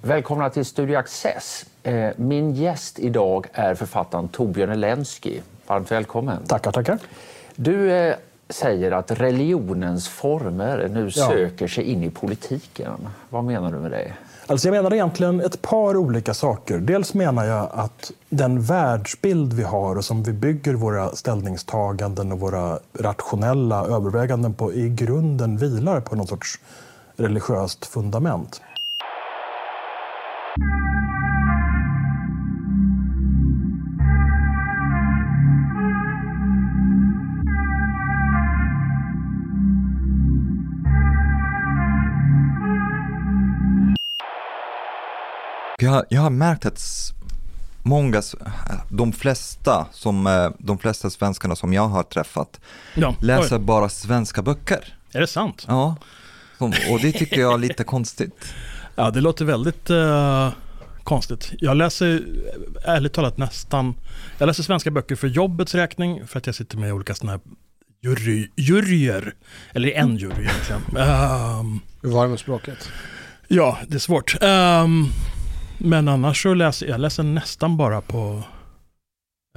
[0.00, 1.66] Välkomna till Studio Access.
[1.82, 5.40] Eh, Min gäst idag är författaren Torbjörn Elensky.
[5.66, 6.42] Varmt välkommen.
[6.46, 6.98] Tackar, tackar.
[7.56, 8.14] Du eh,
[8.48, 11.28] säger att religionens former nu Ja.
[11.28, 13.08] söker sig in i politiken.
[13.30, 14.12] Vad menar du med det?
[14.46, 16.78] Alltså jag menar egentligen ett par olika saker.
[16.78, 22.40] Dels menar jag att den världsbild vi har och som vi bygger våra ställningstaganden och
[22.40, 26.58] våra rationella överväganden på i grunden vilar på någon sorts
[27.16, 28.60] religiöst fundament.
[30.54, 30.62] Jag,
[46.08, 46.80] jag har märkt att
[47.82, 48.22] många,
[48.88, 52.60] de flesta, som, eh, de flesta svenskarna som jag har träffat
[52.94, 53.14] Ja.
[53.20, 54.96] läser bara svenska böcker.
[55.12, 55.64] Är det sant?
[55.68, 55.96] Ja.
[56.58, 58.54] Och det tycker jag är lite konstigt.
[58.94, 60.52] Ja, det låter väldigt eh,
[61.04, 61.52] konstigt.
[61.58, 62.24] Jag läser
[62.84, 63.94] ärligt talat nästan...
[64.38, 67.32] Jag läser svenska böcker för jobbets räkning för att jag sitter med i olika sådana
[67.32, 67.40] här
[68.02, 69.34] jury, juryer.
[69.72, 70.82] Eller i en jury egentligen.
[70.96, 72.88] Ehm, Hur var det med språket?
[73.48, 74.36] Ja, det är svårt.
[74.40, 75.06] Ehm,
[75.78, 78.42] men annars så läser jag läser nästan bara på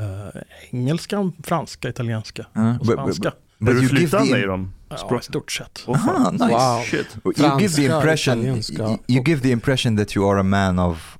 [0.01, 0.41] uh,
[0.71, 2.77] engelska, franska, italienska Ja.
[2.79, 3.31] och spanska.
[3.59, 4.73] But flytande the, i dem?
[5.09, 5.83] Ja, i stort sett.
[5.87, 6.43] Aha, nice.
[6.45, 6.81] Wow.
[6.83, 7.07] Shit.
[7.25, 10.79] You give the Franska, impression, italienska you, give the impression that you are a man
[10.79, 11.17] of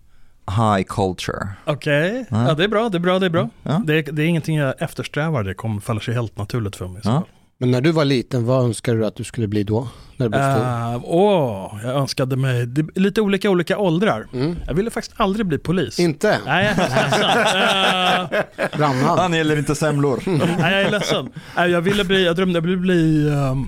[0.48, 1.48] high culture.
[1.66, 2.48] Okej, Ja.
[2.48, 3.50] ja, det är bra, det är bra, det är bra.
[3.64, 3.82] Ja.
[3.86, 7.02] Det, är, det är ingenting jag eftersträvar, det kommer faller sig helt naturligt för mig.
[7.04, 7.10] så.
[7.10, 7.24] Ja.
[7.58, 9.88] Men när du var liten, vad önskade du att du skulle bli då?
[10.18, 10.64] När du blev stor?
[10.66, 14.28] Eh, Åh, jag önskade mig, det, lite olika olika åldrar.
[14.34, 14.56] Mm.
[14.68, 16.00] Jag ville faktiskt aldrig bli polis.
[16.00, 16.40] Inte?
[16.46, 18.66] Nej, jag är ledsen.
[18.72, 19.34] Eh, Brandman?
[19.34, 20.20] gillar inte semlor.
[20.26, 21.30] Nej, jag är ledsen.
[21.56, 23.68] Nej, jag ville bli, jag drömde jag ville bli, ehm,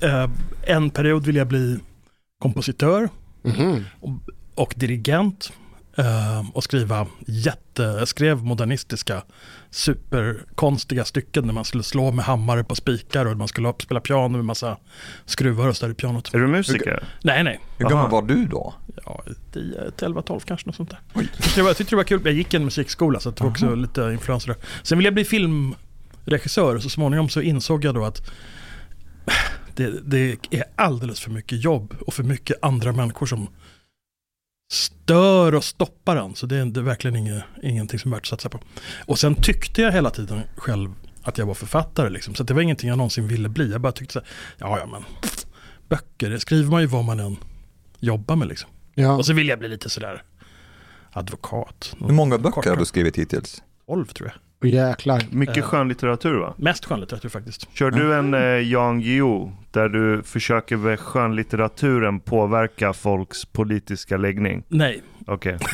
[0.00, 0.30] eh,
[0.74, 1.78] en period ville jag bli
[2.42, 3.08] kompositör
[3.42, 3.84] Mhm.
[4.54, 5.59] och dirigent ehm,
[6.52, 9.22] och skriva jätte, jag skrev modernistiska
[9.70, 14.28] superkonstiga stycken där man skulle slå med hammare på spikar och man skulle spela piano
[14.28, 14.76] med massa
[15.24, 16.34] skruvar och sådär i pianot.
[16.34, 17.04] Är du musiker?
[17.22, 17.60] Nej, nej.
[17.78, 18.20] Hur gammal Aha.
[18.20, 18.74] var du då?
[19.04, 19.22] Ja,
[19.52, 21.00] 10, 11, 12 kanske något sånt där.
[21.14, 22.20] Jag tyckte, det var, jag tyckte det var kul.
[22.24, 24.56] Jag gick en musikskola så det var också lite influenser där.
[24.82, 28.30] Sen ville jag bli filmregissör och så småningom så insåg jag då att
[29.74, 33.48] det, det är alldeles för mycket jobb och för mycket andra människor som
[34.70, 36.34] stör och stoppar en.
[36.34, 38.60] Så det är, det är verkligen inget, ingenting som är värt att satsa på.
[39.06, 40.90] Och sen tyckte jag hela tiden själv
[41.22, 42.10] att jag var författare.
[42.10, 42.34] Liksom.
[42.34, 43.72] Så det var ingenting jag någonsin ville bli.
[43.72, 45.04] Jag bara tyckte så här, ja ja men
[45.88, 47.36] böcker, det skriver man ju vad man än
[47.98, 48.70] jobbar med liksom.
[48.94, 49.16] Ja.
[49.16, 50.22] Och så vill jag bli lite sådär
[51.12, 51.96] advokat.
[52.00, 52.70] Hur många böcker Korta.
[52.70, 53.62] har du skrivit hittills?
[53.86, 54.49] 12 tror jag.
[54.60, 55.22] Och jäklar.
[55.30, 55.62] Mycket Eh.
[55.62, 56.54] skönlitteratur va?
[56.56, 57.68] Mest skönlitteratur faktiskt.
[57.72, 64.62] Kör du en eh, Jan Guillou där du försöker med skönlitteraturen påverka folks politiska läggning?
[64.68, 65.58] Nej, Okej.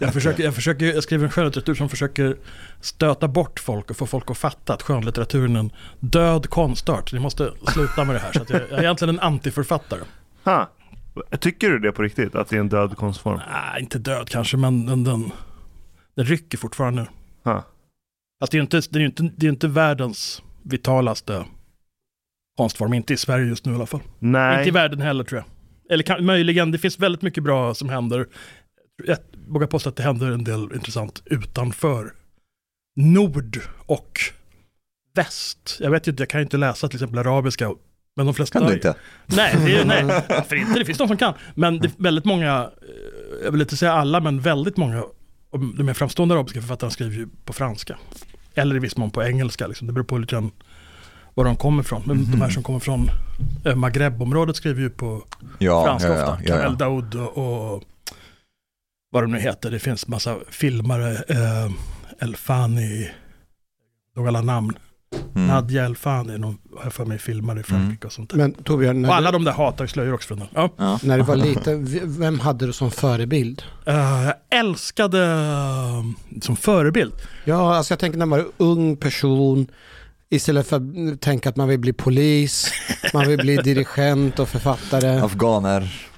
[0.00, 2.36] jag, försöker, jag, försöker, jag skriver en skönlitteratur som försöker
[2.80, 5.70] stöta bort folk och få folk att fatta att skönlitteraturen är en
[6.00, 7.12] död konstart.
[7.12, 8.32] Ni måste sluta med det här.
[8.32, 10.00] Så att jag, jag är egentligen en antiförfattare.
[10.44, 10.70] Ha.
[11.40, 12.34] Tycker du det på riktigt?
[12.34, 13.40] Att det är en död konstform?
[13.52, 15.30] Nej, inte död kanske, men den, den,
[16.14, 17.06] den rycker fortfarande.
[17.44, 17.64] Ha.
[18.40, 21.44] Alltså det är ju inte, det är inte, det är inte världens vitalaste
[22.56, 22.94] konstform.
[22.94, 24.00] Inte i Sverige just nu i alla fall.
[24.00, 24.70] Inte i Nej.
[24.70, 25.46] världen heller tror jag.
[25.92, 28.26] Eller kan, möjligen, det finns väldigt mycket bra som händer.
[29.04, 29.18] Jag
[29.48, 32.12] vågar påstå att det händer en del intressant utanför
[32.96, 34.20] nord och
[35.14, 35.76] väst.
[35.80, 37.70] Jag vet ju inte, jag kan ju inte läsa till exempel arabiska.
[38.16, 38.58] Men de flesta...
[38.58, 38.94] Kan du inte?
[39.26, 40.78] Nej, det är, nej, varför inte?
[40.78, 41.34] Det finns de som kan.
[41.54, 45.04] Men det är väldigt många, eh, jag vill inte säga alla, men väldigt många
[45.52, 47.98] de mer framstående arabiska författarna skriver ju på franska.
[48.54, 49.66] Eller i viss mån på engelska.
[49.66, 49.86] Liksom.
[49.86, 50.50] Det beror på lite grann
[51.34, 52.02] var de kommer ifrån.
[52.06, 53.10] Men de här som kommer från
[53.64, 55.24] eh, Maghreb-området skriver ju på
[55.58, 56.38] Ja, franska ja, ofta.
[56.44, 56.78] ja, Kamel.
[56.78, 57.38] Daoud och,
[57.74, 57.82] och
[59.10, 59.70] vad de nu heter.
[59.70, 61.12] Det finns massa filmare.
[61.28, 61.72] Eh,
[62.18, 63.10] Elfani,
[64.16, 64.72] några alla namn.
[65.34, 65.46] Mm.
[65.46, 68.36] Nadja Elfani, någon, har jag för mig filmare i Frankrike och sånt där.
[68.36, 70.28] Men Torbjörn, och alla du, de där hatar slöjor också.
[70.28, 70.46] För den.
[70.54, 70.70] Ja.
[70.76, 70.98] Ja.
[71.02, 71.86] när du var liten,
[72.18, 73.62] vem hade du som förebild?
[73.86, 73.94] Eh,
[74.24, 77.12] jag älskade eh, som förebild.
[77.44, 79.66] Ja, alltså jag tänker när man är ung person,
[80.30, 82.72] istället för att tänka att man vill bli polis,
[83.14, 85.20] man vill bli dirigent och författare.
[85.20, 86.08] Afghaner.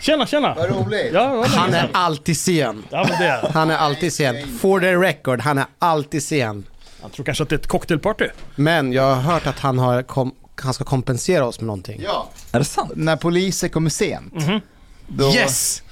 [0.00, 0.54] Tjena, tjena!
[0.54, 1.10] Vad roligt.
[1.12, 2.84] Ja, var Han är alltid sen.
[2.90, 3.50] Ja, men det är.
[3.52, 4.46] Han är alltid sen.
[4.58, 6.64] For the record, han är alltid sen.
[7.06, 8.28] Jag tror kanske att det är ett cocktailparty.
[8.56, 12.00] Men jag har hört att han, har kom, han ska kompensera oss med någonting.
[12.04, 12.92] Ja, Är det sant?
[12.96, 14.60] när poliser kommer sent, Mhm.
[15.06, 15.82] då, Yes!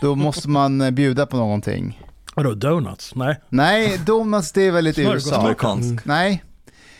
[0.00, 2.02] då måste man eh, bjuda på någonting.
[2.34, 3.14] Vadå, donuts?
[3.14, 3.40] Nej.
[3.48, 5.36] Nej, donuts det är väl lite Smörgåstårta.
[5.36, 5.40] USA.
[5.42, 6.04] Amerikansk.
[6.04, 6.44] Nej,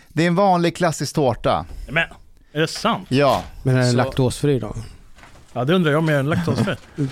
[0.09, 1.67] det är en vanlig klassisk tårta.
[1.91, 2.03] Men,
[2.53, 3.07] är det sant?
[3.11, 3.47] Ja, Mm.
[3.63, 4.75] Men är den Så- laktosfri då?
[5.53, 6.75] Ja, det undrar jag om jag är en laktosfri.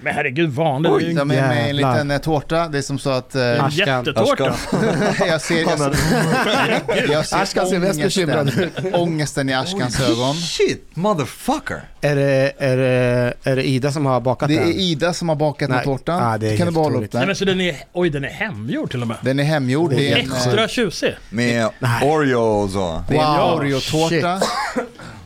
[0.00, 0.92] Men herregud, vanligt.
[0.98, 2.68] Det är ju De en är med en liten eh, tårta.
[2.68, 3.34] Det är som så att...
[3.34, 4.04] eh, Ashkan.
[4.04, 4.54] jättetårta.
[5.26, 10.34] jag ser, jag, jag ser Ashkan ser mest bekymrad ångesten, ångesten i Ashkans ögon.
[10.34, 11.80] Shit, motherfucker!
[12.00, 14.68] Är det, är, det, är det Ida som har bakat Det den?
[14.68, 16.22] är Ida som har bakat den tårtan.
[16.22, 17.12] Ah, det är kan du bara hålla upp otroligt.
[17.12, 17.26] Nej, den?
[17.26, 19.16] men så den är, oj, den är hemgjord till och med.
[19.20, 19.90] Den är hemgjord.
[19.90, 21.14] Det är en, eh, Extra tjusig.
[21.30, 21.68] Med.
[22.02, 23.04] Oreo och så.
[23.08, 24.40] det är en Wow, Oreo-tårta.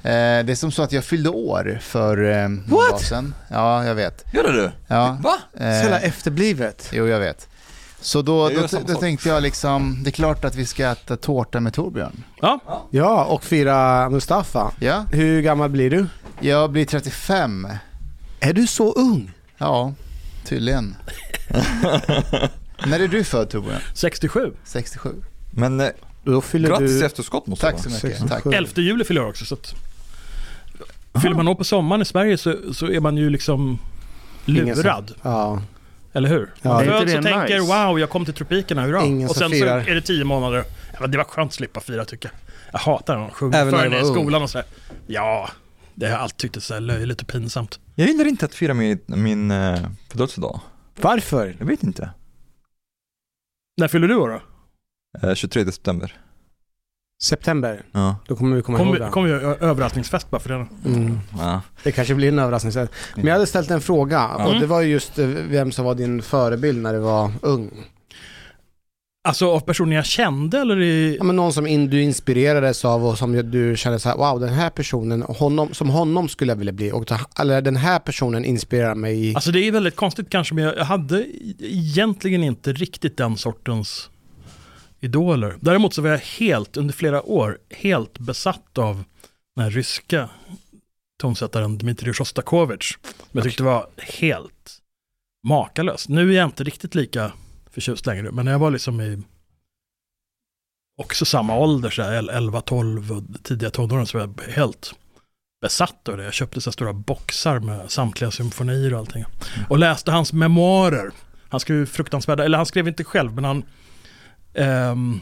[0.02, 3.00] Eh, det är som så att jag fyllde år för eh, What?
[3.02, 3.34] sedan.
[3.48, 4.24] Ja, jag vet.
[4.32, 4.70] Gjorde du?
[4.86, 5.18] Ja.
[5.22, 5.34] Va?
[5.52, 6.88] Så jävla Eh, efterblivet.
[6.92, 7.48] jo, jag vet.
[8.00, 11.60] Så då, då, då tänkte jag liksom, det är klart att vi ska äta tårta
[11.60, 12.24] med Torbjörn.
[12.40, 12.60] Ja,
[12.90, 14.72] Ja, och fira Mustafa.
[14.80, 16.06] Ja, Hur gammal blir du?
[16.40, 17.68] jag blir 35.
[18.40, 19.32] Är du så ung?
[19.58, 19.94] Ja,
[20.44, 20.96] tydligen.
[22.86, 23.80] När är du född Torbjörn?
[23.94, 24.52] 67.
[24.64, 25.14] 67.
[25.50, 25.88] Men eh,
[26.24, 27.06] Då fyller grattis i du...
[27.06, 28.18] efterskott måste Tack så mycket.
[28.28, 28.28] Tack.
[28.42, 28.50] 67.
[28.52, 29.44] 11 juli fyller jag också.
[29.44, 29.74] Så att,
[31.22, 33.78] fyller man år på sommaren i Sverige så, så är man ju liksom
[34.44, 35.14] lurad.
[35.22, 35.62] Ja.
[36.12, 36.50] Eller hur?
[36.62, 36.70] Ja.
[36.70, 37.86] Man föds och tänker nice?
[37.86, 39.04] wow, jag kom till tropikerna, hurra.
[39.04, 40.64] Ingen och sen så är det tio månader.
[41.00, 42.38] Ja, det var skönt att slippa fira tycker jag.
[42.72, 44.66] Jag hatar när de sjunger Även när för en i skolan och sådär.
[45.06, 45.50] Ja,
[45.94, 47.80] det har jag alltid tyckt är så här löjligt och pinsamt.
[47.94, 49.78] Jag gillar inte att fira min, min eh,
[50.08, 50.60] födelsedag.
[51.00, 51.56] Varför?
[51.58, 52.10] Jag vet inte.
[53.76, 55.28] När fyller du år då?
[55.28, 56.20] Eh, 23 september.
[57.22, 57.82] September.
[57.92, 58.16] Ja.
[58.26, 59.10] Då kommer vi komma ihåg Kommer det.
[59.10, 60.66] kom vi göra överraskningsfest bara för det?
[60.88, 61.18] Mm.
[61.38, 61.60] ja.
[61.82, 62.88] Det kanske blir en överraskning sen.
[63.14, 64.60] Men jag hade ställt en fråga och Mm.
[64.60, 67.70] det var ju just eh, vem som var din förebild när du var ung.
[69.28, 71.16] Alltså av personer jag kände eller i...
[71.18, 74.40] Ja, men någon som in, du inspirerades av och som du kände så här, wow
[74.40, 76.92] den här personen, honom, som honom skulle jag vilja bli.
[76.92, 79.34] Och, ta- eller den här personen inspirerar mig i...
[79.34, 81.26] Alltså det är väldigt konstigt kanske, men jag hade
[81.58, 84.10] egentligen inte riktigt den sortens
[85.00, 85.56] idoler.
[85.60, 89.04] Däremot så var jag helt, under flera år, helt besatt av
[89.56, 90.28] den här ryska
[91.20, 92.98] tonsättaren Dmitrij Shostakovich.
[93.02, 94.78] Men jag tyckte det var helt
[95.48, 96.08] makalöst.
[96.08, 97.32] Nu är jag inte riktigt lika
[97.70, 99.22] förtjust längre, men jag var liksom i
[100.96, 104.94] också samma ålder, så här 11, 12 och tidiga tonåren, så var jag helt
[105.60, 106.24] besatt av det.
[106.24, 109.24] Jag köpte så stora boxar med samtliga symfonier och allting.
[109.68, 111.10] Och läste hans memoarer.
[111.48, 113.64] Han skrev fruktansvärda, eller han skrev inte själv, men han...
[114.54, 115.20] Ehm,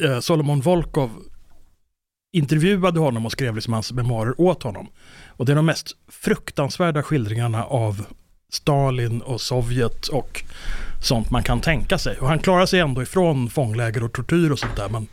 [0.00, 1.10] eh, Solomon Volkov
[2.32, 4.88] intervjuade honom och skrev liksom hans memoarer åt honom.
[5.26, 8.06] Och det är de mest fruktansvärda skildringarna av
[8.52, 10.44] Stalin och Sovjet och
[11.02, 12.18] sånt man kan tänka sig.
[12.18, 15.06] Och han klarar sig ändå ifrån fångläger och tortyr och sånt där, men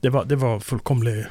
[0.00, 1.26] det var, det var fullkomlig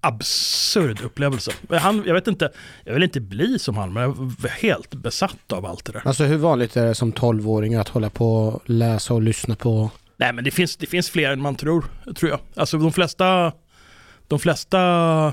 [0.00, 1.52] absurd upplevelse.
[1.70, 2.52] Han, jag vet inte,
[2.84, 6.02] jag vill inte bli som han, men jag var helt besatt av allt det där.
[6.04, 9.90] Alltså hur vanligt är det som 12-åring att hålla på och läsa och lyssna på?
[10.16, 11.84] Nej, men det finns, det finns fler än man tror,
[12.16, 12.40] tror jag.
[12.54, 13.52] Alltså de flesta,
[14.28, 15.32] de flesta,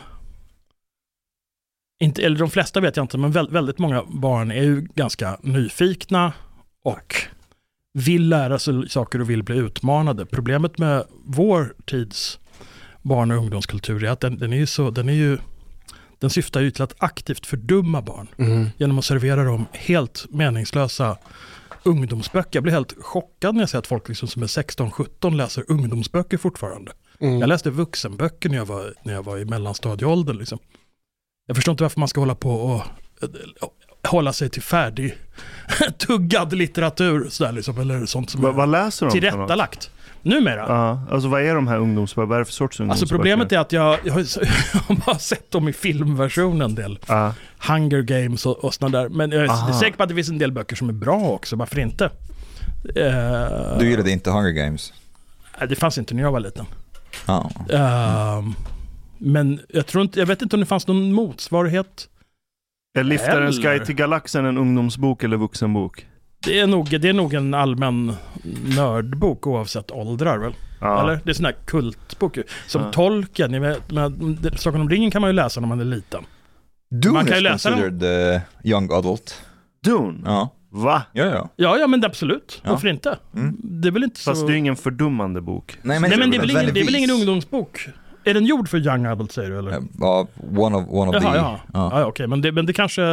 [1.99, 5.37] inte, eller de flesta vet jag inte, men väldigt, väldigt många barn är ju ganska
[5.41, 6.33] nyfikna
[6.83, 7.15] och
[7.93, 10.25] vill lära sig saker och vill bli utmanade.
[10.25, 12.39] Problemet med vår tids
[13.07, 15.37] barn och ungdomskultur är att den, den är ju så, den är ju,
[16.19, 18.69] den syftar ju till att aktivt fördumma barn Mm.
[18.77, 21.17] genom att servera dem helt meningslösa
[21.83, 22.49] ungdomsböcker.
[22.57, 26.37] Jag blir helt chockad när jag ser att folk liksom som är 16-17 läser ungdomsböcker
[26.37, 26.91] fortfarande.
[27.19, 27.39] Mm.
[27.39, 30.37] Jag läste vuxenböcker när jag var, när jag var i mellanstadieåldern.
[30.37, 30.59] Liksom.
[31.47, 32.75] Jag förstår inte varför man ska hålla på och
[33.23, 33.29] eh,
[34.03, 35.15] hålla sig till färdig
[35.97, 39.11] tuggad litteratur sådär liksom, eller sånt som Va, är vad läser de?
[39.11, 39.31] för något?
[39.31, 39.91] tillrättalagt.
[40.27, 40.65] Numera.
[40.67, 42.29] Ja, alltså vad är de här ungdomsböckerna?
[42.29, 43.03] Vad är det för sorts ungdomsböcker?
[43.03, 46.99] Alltså problemet är att jag, jag, har, bara sett dem i filmversion en del.
[47.07, 47.33] Ja.
[47.67, 49.09] Hunger Games och, och sådana där.
[49.09, 49.79] Men jag är Aha.
[49.79, 52.05] säker på att det finns en del böcker som är bra också, varför inte?
[52.95, 54.93] Eh, Du gillade inte Hunger Games?
[55.69, 56.65] Det fanns inte när jag var liten.
[57.25, 57.51] Ja.
[57.69, 58.43] Eh,
[59.17, 62.07] men jag tror inte, jag vet inte om det fanns någon motsvarighet.
[62.97, 66.05] Är Eller- guide till galaxen en ungdomsbok eller vuxenbok?
[66.45, 68.13] Det är nog, det är nog en allmän
[68.75, 70.53] nördbok oavsett åldrar väl?
[70.81, 71.01] Ja.
[71.03, 71.19] Eller?
[71.23, 72.37] Det är sån här kultbok.
[72.67, 72.91] Som Ja.
[72.91, 75.85] Tolkien, ni vet, men det- Sagan om ringen kan man ju läsa när man är
[75.85, 76.23] liten.
[76.91, 77.79] Dune Man kan ju läsa den.
[77.79, 79.41] considered uh, young adult.
[79.83, 80.19] Dune?
[80.25, 81.03] Ja, Va?
[81.13, 81.49] ja, ja.
[81.55, 82.61] Ja, ja men absolut.
[82.63, 82.69] Ja.
[82.71, 83.17] Varför inte?
[83.35, 83.57] Mm.
[83.63, 84.31] Det är väl inte så...
[84.31, 85.77] Fast det är ju ingen fördummande bok.
[85.81, 87.87] Nej men det är, väl ingen, det är väl ingen ungdomsbok?
[88.23, 89.81] Är den gjord för young adult säger du eller?
[89.99, 90.27] Ja,
[90.57, 91.37] one of, one of Jaha, the...
[91.37, 91.59] ja.
[91.73, 93.03] Ja, ja okej, men, det, men det kanske...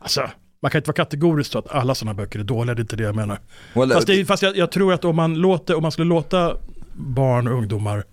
[0.00, 0.28] Alltså,
[0.60, 2.96] man kan inte vara kategorisk så att alla sådana böcker är dåliga, det är inte
[2.96, 3.38] det jag menar.
[3.74, 6.56] Well, Fast, det, fast jag, jag tror att om man, låter, om man skulle låta
[6.94, 8.04] barn och ungdomar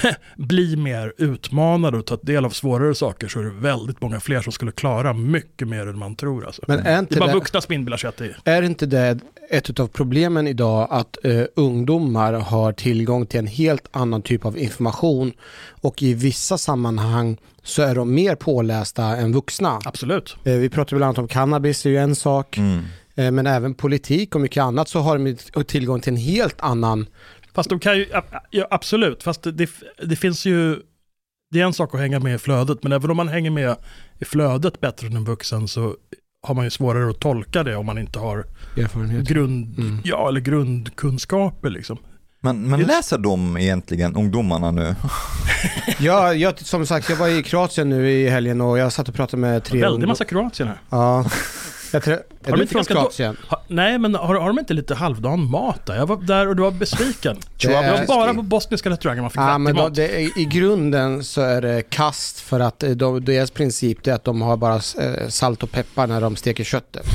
[0.36, 4.40] bli mer utmanade och ta del av svårare saker så är det väldigt många fler
[4.40, 6.46] som skulle klara mycket mer än man tror.
[6.46, 6.62] Alltså.
[6.68, 8.52] Men är det inte är bara det, vuxna sig att det är...
[8.56, 9.18] är inte det
[9.50, 14.58] ett av problemen idag att eh, ungdomar har tillgång till en helt annan typ av
[14.58, 15.32] information
[15.80, 19.80] och i vissa sammanhang så är de mer pålästa än vuxna.
[19.84, 20.36] Absolut.
[20.44, 22.84] Eh, vi pratar bland annat om cannabis, det är ju en sak, Mm.
[23.14, 27.06] eh, men även politik och mycket annat så har de tillgång till en helt annan
[27.54, 28.06] Fast de kan ju,
[28.50, 29.68] ja, absolut, fast det,
[30.02, 30.80] det, finns ju,
[31.50, 33.76] det är en sak att hänga med i flödet, men även om man hänger med
[34.18, 35.94] i flödet bättre än en vuxen så
[36.46, 38.44] har man ju svårare att tolka det om man inte har
[38.76, 39.28] erfarenhet.
[39.28, 40.00] grund, Mm.
[40.04, 41.70] ja, eller grundkunskaper.
[41.70, 41.98] Liksom.
[42.40, 44.94] Men, men läser de egentligen, ungdomarna nu?
[45.98, 49.14] Ja, jag, som sagt, jag var i Kroatien nu i helgen och jag satt och
[49.14, 50.78] pratade med tre Väldigt massa Kroatien här.
[50.90, 51.24] Ja.
[51.92, 53.36] Jag tror, är de du från Kroatien?
[53.48, 55.96] Ha, nej, men har, har de inte lite halvdan mat där?
[55.96, 57.36] Jag var där och du var besviken.
[57.60, 61.24] Det Det var bara på bosniska restauranger man fick Ja, men då, det, I grunden
[61.24, 64.74] så är det kast för att eh, de, deras princip är att de har bara
[64.74, 67.06] eh, salt och peppar när de steker köttet.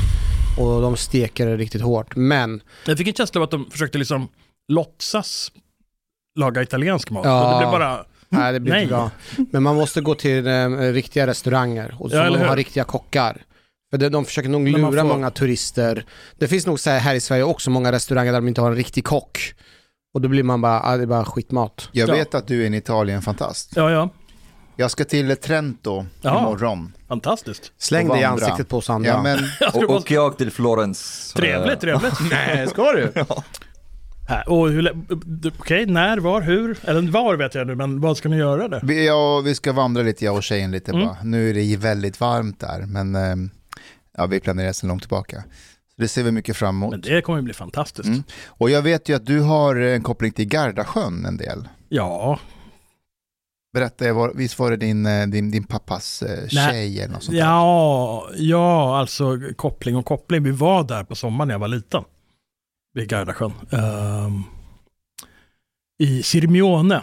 [0.58, 2.16] Och de steker det riktigt hårt.
[2.16, 4.28] Men Jag fick en känsla av att de försökte liksom
[4.68, 5.52] låtsas
[6.38, 7.24] laga italiensk mat.
[7.24, 7.52] Ja.
[7.52, 8.82] Det blev bara, nej, det blir Nej.
[8.82, 9.10] inte bra.
[9.50, 13.42] Men man måste gå till eh, riktiga restauranger och så Ja, har riktiga kockar.
[13.90, 16.04] För de försöker nog lura får- många turister.
[16.38, 18.70] Det finns nog så här, här i Sverige också många restauranger där de inte har
[18.70, 19.54] en riktig kock.
[20.14, 21.88] Och då blir man bara, ah, det är bara skitmat.
[21.92, 22.14] Jag Ja.
[22.14, 23.72] vet att du är en Italien-fantast.
[23.76, 24.08] ja ja,
[24.76, 26.38] Jag ska till Trento Jaha.
[26.40, 26.92] imorgon.
[27.08, 27.72] fantastiskt.
[27.78, 29.08] Släng det i ansiktet på oss andra.
[29.10, 29.38] Ja, men
[29.74, 31.32] Och, och jag till Florens.
[31.36, 32.14] Trevligt, trevligt.
[32.30, 33.12] Nej, ska du?
[34.46, 34.92] Och hur,
[35.24, 36.78] d- okej, när, var, hur?
[36.84, 38.80] Eller var vet jag nu, men vad ska ni göra där?
[38.84, 41.06] vi, ja, vi ska vandra lite, jag och tjejen lite Mm.
[41.06, 41.16] bara.
[41.22, 43.50] Nu är det ju väldigt varmt där, men ehm,
[44.18, 45.44] ja, vi planerar sedan långt tillbaka.
[45.94, 46.90] Så det ser vi mycket fram emot.
[46.90, 48.08] Men det kommer ju bli fantastiskt.
[48.08, 48.22] Mm.
[48.46, 51.68] Och jag vet ju att du har en koppling till Gardasjön en del.
[51.88, 52.38] Ja,
[53.72, 57.36] Berätta, var, visst var det din, eh, din, din pappas eh, tjej eller något sånt
[57.36, 57.44] där?
[57.44, 60.42] ja, ja, alltså koppling och koppling.
[60.42, 62.04] Vi var där på sommaren när jag var liten.
[62.94, 63.52] Vid Gardasjön.
[63.70, 64.42] Ehm,
[65.98, 67.02] I Sirmione.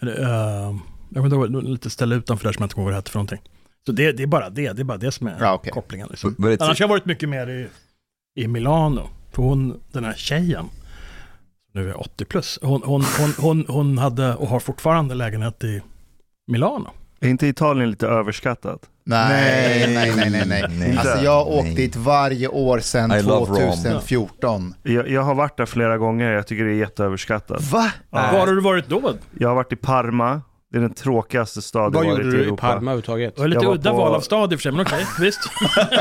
[0.00, 0.80] Um,
[1.14, 3.10] jag vet inte, lite ställe utanför där som jag inte kommer ihåg vad det hette
[3.10, 3.40] för någonting.
[3.88, 5.72] Så det, det är bara det, det är bara det som är Ja, okej.
[5.72, 6.08] kopplingen.
[6.10, 6.34] Liksom.
[6.38, 7.68] Annars har jag varit mycket mer i,
[8.40, 9.08] i Milano.
[9.32, 10.64] För hon, den här tjejen,
[11.74, 15.82] nu är 80 plus, hon, hon, hon, hon, hon hade och har fortfarande lägenhet i
[16.50, 16.90] Milano.
[17.20, 18.80] Är inte Italien lite överskattat?
[19.04, 20.64] Nej, nej, nej, nej, nej.
[20.70, 20.96] Nej.
[20.98, 21.74] Alltså jag har åkt Nej.
[21.74, 23.72] dit varje år sedan I love Rome.
[23.72, 24.74] 2014.
[24.82, 27.62] Jag, jag har varit där flera gånger, jag tycker det är jätteöverskattat.
[27.72, 27.92] Va?
[28.10, 28.28] Ja.
[28.32, 29.14] Var har du varit då?
[29.38, 30.42] Jag har varit i Parma,
[30.72, 32.60] det är den tråkigaste staden Vad jag varit gjorde i du i Europa.
[32.62, 33.34] Parma överhuvudtaget?
[33.36, 34.80] Det var lite Jag var udda på- val av stad i och för sig, men
[34.80, 35.40] okej, visst.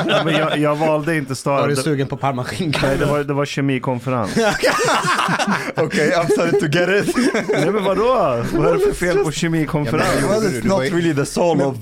[0.07, 1.69] Ja, men jag, jag valde inte Var staden.
[1.69, 2.79] du sugen på parmaskinka?
[2.83, 4.31] nej, det, var, det var kemikonferens.
[5.75, 7.15] Okej, I'm starting to get it.
[7.49, 8.43] nej men vadå?
[8.53, 10.05] Vad är det för fel på kemikonferens?
[10.21, 11.75] Ja, men- well, it's not really the soul of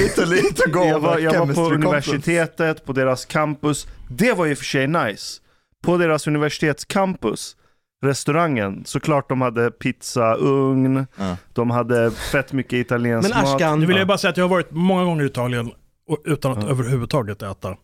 [0.00, 3.86] Italy to go jag var, jag var på universitetet, på deras campus.
[4.08, 5.38] Det var ju för sig nice.
[5.84, 7.56] På deras universitetscampus,
[8.02, 11.36] restaurangen, såklart de hade pizza, ugn, Ja.
[11.52, 13.54] de hade fett mycket italiensk Men mat.
[13.54, 15.70] Ashkan, Nu vill jag bara säga att jag har varit många gånger i Italien
[16.08, 16.70] och, utan att Ja.
[16.70, 17.76] överhuvudtaget äta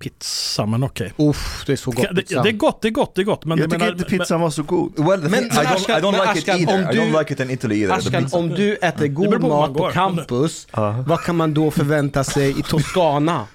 [0.00, 1.12] pizza, men okej.
[1.16, 3.44] Uff, det är så gott Det, det är gott, det är gott, det är gott.
[3.44, 4.92] Men jag tycker inte pizzan var så god.
[4.98, 6.74] Well, Men thing, I don't, Ashkan- I don't like it Ashkan, either.
[6.74, 8.00] om I don't du- like it in Italy either.
[8.00, 10.66] the Ashkan, om du äter god mat på campus,
[11.06, 13.46] vad kan man då förvänta sig i Toscana?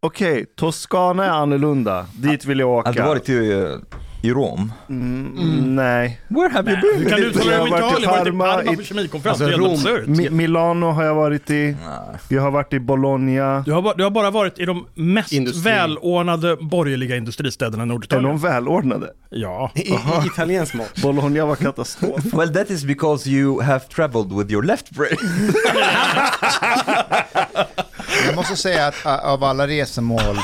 [0.00, 2.06] Okej, Toscana är annorlunda.
[2.14, 2.88] Dit vill jag åka.
[2.88, 3.76] Har du varit i, uh,
[4.22, 4.72] i Rom?
[4.88, 6.20] Mm, Nej.
[6.28, 7.02] Where have you been?
[7.02, 8.38] hur kan du uttala dig om Jag har varit i Italien?
[8.38, 9.40] Varit i Parma, på kemikonferens?
[9.40, 10.06] Alltså, det är absurt.
[10.06, 11.76] Mi- Milano har jag varit i.
[11.86, 12.18] Nej.
[12.28, 13.62] Jag har varit i Bologna.
[13.66, 15.70] Du har, bara, du har bara varit i de mest Industri.
[15.70, 18.28] välordnade borgerliga industristäderna i Är Norditalien.
[18.30, 19.10] de välordnade?
[19.30, 19.70] Ja.
[19.74, 19.98] I, i
[20.32, 21.02] italiensk mat.
[21.02, 22.24] Bologna var katastrof.
[22.32, 25.16] Well, that is because you have traveled with your left brain.
[28.26, 30.38] Jag måste säga att av alla resemål,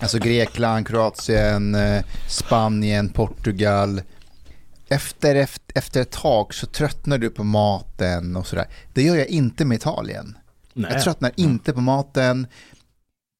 [0.00, 4.02] alltså Grekland, Kroatien, eh, Spanien, Portugal.
[4.88, 8.66] Efter, efter, efter ett tag så tröttnar du på maten och sådär.
[8.92, 10.38] Det gör jag inte med Italien.
[10.72, 10.92] Nej.
[10.92, 12.46] Jag tröttnar inte på maten,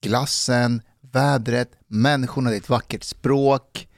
[0.02, 3.88] glassen, vädret, människorna, det är ett vackert språk.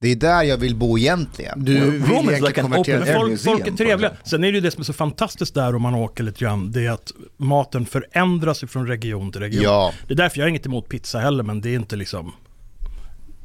[0.00, 1.64] Det är där jag vill bo egentligen.
[1.64, 4.12] Du vill Rome is like an open folk, folk är trevliga.
[4.24, 6.72] Sen är det ju det som är så fantastiskt där om man åker lite grann,
[6.72, 9.62] det är att maten förändras från region till region.
[9.62, 12.32] Ja, Det är därför jag har inget emot pizza heller, men det är inte liksom...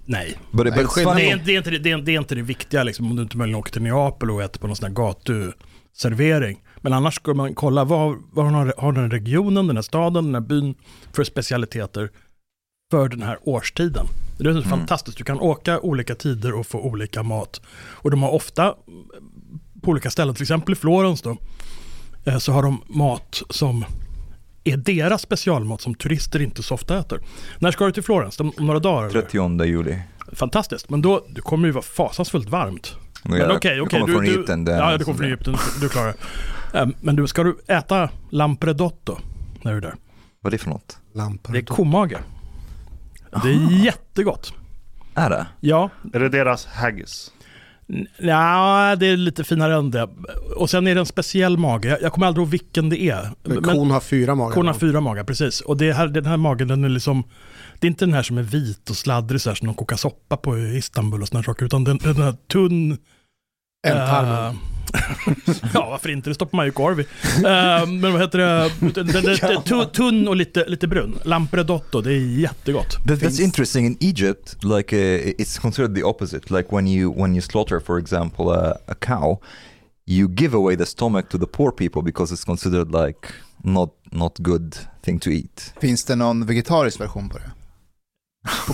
[0.06, 0.38] Nej.
[0.52, 2.84] But, but it's Det är, det, är inte, det, är, det är inte det viktiga
[2.84, 6.64] liksom, om du inte möjligen åker till Neapel och äter på någon sån här gatuservering.
[6.82, 10.34] Men annars ska man kolla vad, vad har, har den regionen, den här staden, den
[10.34, 10.76] här byn
[11.14, 12.10] för specialiteter
[12.92, 14.06] för den här årstiden.
[14.44, 17.62] Det är så fantastiskt, du kan åka olika tider och få olika mat.
[17.92, 18.76] Och de har ofta
[19.82, 20.36] på olika ställen.
[20.36, 21.38] Till exempel i Florens då,
[22.26, 23.86] eh, så har de mat som
[24.64, 27.22] är deras specialmat som turister inte så ofta äter.
[27.60, 28.40] När ska du till Florens?
[28.40, 29.10] Om, några dagar?
[29.10, 29.22] eller?
[29.22, 30.00] 30 juli.
[30.34, 32.96] Fantastiskt, men då det kommer ju vara fasansfullt varmt.
[33.24, 33.90] Men Jag okej, okej.
[34.00, 34.66] kommer du, från du, Egypten.
[34.66, 35.56] Ja, du kommer sån från Egypten.
[35.82, 36.16] Du klarar
[36.72, 36.80] det.
[36.80, 39.18] Eh, Men du, ska du äta lampredotto
[39.62, 39.96] när du är där?
[40.42, 40.98] Vad är det för något?
[41.14, 41.54] Lampor.
[41.54, 42.18] Det är komage.
[43.44, 44.54] Det är jättegott.
[45.16, 45.48] Är det?
[45.60, 47.32] Ja, Är det deras haggis?
[48.18, 50.10] Ja, det är lite finare än det.
[50.56, 51.90] Och sen är det en speciell mage.
[51.90, 53.30] Jag- Jag kommer aldrig ihåg vilken det är.
[53.44, 54.54] Men kon har fyra magar.
[54.56, 55.62] kon har fyra magar, precis.
[55.62, 57.24] Och det här, den här magen, den är liksom...
[57.80, 59.96] Det är inte den här som är vit och sladdrig så här som de kokar
[59.96, 61.66] soppa på i Istanbul och sådana saker.
[61.66, 62.98] Utan den, den här tunn...
[63.88, 64.46] Ändtarmen.
[64.46, 64.52] eh,
[65.74, 66.30] ja, varför inte?
[66.30, 67.04] Det stoppar man ju korv i.
[67.36, 68.72] Eh, Men vad heter det?
[68.80, 71.20] Den, den, den, tu- tunn och lite, lite brun.
[71.24, 72.92] Lampredotto, det är jättegott.
[73.08, 73.86] That, that's interesting.
[73.86, 76.54] In Egypt, like uh, it's considered the opposite.
[76.54, 79.38] Like when you when you slaughter, for example, a, a cow,
[80.06, 83.28] you give away the stomach to the poor people because it's considered like
[83.64, 85.74] not not good thing to eat.
[85.82, 87.52] Finns det någon vegetarisk version på det?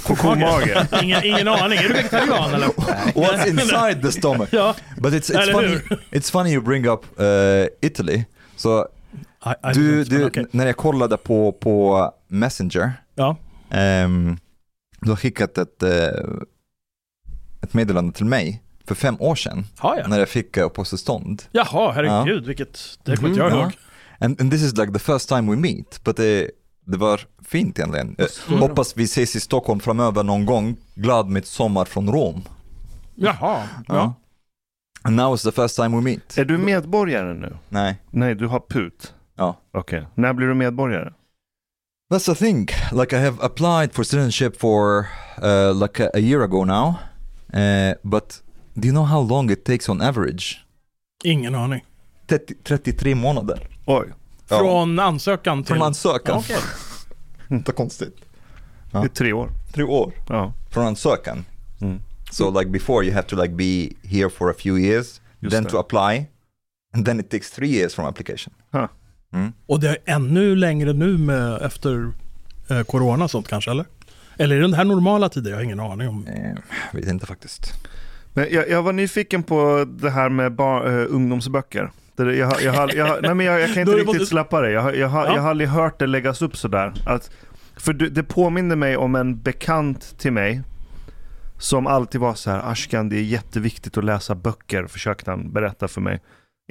[0.08, 0.88] På komage?
[1.04, 1.80] Ingen, ingen aning.
[1.80, 2.68] Är du vegetarian eller?
[3.16, 4.50] What's inside the stomach?
[4.52, 4.76] Ja.
[4.98, 5.78] But it's it's funny.
[6.12, 8.24] It's funny you bring up uh, Italy.
[8.56, 8.88] Så
[9.46, 10.46] I du, du okej.
[10.52, 13.36] när jag kollade på på Messenger, Ja.
[14.06, 14.38] um,
[15.02, 15.90] du har skickat ett uh,
[17.62, 20.10] ett meddelande till mig för fem år sedan jag?
[20.10, 21.44] när jag fick uh, uppehållstillstånd.
[21.52, 23.00] Jaha, herregud, vilket...
[23.04, 23.62] Det kommer inte jag Ja.
[23.62, 23.72] ihåg.
[24.20, 26.52] And, and this is like the first time we meet, but det,
[26.86, 28.16] det var fint egentligen.
[28.50, 30.78] Jag hoppas vi ses i Stockholm framöver någon gång.
[30.96, 32.44] Glad midsommar från Rom.
[33.16, 33.96] Jaha, ja.
[33.96, 34.14] Ja.
[35.02, 36.38] And now is the first time we meet.
[36.38, 37.58] Är du medborgare nu?
[37.70, 38.02] Nej.
[38.12, 39.14] Nej, du har PUT.
[39.36, 39.58] Ja.
[39.72, 40.08] Okej.
[40.16, 41.14] När blir du medborgare?
[42.12, 42.68] That's the thing.
[42.92, 45.06] Like I have applied for citizenship for
[45.44, 46.96] uh, like a, a year ago now.
[47.54, 48.42] Uh, but
[48.74, 50.66] do you know how long it takes on average?
[51.24, 51.86] Ingen aning.
[52.28, 53.68] 30, 33 månader.
[53.86, 54.14] Oj.
[54.50, 54.60] Ja.
[54.60, 55.76] Från ansökan till...
[55.76, 56.38] Från ansökan.
[56.38, 56.58] Okej.
[57.56, 58.16] Inte konstigt.
[58.92, 59.00] Ja.
[59.00, 59.50] Det är tre år.
[59.74, 60.14] Tre år.
[60.30, 60.54] Ja.
[60.70, 61.46] Från ansökan.
[61.82, 62.00] Mm.
[62.32, 65.64] So like before you have to like be here for a few years, Just then
[65.64, 65.70] det.
[65.70, 66.26] to apply,
[66.94, 68.54] and then it takes three years from application.
[68.72, 68.88] Huh.
[69.34, 69.54] Mm.
[69.66, 72.12] Och det är ännu längre nu med, efter
[72.70, 73.86] eh, corona och sånt kanske, eller?
[74.38, 75.50] Eller är det den här normala tider?
[75.50, 76.28] Jag har ingen aning om.
[76.28, 76.58] Eh,
[76.94, 77.74] vet inte faktiskt.
[78.34, 81.92] Men jag, jag var nyfiken på det här med bar, uh, ungdomsböcker.
[82.18, 84.26] Det, jag, har- jag, har- jag, har- nej, men jag, jag kan inte riktigt både-
[84.26, 84.72] släppa det.
[84.72, 85.36] Jag, har- jag, Ja.
[85.36, 86.94] jag har aldrig hört det läggas upp sådär.
[87.06, 87.32] Att,
[87.78, 90.62] för det, det påminner mig om en bekant till mig
[91.58, 95.88] som alltid var så här, Ashkan det är jätteviktigt att läsa böcker, försökte han berätta
[95.88, 96.22] för mig.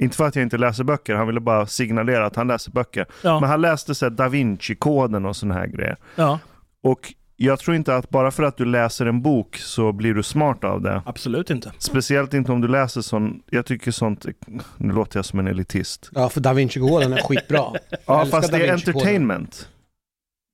[0.01, 3.05] Inte för att jag inte läser böcker, han ville bara signalera att han läser böcker.
[3.21, 5.97] Ja, Men han läste så här Da Vinci-koden och sådana här grejer.
[6.15, 6.39] ja
[6.83, 10.23] Och jag tror inte att bara för att du läser en bok så blir du
[10.23, 11.01] smart av det.
[11.05, 11.71] absolut inte.
[11.77, 14.25] Speciellt inte om du läser sån, jag tycker sånt,
[14.77, 16.09] nu låter jag som en elitist.
[16.13, 17.63] Ja, för Da Vinci-koden är skitbra.
[18.05, 19.69] Ja fast det är entertainment.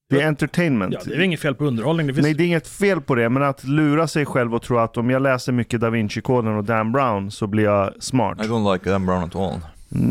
[0.10, 0.93] Det är entertainment.
[0.93, 2.08] Ja, det är inget fel på underhållning.
[2.08, 2.24] Det finns...
[2.24, 4.98] Nej det är inget fel på det, men att lura sig själv och tro att
[4.98, 8.38] om jag läser mycket Da Vinci-koden och Dan Brown så blir jag smart.
[8.46, 9.60] I don't like Dan Brown at all.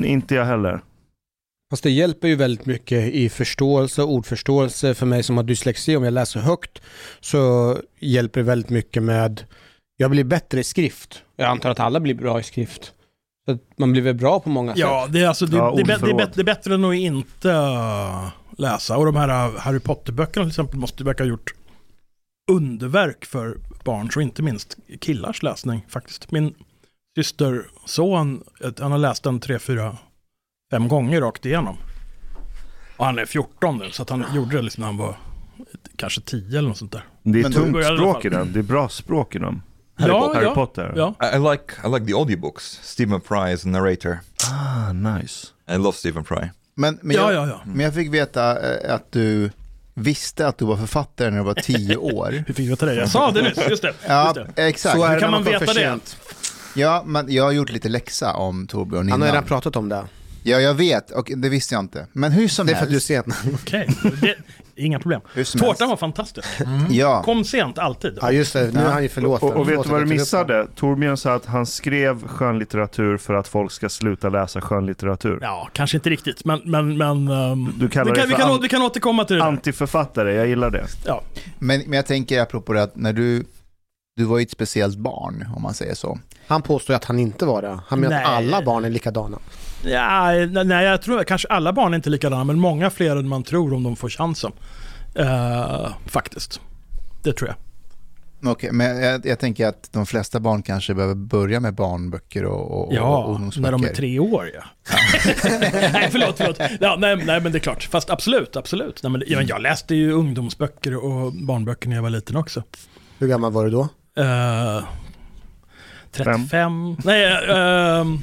[0.05, 0.81] Inte jag heller.
[1.73, 5.97] Fast det hjälper ju väldigt mycket i förståelse, ordförståelse för mig som har dyslexi.
[5.97, 6.83] Om jag läser högt
[7.21, 9.45] så hjälper det väldigt mycket med,
[9.97, 11.23] jag blir bättre i skrift.
[11.37, 12.93] Jag antar att alla blir bra i skrift.
[13.47, 15.13] Så man blir väl bra på många Ja, sätt.
[15.13, 17.71] det är, alltså, det, Ja, det, det, är, det är bättre än att inte
[18.59, 18.97] läsa.
[18.97, 21.55] Och de här uh, Harry Potter-böckerna till exempel måste verka ha gjort
[22.51, 26.31] underverk för barns och inte minst killars läsning faktiskt.
[26.31, 26.55] Min
[27.19, 28.43] systerson,
[28.79, 29.99] han har läst den tre, fyra,
[30.73, 31.77] fem gånger rakt igenom.
[32.97, 35.17] Och han är 14 nu, så att han gjorde det liksom när han var
[35.97, 37.05] kanske 10 eller något sånt där.
[37.23, 39.63] Det är Men- tungt språk i den, det är bra språk i dem.
[39.99, 40.35] Harry ja, Potter.
[40.35, 40.93] Harry ja, Potter.
[40.97, 41.15] Ja.
[41.37, 42.79] I, like I like the audiobooks.
[42.83, 44.19] Stephen Fry is a narrator.
[44.51, 45.47] Ah, nice.
[45.71, 46.49] I love Stephen Fry.
[46.75, 47.61] Men, men, Ja, jag, ja, ja.
[47.67, 49.51] men jag fick veta eh, att du
[49.95, 52.31] visste att du var författare när du var tio år.
[52.31, 52.95] Hur fick du veta det?
[52.95, 53.93] Jag sa det nyss, just det.
[54.09, 54.67] Ja, Just det.
[54.69, 54.97] exakt.
[54.97, 55.99] Så är Hur kan man får veta det?
[56.75, 59.49] Ja, men jag har gjort lite läxa om Torbjörn Han har redan innan.
[59.49, 60.05] pratat om det.
[60.43, 62.07] Ja, jag vet och det visste jag inte.
[62.13, 63.43] Men hur som Det är för att du är helst.
[63.43, 63.55] sen.
[63.55, 63.89] Okej,
[64.21, 64.35] det,
[64.83, 65.21] inga problem.
[65.35, 66.01] Hur som Tårtan var helst.
[66.01, 66.49] fantastisk.
[66.91, 68.19] Ja, Kom sent alltid.
[68.21, 68.71] Ja, just det.
[68.75, 69.49] Nu är han ju förlåten.
[69.49, 70.55] Och, och vet Förlåt du vad att du jag tog upp det.
[70.59, 70.67] missade?
[70.77, 75.39] Torbjörn sa att han skrev skönlitteratur för att folk ska sluta läsa skönlitteratur.
[75.43, 76.61] Ja, kanske inte riktigt, men...
[76.65, 78.83] men, men um, Du kallar vi, det kan, vi, för kan, an- å- vi kan
[78.83, 79.43] återkomma till det.
[79.43, 79.49] där.
[79.49, 80.87] Antiförfattare, jag gillar det.
[81.07, 81.23] Ja.
[81.59, 83.45] men, men jag tänker apropå det att när du,
[84.17, 86.19] du var ju ett speciellt barn om man säger så.
[86.47, 87.79] Han påstår att han inte var det.
[87.87, 89.39] Han menar att alla barn är likadana.
[89.85, 93.29] Ja, nej, nej, jag tror kanske alla barn är inte likadana, men många fler än
[93.29, 94.53] man tror om de får chansen.
[95.15, 96.61] Eh, faktiskt.
[97.23, 97.57] Det tror jag.
[98.53, 102.71] Okej, men jag, jag tänker att de flesta barn kanske behöver börja med barnböcker och,
[102.71, 103.71] och, och Ja, ungdomsböcker.
[103.71, 104.63] när de är tre år ja.
[105.93, 106.59] nej, förlåt, förlåt.
[106.81, 107.85] Ja, nej, nej, men det är klart.
[107.85, 109.03] Fast absolut, absolut.
[109.03, 112.63] Nej, men jag läste ju ungdomsböcker och barnböcker när jag var liten också.
[113.19, 113.89] Hur gammal var du då?
[114.17, 114.85] Eh,
[116.13, 116.97] 35?
[117.05, 118.23] Nej, ehm,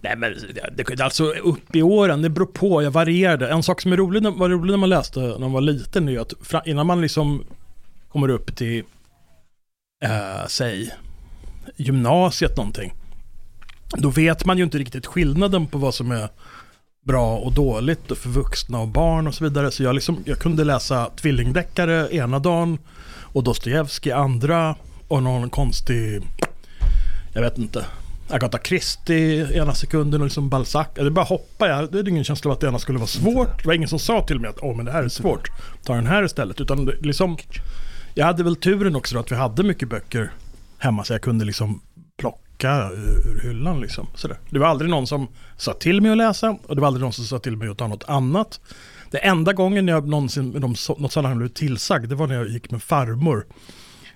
[0.00, 0.34] nej men
[0.76, 3.48] det, alltså upp i åren, det beror på, jag varierade.
[3.48, 6.20] En sak som är rolig, var rolig när man läste när man var liten är
[6.20, 7.44] att innan man liksom
[8.08, 8.84] kommer upp till,
[10.04, 10.90] eh, säg,
[11.76, 12.92] gymnasiet någonting.
[13.96, 16.28] Då vet man ju inte riktigt skillnaden på vad som är
[17.06, 19.70] bra och dåligt för vuxna och barn och så vidare.
[19.70, 24.76] Så jag, liksom, jag kunde läsa tvillingdeckare ena dagen och Dostojevskij andra
[25.08, 26.22] och någon konstig,
[27.32, 27.86] jag vet inte,
[28.28, 30.86] Agatha Christie ena sekunden och liksom Balzac.
[30.94, 31.92] Det bara hoppar jag.
[31.92, 33.62] Det är ingen känsla av att det ena skulle vara svårt.
[33.62, 35.48] Det var ingen som sa till mig att oh, men det här är svårt.
[35.82, 36.60] Ta den här istället.
[36.60, 37.36] Utan liksom,
[38.14, 40.32] jag hade väl turen också då att vi hade mycket böcker
[40.78, 41.80] hemma så jag kunde liksom
[42.16, 44.06] plocka ur hyllan liksom.
[44.14, 44.38] Sådär.
[44.50, 47.12] Det var aldrig någon som sa till mig att läsa och det var aldrig någon
[47.12, 48.60] som sa till mig att ta något annat.
[49.10, 50.50] Det enda gången jag någonsin
[50.98, 53.46] något sådant, blev tillsagd det var när jag gick med farmor.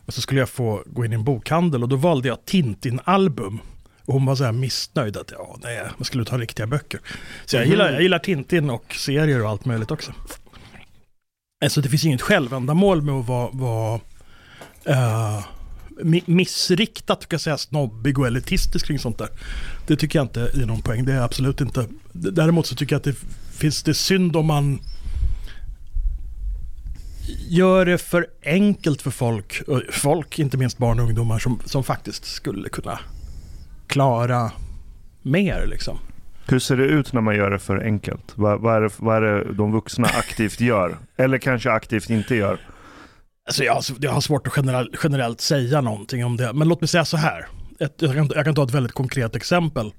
[0.09, 3.61] Och så skulle jag få gå in i en bokhandel och då valde jag Tintin-album.
[4.05, 7.01] Och hon var så här missnöjd att ja, nej, man skulle ta riktiga böcker.
[7.45, 10.13] Så jag gillar, jag gillar Tintin och serier och allt möjligt också.
[11.65, 14.01] Alltså det finns inget självändamål med att vara, vara
[16.03, 19.29] mi- missriktat, kan jag säga, snobbig och elitistisk kring sånt där.
[19.87, 21.05] Det tycker jag inte är någon poäng.
[21.05, 21.87] Det är absolut inte.
[22.13, 23.17] Däremot så tycker jag att det
[23.59, 24.81] finns det synd om man
[27.49, 32.25] gör det för enkelt för folk, folk, inte minst barn och ungdomar, som, som faktiskt
[32.25, 32.99] skulle kunna
[33.87, 34.51] klara
[35.23, 35.99] mer liksom.
[36.47, 38.33] Hur ser det ut när man gör det för enkelt?
[38.35, 40.97] Vad, vad, är, det, vad är det de vuxna aktivt gör?
[41.17, 42.61] Eller kanske aktivt inte gör?
[43.47, 46.81] Alltså jag, har, jag har svårt att generell, generellt säga någonting om det, men låt
[46.81, 47.47] mig säga så här.
[47.81, 49.93] Ett, jag, kan, jag kan ta ett väldigt konkret exempel.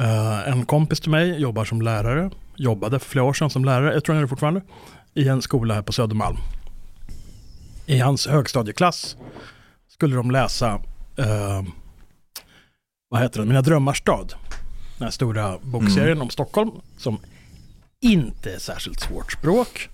[0.00, 3.94] Eh, en kompis till mig jobbar som lärare, jobbade för flera år sedan som lärare,
[3.94, 4.62] jag tror han är det fortfarande,
[5.14, 6.36] i en skola här på Södermalm.
[7.88, 9.16] I hans högstadieklass
[9.88, 10.80] skulle de läsa,
[11.18, 11.62] eh,
[13.08, 14.34] vad heter den, Mina drömmars stad.
[14.98, 17.18] Den här stora bokserien om Stockholm, som
[18.00, 19.88] inte är särskilt svårt språk.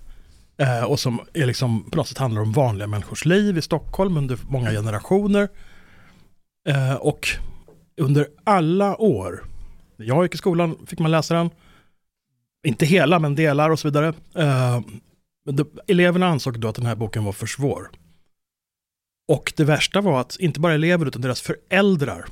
[0.57, 4.17] Eh, och som är liksom, på något sätt handlar om vanliga människors liv i Stockholm
[4.17, 5.49] under många generationer.
[6.67, 7.27] Eh, och
[7.97, 9.43] under alla år,
[9.97, 11.49] när jag gick i skolan fick man läsa den.
[12.67, 14.13] Inte hela, men delar och så vidare.
[14.35, 14.79] Eh,
[15.45, 17.89] men de, eleverna ansåg då att den här boken var för svår.
[19.27, 22.25] Och det värsta var att inte bara elever utan deras föräldrar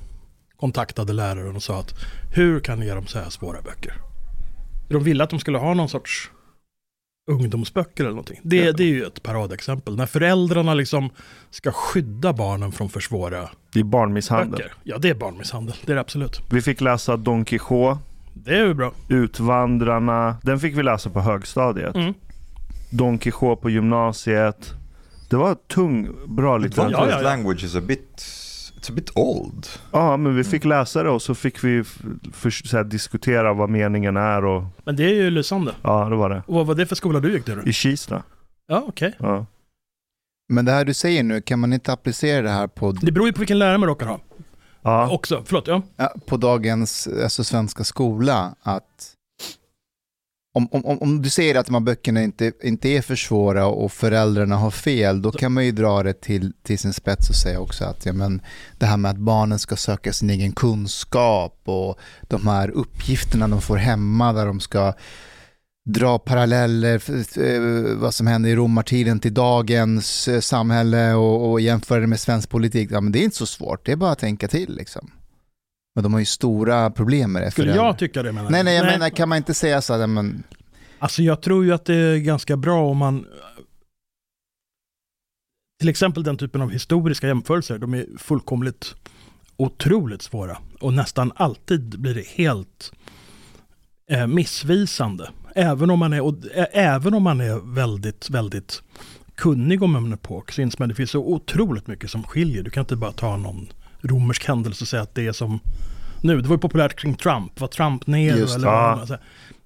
[0.56, 1.94] kontaktade läraren och sa att
[2.36, 3.94] hur kan ni ge dem så här svåra böcker?
[4.90, 6.32] De ville att de skulle ha någon sorts
[7.32, 8.40] ungdomsböcker eller någonting.
[8.44, 9.96] Det, det är ju ett paradexempel.
[9.96, 11.10] När föräldrarna liksom
[11.50, 14.52] ska skydda barnen från för svåra Det är barnmisshandel.
[14.52, 14.74] böcker.
[14.84, 15.76] Ja, det är barnmisshandel.
[15.86, 16.42] Det är det absolut.
[16.52, 18.00] Vi fick läsa Don Quijote,
[18.34, 18.94] Det är ju bra.
[19.10, 20.38] Utvandrarna.
[20.44, 21.96] Den fick vi läsa på högstadiet.
[21.96, 22.14] Mm.
[22.94, 24.74] Don Quijote på gymnasiet.
[25.30, 26.92] Det var tung, bra litteratur.
[26.92, 27.22] Ja, ja.
[27.22, 29.68] language is a bit, it's a bit old.
[29.92, 31.84] Ja, men vi fick läsa det och så fick vi
[32.34, 35.72] för, så här, diskutera vad meningen är och Men det är ju lysande.
[35.82, 36.44] ja, det var det.
[36.48, 37.64] Och vad var det för skola du gick till då?
[37.64, 38.24] I Kista.
[38.68, 39.16] Ja, okej.
[39.20, 39.46] Ja.
[40.50, 43.28] Men det här du säger nu, kan man inte applicera det här på, Det beror
[43.28, 44.20] ju på vilken lärare man råkar ha.
[44.82, 45.10] Ja.
[45.10, 45.82] Också, förlåt, ja.
[45.96, 48.56] ja, på dagens alltså, svenska skola?
[48.62, 49.13] Att
[50.56, 53.92] om, om, om- du säger att de här böckerna inte, inte är för svåra och
[53.92, 57.60] föräldrarna har fel, då kan man ju dra det till, till sin spets och säga
[57.60, 58.42] också att ja, men
[58.78, 63.62] det här med att barnen ska söka sin egen kunskap och de här uppgifterna de
[63.62, 64.94] får hemma där de ska
[65.86, 67.02] dra paralleller,
[67.40, 72.20] eh, vad som hände i romartiden till dagens eh, samhälle och, och jämföra det med
[72.20, 72.90] svensk politik.
[72.92, 75.12] Ja, men det är inte så svårt, det är bara att tänka till liksom.
[75.96, 77.52] Men de har ju stora problem med det.
[77.52, 80.08] Skulle jag tycka det menar Nej, nej, jag menar, kan man inte säga så här,
[80.08, 80.44] men,
[81.00, 83.26] Alltså jag tror ju att det är ganska bra om man
[85.80, 88.96] till exempel den typen av historiska jämförelser, de är fullkomligt
[89.58, 92.92] otroligt svåra och nästan alltid blir det helt
[94.10, 95.30] eh, missvisande.
[95.56, 98.82] Även om man är, och, ä, även om man är väldigt, väldigt
[99.36, 102.64] kunnig om en epok så inser man att det finns så otroligt mycket som skiljer.
[102.64, 103.68] Du kan inte bara ta någon
[104.04, 105.60] romersk händelse och säga att det är som
[106.22, 106.42] nu.
[106.42, 107.60] Det var ju populärt kring Trump.
[107.60, 108.38] Var Trump ner?
[108.38, 109.06] Just eller det.
[109.10, 109.20] vad.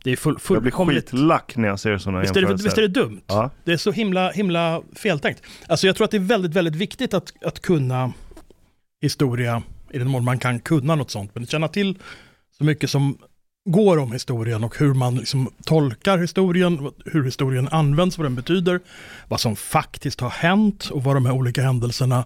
[0.03, 2.63] Det är full, Jag blir skitlack när jag ser sådana Visst är, det, jämförelser.
[2.63, 3.21] visst är det dumt?
[3.27, 3.49] Ja.
[3.63, 5.41] Det är så himla, himla feltänkt.
[5.67, 8.13] Alltså jag tror att det är väldigt, väldigt viktigt att, att kunna
[9.01, 11.35] historia i den mån man kan kunna något sånt.
[11.35, 11.97] Men känna till
[12.57, 13.17] så mycket som
[13.69, 18.79] går om historien och hur man liksom tolkar historien, hur historien används, vad den betyder,
[19.27, 22.25] vad som faktiskt har hänt och vad de här olika händelserna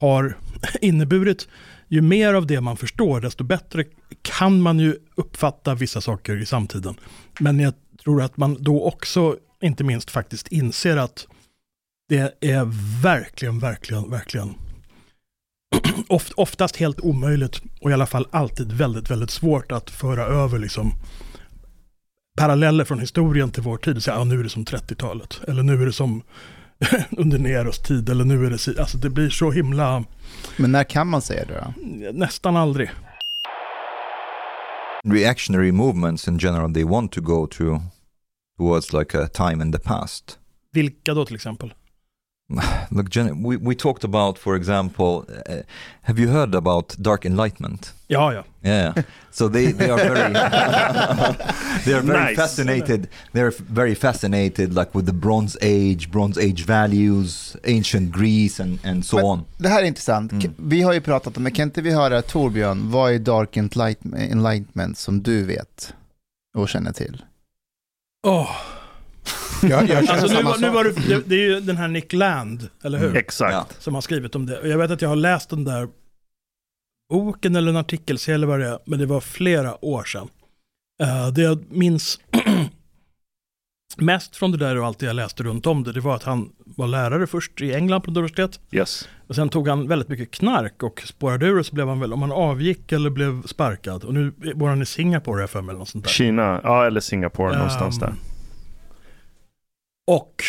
[0.00, 0.36] har
[0.80, 1.48] inneburit,
[1.88, 3.84] ju mer av det man förstår, desto bättre
[4.22, 6.94] kan man ju uppfatta vissa saker i samtiden.
[7.40, 11.26] Men jag tror att man då också, inte minst faktiskt inser att
[12.08, 12.64] det är
[13.02, 14.54] verkligen, verkligen, verkligen
[16.08, 20.58] oft, oftast helt omöjligt och i alla fall alltid väldigt, väldigt svårt att föra över
[20.58, 20.92] liksom
[22.36, 24.02] paralleller från historien till vår tid.
[24.02, 26.22] Så, ja, nu är det som 30-talet, eller nu är det som
[27.10, 28.58] under Neros tid, eller nu är det...
[28.58, 30.04] si- Alltså det blir så himla...
[30.56, 31.74] Men när kan man säga det då?
[32.12, 32.90] Nästan aldrig.
[35.06, 37.80] Reactionary movements in general, they want to go to
[38.58, 40.38] towards like a time in the past.
[40.72, 41.74] Vilka då till exempel?
[42.90, 45.62] Look, Jen, we, we talked about, for example, uh,
[46.02, 47.92] have you heard about Dark Enlightenment?
[48.08, 48.44] Ja, ja.
[48.62, 48.94] Yeah.
[49.30, 50.32] So they, they are very
[51.84, 52.36] they are very Nice.
[52.36, 53.08] fascinated.
[53.32, 59.04] They're very fascinated, like with the Bronze Age, Bronze Age values, ancient Greece, and and
[59.04, 59.44] so Men- on.
[59.58, 60.32] Det här är intressant.
[60.32, 60.54] Mm.
[60.56, 64.16] Vi har ju pratat om, men kan inte vi höra Torbjörn, vad är Dark Enlight-
[64.32, 65.94] Enlightenment som du vet
[66.56, 67.22] och känner till?
[68.26, 68.50] Åh,
[69.62, 70.74] Jag, jag känner Alltså nu, samma var- nu sak.
[70.74, 73.06] var det, det, det är ju den här Nick Land, eller hur?
[73.06, 73.16] Mm.
[73.18, 73.52] Exakt.
[73.52, 73.66] Ja.
[73.78, 74.58] Som har skrivit om det.
[74.60, 75.88] Och jag vet att jag har läst den där
[77.10, 80.28] boken eller en artikelserie eller vad det är, men det var flera år sedan.
[81.02, 82.20] Eh, det jag minns
[83.96, 86.22] mest från det där och allt det jag läste runt om det, det var att
[86.22, 88.60] han var lärare först i England på universitet.
[88.70, 89.08] Yes.
[89.26, 92.12] Och sen tog han väldigt mycket knark och spårade ur och så blev han väl,
[92.12, 94.04] om han avgick eller blev sparkad.
[94.04, 96.10] Och nu bor han i Singapore jag för mig eller något sånt där.
[96.10, 98.14] Kina, ja eller Singapore någonstans där.
[100.06, 100.42] Och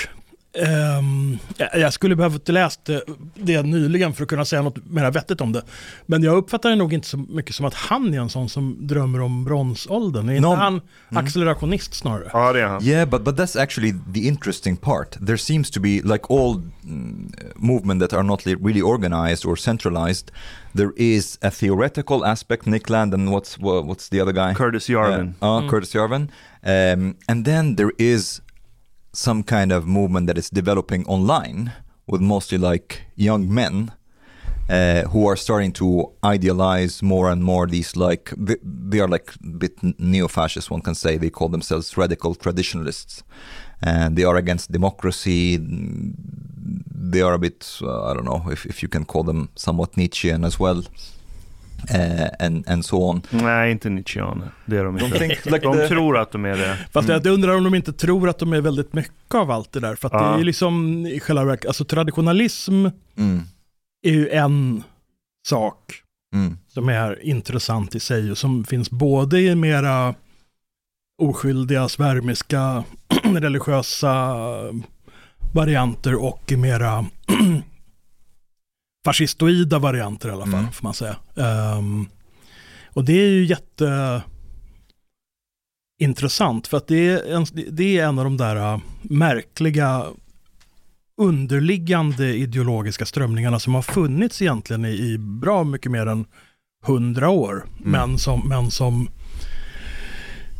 [0.65, 1.38] ehm,
[1.74, 2.89] jag- skulle behövt läst
[3.36, 5.62] det, nyligen för att kunna säga något mer vettigt om det.
[6.06, 8.88] Men jag uppfattar det nog inte så mycket som att han är en sån som
[8.88, 10.30] drömmer om bronsåldern.
[10.30, 10.56] Är inte No.
[10.56, 12.30] han accelerationist snarare?
[12.34, 12.84] Ja det är han.
[12.84, 15.12] Yeah, but but that's actually the interesting part.
[15.26, 20.32] There seems to be like all mm, movement that are not really organized or centralized.
[20.74, 22.65] There is a theoretical aspect.
[22.65, 24.54] Nick Land and what's wha- what's the other guy?
[24.54, 25.34] Curtis Yarvin.
[25.41, 26.30] Uh, uh, Curtis Yarvin.
[26.63, 28.41] Um, and then there is
[29.15, 31.71] some kind of movement that is developing online
[32.08, 33.91] with mostly like young men
[34.69, 39.34] uh, who are starting to idealize more and more these like they, they are like
[39.43, 41.17] a bit neo-fascist one can say.
[41.17, 43.23] They call themselves radical traditionalists.
[43.82, 45.60] And they are against democracy.
[45.60, 49.95] They are a bit uh, i don't know if, if you can call them somewhat
[49.95, 50.84] nietzschean as well
[51.95, 54.52] uh, and and so on Nej, inte Nietzscheaner.
[54.65, 55.19] Det är de inte.
[55.19, 56.78] think like De the- tror att de är det.
[56.91, 59.80] Fast jag undrar om de inte tror att de är väldigt mycket av allt det
[59.80, 59.95] där.
[59.95, 60.34] För att det Ja.
[60.34, 62.86] är ju liksom i själva verket, alltså traditionalism
[63.17, 63.41] mm,
[64.08, 64.84] är ju en
[65.48, 65.80] sak
[66.36, 70.15] mm, som är intressant i sig och som finns både i mera
[71.21, 72.84] oskyldiga, svärmiska,
[73.24, 74.36] religiösa
[75.54, 77.06] varianter och i mera
[79.06, 80.72] fascistoida varianter i alla fall, Mm.
[80.72, 81.15] får man säga.
[81.36, 82.08] Ehm,
[82.94, 84.22] och det är ju jätte
[86.02, 90.06] intressant för att det är en, det är en av de där äh, märkliga
[91.22, 96.26] underliggande ideologiska strömningarna som har funnits egentligen i, i bra mycket mer än
[96.86, 97.65] hundra år.
[97.84, 99.10] Men, som, men som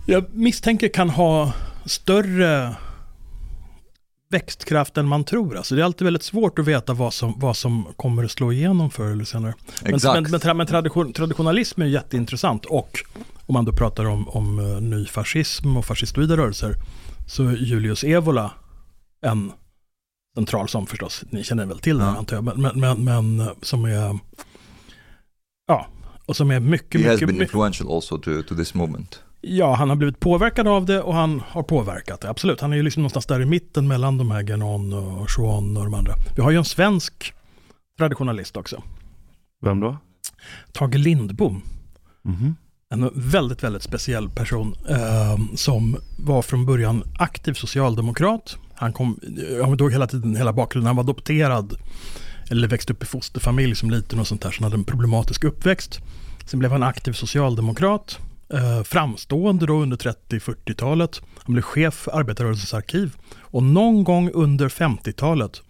[0.06, 1.54] jag misstänker kan ha
[1.86, 2.76] större
[4.30, 5.58] växtkraft än man tror.
[5.58, 8.52] Alltså det är alltid väldigt svårt att veta vad som, vad som kommer att slå
[8.52, 9.54] igenom förr eller senare.
[9.84, 10.22] Men, Exakt.
[10.22, 13.00] men, men, tra- men tradition, traditionalism är jätteintressant och
[13.46, 16.76] om man då pratar om, om uh, ny fascism och fascistoida rörelser
[17.28, 18.52] så är Julius Evola
[19.22, 19.52] en
[20.36, 22.18] central som förstås, ni känner väl till den Ja.
[22.18, 24.20] antar jag, men, men, men, men eh, som är
[25.68, 25.88] ja,
[26.26, 29.20] och som är mycket, he has mycket, been mycket influential also to, to this movement.
[29.48, 32.62] Ja, han har blivit påverkad av det och han har påverkat det, absolut.
[32.62, 35.84] Han är ju liksom någonstans där i mitten mellan de här Genon och Chuan och
[35.84, 36.14] de andra.
[36.36, 37.34] Vi har ju en svensk
[37.98, 38.84] traditionalist också,
[39.62, 39.98] Vem då?
[40.72, 41.62] Tage Lindbom.
[42.24, 42.56] Mhm.
[42.90, 48.58] En väldigt, väldigt speciell person eh, som var från början aktiv socialdemokrat.
[48.76, 51.78] Han kom, jag kommer ihåg hela tiden, hela bakgrunden, han var adopterad
[52.50, 55.44] eller växte upp i fosterfamilj som liten och sånt där, så han hade en problematisk
[55.44, 56.00] uppväxt.
[56.46, 58.20] Sen blev han aktiv socialdemokrat,
[58.84, 61.22] framstående då under 30-40-talet.
[61.44, 63.16] Han blev chef för Arbetarrörelsens arkiv.
[63.38, 65.62] Och någon gång under 50-talet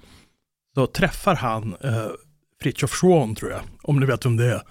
[0.75, 2.07] så träffar han eh,
[2.61, 4.61] Fritjof Schwan tror jag, om ni vet vem det är.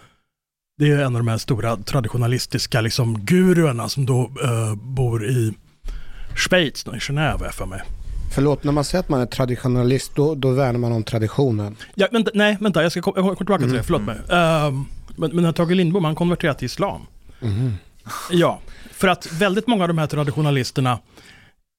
[0.78, 5.54] Det är en av de här stora traditionalistiska liksom, guruerna som då eh, bor i
[6.36, 7.82] Schweiz, i Genève för mig.
[8.34, 11.76] Förlåt, när man säger att man är traditionalist, då, då värnar man om traditionen.
[11.94, 14.16] Ja, vänta, nej, vänta, jag ska kom, jag kommer tillbaka till det, förlåt mig.
[14.30, 14.84] Ehm,
[15.16, 17.00] men, men Tage Lindbom, han konverterade till islam.
[17.40, 17.72] Mhm.
[18.30, 18.60] Ja,
[18.92, 20.98] för att väldigt många av de här traditionalisterna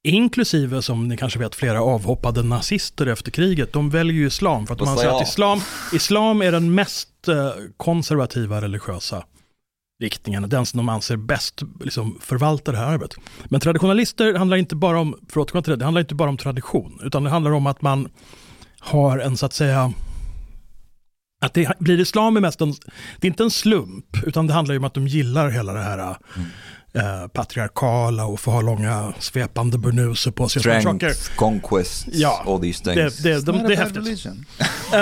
[0.08, 3.74] Inklusive, som ni kanske vet, flera avhoppade nazister efter kriget.
[3.74, 5.62] De väljer ju islam för att Vad anser sa att islam,
[5.94, 9.24] islam är den mest eh, konservativa religiösa
[10.02, 10.50] riktningen.
[10.50, 13.18] Den som de anser bäst liksom, förvaltar det här arbetet.
[13.46, 17.00] Men traditionalister handlar inte bara om, för att det, det handlar inte bara om tradition.
[17.04, 18.10] Utan det handlar om att man
[18.80, 19.94] har en så att säga
[21.46, 22.72] att det blir islam är mest en,
[23.20, 25.84] det är inte en slump, utan det handlar ju om att de gillar hela det
[25.84, 25.98] här
[26.36, 26.50] mm
[26.96, 30.60] eh, patriarkala och få ha långa svepande burnuser på sig.
[30.62, 33.18] Strength, conquests, Ja, all these Det, things.
[33.18, 33.98] det, It's de, det är häftigt.
[33.98, 34.46] religion.
[34.60, 34.98] Eh, Så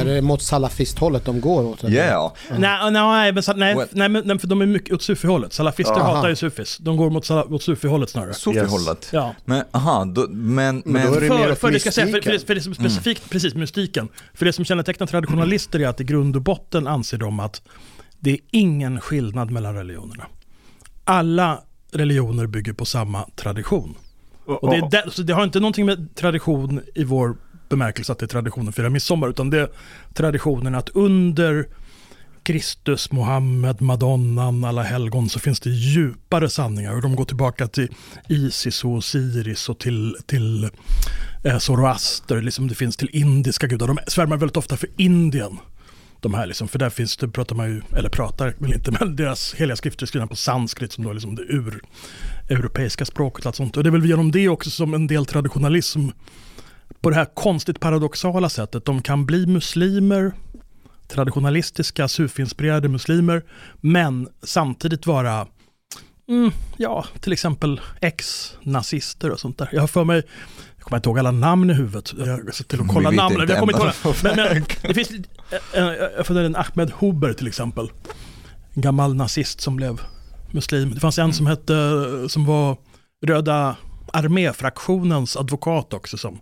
[0.00, 1.84] är det mot salafisthållet de går åt?
[1.84, 1.96] eller?
[1.96, 2.32] Yeah.
[2.58, 5.52] Nej, nej, men, nej, Well- nej, men nej, för de är mycket åt sufi-hållet.
[5.52, 6.14] Salafister Aha.
[6.14, 6.78] hatar ju sufis.
[6.78, 8.34] De går mot, sala- mot sufi-hållet snarare.
[8.34, 9.08] Sofihållet.
[9.12, 9.34] Ja.
[9.44, 12.12] Men aha, då, men, Men då är men det mer För, det ska säga, för,
[12.12, 12.46] för, det, mystiken.
[12.46, 14.08] för det som är specifikt, precis, mystiken.
[14.34, 17.62] För det som kännetecknar traditionalister är att i grund och botten anser de att
[18.18, 20.26] det är ingen skillnad mellan religionerna.
[21.10, 23.94] Alla religioner bygger på samma tradition.
[24.44, 27.36] Och det, är det, så det har inte någonting med tradition i vår
[27.68, 29.68] bemärkelse att det är traditionen att fira midsommar, utan det är
[30.14, 31.66] traditionen att under
[32.42, 37.88] Kristus, Mohammed, Madonnan, alla helgon så finns det djupare sanningar och de går tillbaka till
[38.28, 40.70] Isis och Osiris och till, till
[41.44, 43.86] eh, Zoroaster, liksom det finns till indiska gudar.
[43.86, 45.58] De svärmar väldigt ofta för Indien.
[46.20, 49.16] De här liksom, för där finns det, pratar man ju, eller pratar väl inte, men
[49.16, 51.82] deras heliga skrifter är skrivna på sanskrit som då är liksom det ur
[52.48, 53.76] europeiska språket och allt sånt.
[53.76, 56.08] Och det är väl genom det också som en del traditionalism
[57.00, 60.32] på det här konstigt paradoxala sättet, de kan bli muslimer,
[61.08, 63.42] traditionalistiska, sufi-inspirerade muslimer,
[63.80, 65.46] men samtidigt vara,
[66.28, 69.68] mm, ja, till exempel ex-nazister och sånt där.
[69.72, 70.22] Jag har för mig,
[70.80, 73.58] jag kommer inte ihåg alla namn i huvudet, jag sett till att kolla namnen, jag
[73.58, 74.14] kommer inte ihåg.
[74.22, 77.90] Men, men det finns, eh, eh, jag funderar en Ahmed Huber till exempel,
[78.74, 80.00] en gammal nazist som blev
[80.50, 80.94] muslim.
[80.94, 81.74] Det fanns en som hette,
[82.28, 82.76] som var
[83.26, 83.76] Röda
[84.12, 86.38] arméfraktionens advokat också som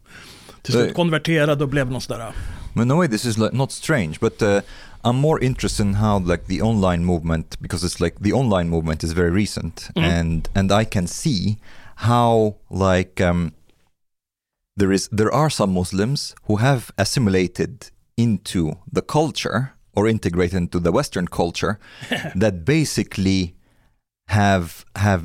[0.62, 2.32] till slut konverterade och blev någon sån där
[2.74, 4.60] But in a way, this is like not strange, but uh,
[5.02, 9.04] I'm more interested in how like the online movement, because it's like the online movement
[9.04, 10.04] is very recent, Mhm.
[10.04, 11.56] and and I can see
[11.94, 13.52] how like um,
[14.78, 18.60] there is there are some Muslims who have assimilated into
[18.90, 21.78] the culture or integrated into the Western culture
[22.34, 23.54] that basically
[24.28, 25.24] have have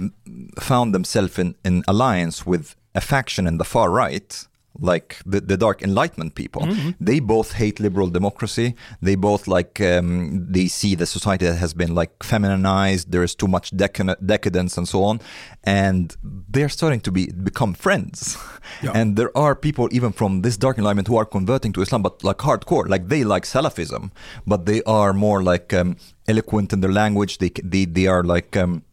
[0.60, 4.48] found themselves in, in alliance with a faction in the far right
[4.80, 6.68] like the, the dark enlightenment people.
[7.00, 8.76] They both hate liberal democracy.
[9.02, 13.12] They both like um, they see the society that has been like feminized.
[13.12, 15.20] There is too much decad- decadence and so on.
[15.64, 18.38] And they're starting to be become friends.
[18.82, 18.92] Yeah.
[18.96, 22.24] and there are people even from this dark enlightenment who are converting to islam but
[22.24, 22.88] like hardcore.
[22.88, 24.12] Like they like salafism
[24.48, 27.38] but they are more like um, eloquent in their language.
[27.38, 28.84] They they, they are like um,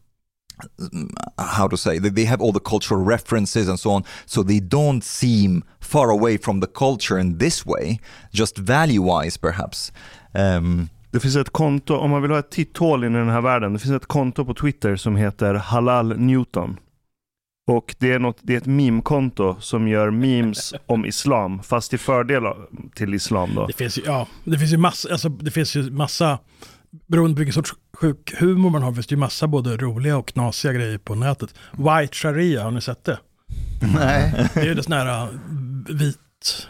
[1.36, 4.60] how to say they, they have all the cultural references and so on so they
[4.60, 7.98] don't seem far away from the culture in this way
[8.32, 9.92] just value wise perhaps
[10.34, 13.40] um, Det finns ett konto, om man vill ha ett titthål in i den här
[13.40, 16.76] världen, det finns ett konto på Twitter som heter Halal Newton.
[17.66, 21.98] Och det är, något, det är ett meme-konto som gör memes om islam, fast till
[21.98, 22.42] fördel
[22.94, 23.66] till islam då.
[23.66, 26.38] Det finns ju, ja, det finns ju massa, alltså, det finns ju massa,
[27.08, 30.28] beroende på vilken sorts sjuk humor man har, finns det ju massa både roliga och
[30.28, 31.54] knasiga grejer på nätet.
[31.72, 33.18] White Sharia, har ni sett det?
[33.94, 34.48] Nej.
[34.54, 35.28] Det är ju det sådana här äh,
[35.96, 36.68] vit,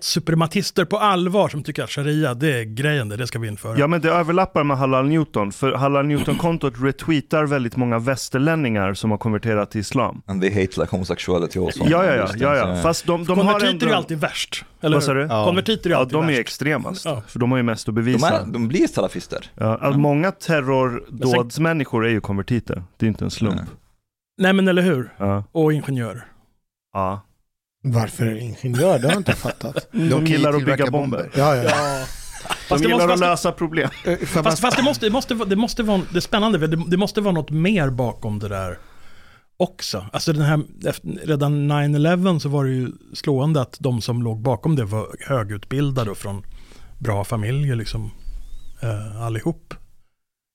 [0.00, 3.78] suprematister på allvar som tycker att sharia, det är grejen, det, det ska vi införa.
[3.78, 9.10] Ja men det överlappar med Halal Newton, för Halal Newton-kontot retweetar väldigt många västerlänningar som
[9.10, 10.22] har konverterat till islam.
[10.26, 12.82] and they hate like homosexuality also Ja, ja, ja, ja, ja.
[12.82, 13.86] Fast de, de har Konvertiter ändå...
[13.86, 14.64] är ju alltid värst.
[14.80, 15.20] Eller Vad sa du?
[15.20, 15.44] Ja.
[15.44, 16.40] Konvertiter är Ja, alltid de är värst.
[16.40, 17.04] extremast.
[17.04, 17.22] Ja.
[17.28, 18.40] För de har ju mest att de, bevisa.
[18.40, 22.82] är, de blir salafister Ja, att många terrordådsmänniskor är ju konvertiter.
[22.96, 23.54] Det är inte en slump.
[23.56, 23.64] Nej.
[24.38, 25.12] Nej men eller hur?
[25.18, 25.44] Ja.
[25.52, 26.24] Och ingenjörer.
[26.92, 27.22] ja.
[27.92, 28.98] Varför ingenjör?
[28.98, 29.88] Det har jag inte fattat.
[29.92, 31.30] De gillar att bygga bomber.
[31.36, 31.62] Ja, ja.
[31.62, 33.88] De Fast det gillar måste- att lösa problem.
[34.04, 36.96] Eh, Fast, fast det, måste, det, måste, det måste vara, det är spännande, det, det
[36.96, 38.78] måste vara något mer bakom det där
[39.56, 40.06] också.
[40.12, 44.40] Alltså den här, efter, redan 9-11 så var det ju slående att de som låg
[44.42, 46.42] bakom det var högutbildade och från
[46.98, 48.10] bra familjer liksom
[48.82, 49.74] eh, allihop.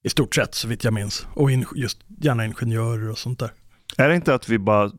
[0.04, 1.26] I stort sett så vitt jag minns.
[1.34, 3.50] Och in, just gärna ingenjörer och sånt där.
[3.96, 4.90] Är det inte att vi bara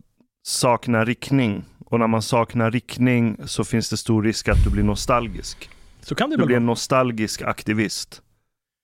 [0.47, 1.65] saknar riktning?
[1.93, 5.69] Och när man saknar riktning så finns det stor risk att du blir nostalgisk.
[6.01, 8.21] Så kan det Du blir en nostalgisk aktivist.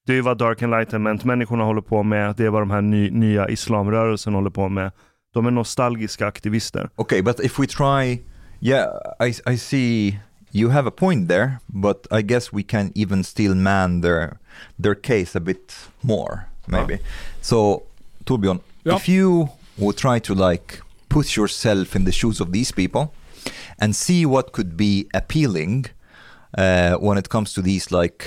[0.05, 2.35] Det är ju vad Dark Enlightenment-människorna håller på med.
[2.35, 4.91] Det är vad de här ny, nya islamrörelsen håller på med.
[5.33, 6.89] De är nostalgiska aktivister.
[6.95, 8.21] Okay, but if we try,
[8.59, 8.87] yeah,
[9.27, 10.19] I, I see
[10.51, 14.37] you have a point there, but I guess we can even still man their
[14.83, 16.99] their case a bit more, maybe.
[17.41, 17.81] So,
[18.23, 18.95] Torbjörn, Ja.
[18.97, 20.73] if you would try to like
[21.09, 23.07] put yourself in the shoes of these people
[23.79, 25.85] and see what could be appealing
[26.57, 28.23] uh, when it comes to these like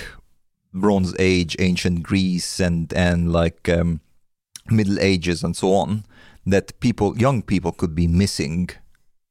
[0.75, 4.01] Bronze Age, ancient Greece, and and like um,
[4.71, 6.03] Middle Ages and so on
[6.51, 8.71] that people, young people, could be missing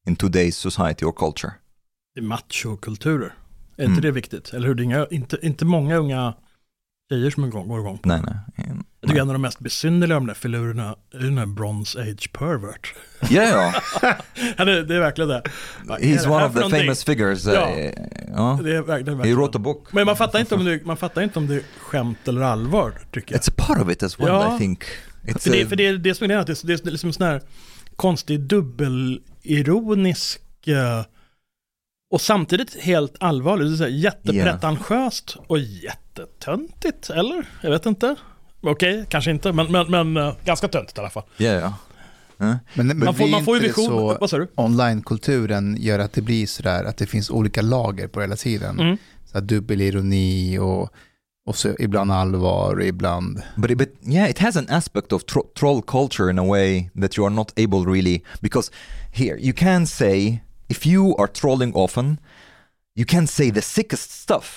[0.06, 1.52] in today's society or culture.
[2.16, 3.34] Det är machokulturer.
[3.78, 3.92] Är Mm.
[3.92, 4.54] inte det viktigt?
[4.54, 4.76] Eller hur?
[4.76, 6.34] Det är inga, inte, inte många unga
[7.12, 8.10] tjejer som igång, går igång på.
[8.10, 8.66] Nej, nej.
[8.68, 11.46] Mm, Jag tycker en av de mest besynnerliga av de där filurerna är den här
[11.46, 12.94] Bronze Age pervert.
[13.30, 14.16] Ja, ja.
[14.66, 15.42] Det, det är verkligen det.
[15.90, 16.80] Är He's one of the någonting?
[16.82, 17.48] famous figures.
[17.48, 17.70] Uh, Ja.
[18.36, 18.60] ja.
[18.64, 19.94] Det är verkligen, He wrote a book.
[19.94, 22.94] Men man fattar, inte om det, man fattar inte om det är skämt eller allvar,
[23.12, 23.42] tycker jag.
[23.42, 24.56] It's a part of it as well, Ja.
[24.56, 24.84] I think.
[25.24, 27.14] It's För det, för det är det som är grejen, att det, det är liksom
[27.14, 27.42] sån här
[27.96, 31.02] konstig dubbelironisk eh,
[32.12, 33.80] och samtidigt helt allvarligt.
[33.80, 37.46] Det är jättepretentiöst och jättetöntigt, eller?
[37.62, 38.16] Jag vet inte.
[38.62, 41.24] Okej, kanske inte, men, men, men eh, ganska töntigt i alla fall.
[41.38, 41.74] Ja, ja.
[42.38, 42.58] Ja.
[42.74, 43.86] Men, men Man får, man får ju vision.
[43.86, 44.48] så Vad sa du?
[44.56, 48.80] online-kulturen gör att det blir sådär att det finns olika lager på hela tiden.
[48.80, 48.98] Mm.
[49.32, 50.90] Så dubbelironi och,
[51.46, 53.42] och så ibland allvar och ibland...
[53.56, 57.18] But, but yeah, it has an aspect of tro- troll culture in a way that
[57.18, 58.72] you are not able really because
[59.14, 60.40] here you can say
[60.72, 62.08] if you are trolling often,
[63.00, 64.48] you can say the sickest stuff,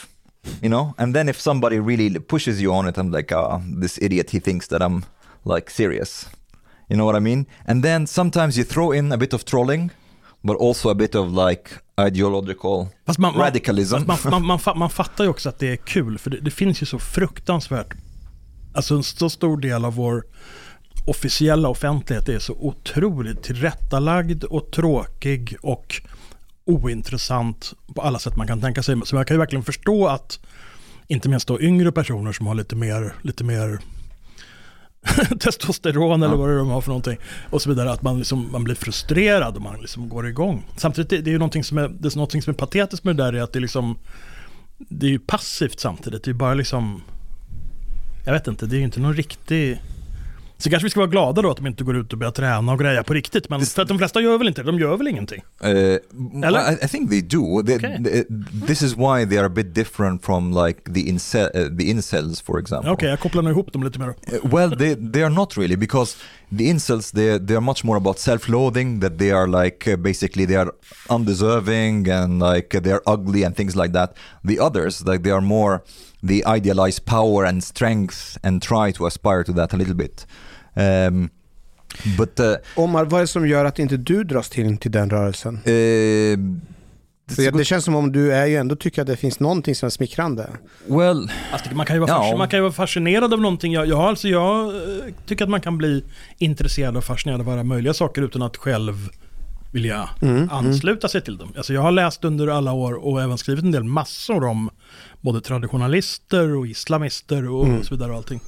[0.63, 3.99] you know, and then if somebody really pushes you on it, I'm like, ah, this
[4.03, 5.05] idiot, he thinks that I'm
[5.45, 6.29] like serious,
[6.91, 7.47] you know what I mean?
[7.67, 9.91] And then sometimes you throw in a bit of trolling,
[10.43, 14.05] but also a bit of like ideological Fast man, man, radicalism.
[14.07, 16.41] fast man, man, man, fa- man fattar ju också att det är kul, för det,
[16.41, 17.95] det finns ju så fruktansvärt,
[18.75, 20.25] alltså en så stor del av vår
[21.05, 26.03] officiella offentlighet är så otroligt tillrättalagd och tråkig och
[26.65, 29.01] ointressant på alla sätt man kan tänka sig.
[29.05, 30.39] Så jag kan ju verkligen förstå att
[31.07, 33.79] inte minst då yngre personer som har lite mer, lite mer
[35.41, 36.39] testosteron eller Ja.
[36.39, 37.17] vad det är de har för någonting
[37.51, 40.67] och så vidare, att man, liksom, man blir frustrerad och man liksom går igång.
[40.77, 43.17] Samtidigt, det, det är ju någonting som är, det är någonting som är patetiskt med
[43.17, 43.99] det där, är att det är liksom,
[44.79, 47.03] det är ju passivt samtidigt, det är bara liksom,
[48.25, 49.79] jag vet inte, det är ju inte någon riktig,
[50.59, 52.73] så kanske vi ska vara glada då att de inte går ut och börjar träna
[52.73, 54.97] och greja på riktigt, men för att de flesta gör väl inte det, de gör
[54.97, 55.43] väl ingenting.
[55.65, 55.69] Uh,
[56.47, 56.73] Eller?
[56.73, 57.63] I, I think they do.
[57.63, 57.97] They, Okay.
[57.97, 61.85] they- this is why they are a bit different from like the incel, uh, the
[61.85, 62.91] incels, for example.
[62.91, 64.09] Okej, jag kopplar nog ihop dem lite mer.
[64.09, 64.15] Uh,
[64.55, 66.17] well, they they are not really because
[66.53, 69.01] the incels they they are much more about self-loathing.
[69.01, 70.73] That they are like uh, basically they are
[71.09, 74.17] undeserving and like they are ugly and things like that.
[74.45, 75.83] The others like they are more
[76.23, 80.27] they idealize power and strength and try to aspire to that a little bit.
[80.77, 81.31] Um,
[82.19, 85.11] but uh, Omar, vad är det som gör att inte du dras till, till den
[85.11, 85.55] rörelsen?
[85.55, 86.39] uh,
[87.31, 89.75] A det good- känns som om du är ju ändå tycker att det finns någonting
[89.75, 90.51] som är smickrande.
[90.87, 91.31] well.
[91.53, 92.37] Alltså, man, kan ju vara Ja.
[92.39, 93.73] man kan ju vara fascinerad av någonting.
[93.73, 94.81] Jag, jag, har alltså, jag eh,
[95.27, 96.05] tycker att man kan bli
[96.39, 98.95] intresserad och fascinerad av alla möjliga saker utan att själv
[99.73, 101.53] vilja Mm, ansluta sig till dem.
[101.57, 104.71] Alltså jag har läst under alla år och även skrivit en del massor om
[105.21, 107.83] både traditionalister och islamister och Mm.
[107.85, 108.41] så vidare och allting.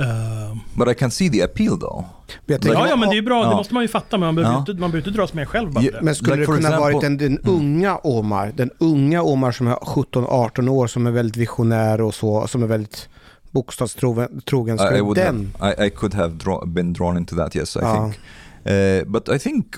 [0.00, 2.04] Eh, But I can see the appeal though.
[2.46, 3.56] Ja, ja, men det är ju bra, det Ja.
[3.56, 4.58] måste man ju fatta, men man behöver Ja.
[4.58, 6.02] inte, man behöver inte dras med själv bara Ja, det.
[6.02, 9.66] Men skulle Like det kunna example- varit den, den unga Omar, den unga Omar som
[9.66, 13.08] är 17-18 år, som är väldigt visionär och så, som är väldigt
[13.50, 15.52] bokstavstrogen, trogen, I, I would den...
[15.58, 17.56] have, I, I could have draw, been drawn into that.
[17.56, 17.94] Yes, I Ja.
[18.04, 18.18] think.
[18.66, 19.76] Uh, but I think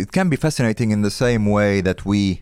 [0.00, 2.38] it can be fascinating in the same way that we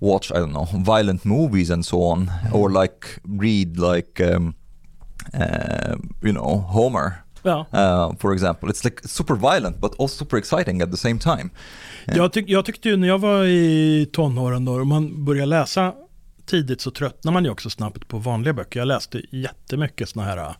[0.00, 3.06] watch, I don't know, violent movies and so on, or like
[3.40, 4.54] read like, um,
[5.34, 7.12] uh, you know, Homer,
[7.42, 7.66] Ja.
[7.74, 8.68] uh, for example.
[8.68, 11.50] It's like super violent, but also super exciting at the same time.
[12.06, 15.94] Jag, tyck, jag tyckte ju när jag var i tonåren då, om man börjar läsa
[16.46, 18.80] tidigt så tröttnar man ju också snabbt på vanliga böcker.
[18.80, 20.54] Jag läste jättemycket sådana här,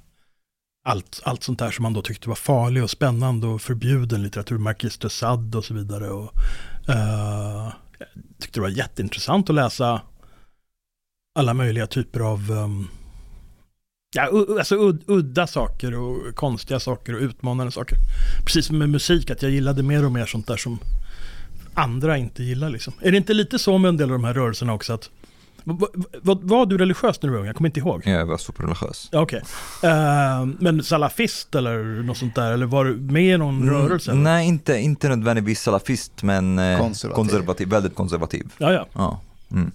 [0.85, 4.59] allt, allt sånt där som man då tyckte var farlig och spännande och förbjuden litteratur,
[4.59, 6.11] Marquis de Sade och så vidare.
[6.11, 6.33] Och,
[6.89, 10.01] eh, jag tyckte det var jätteintressant att läsa
[11.39, 12.89] alla möjliga typer av um,
[14.15, 17.97] Ja, alltså ud, udda saker och konstiga saker och utmanande saker.
[18.45, 20.79] Precis som med musik, att jag gillade mer och mer sånt där som
[21.75, 22.93] andra inte gillar liksom.
[23.01, 25.11] Är det inte lite så med en del av de här rörelserna också att
[25.65, 27.47] vad, vad, var du religiös när du var ung?
[27.47, 28.07] Jag kommer inte ihåg.
[28.07, 29.09] Yeah, jag var superreligiös.
[29.13, 29.43] Ja, Okej.
[29.83, 32.53] Eh, men salafist eller något sånt där?
[32.53, 34.11] Eller var du med i någon rörelse?
[34.11, 34.21] eller?
[34.21, 37.15] Nej, inte, inte nödvändigtvis salafist, men eh, Konservativ.
[37.17, 38.53] konservativ, väldigt konservativ.
[38.59, 38.87] Ja, ja.
[38.93, 39.21] Ja.
[39.53, 39.71] Mm.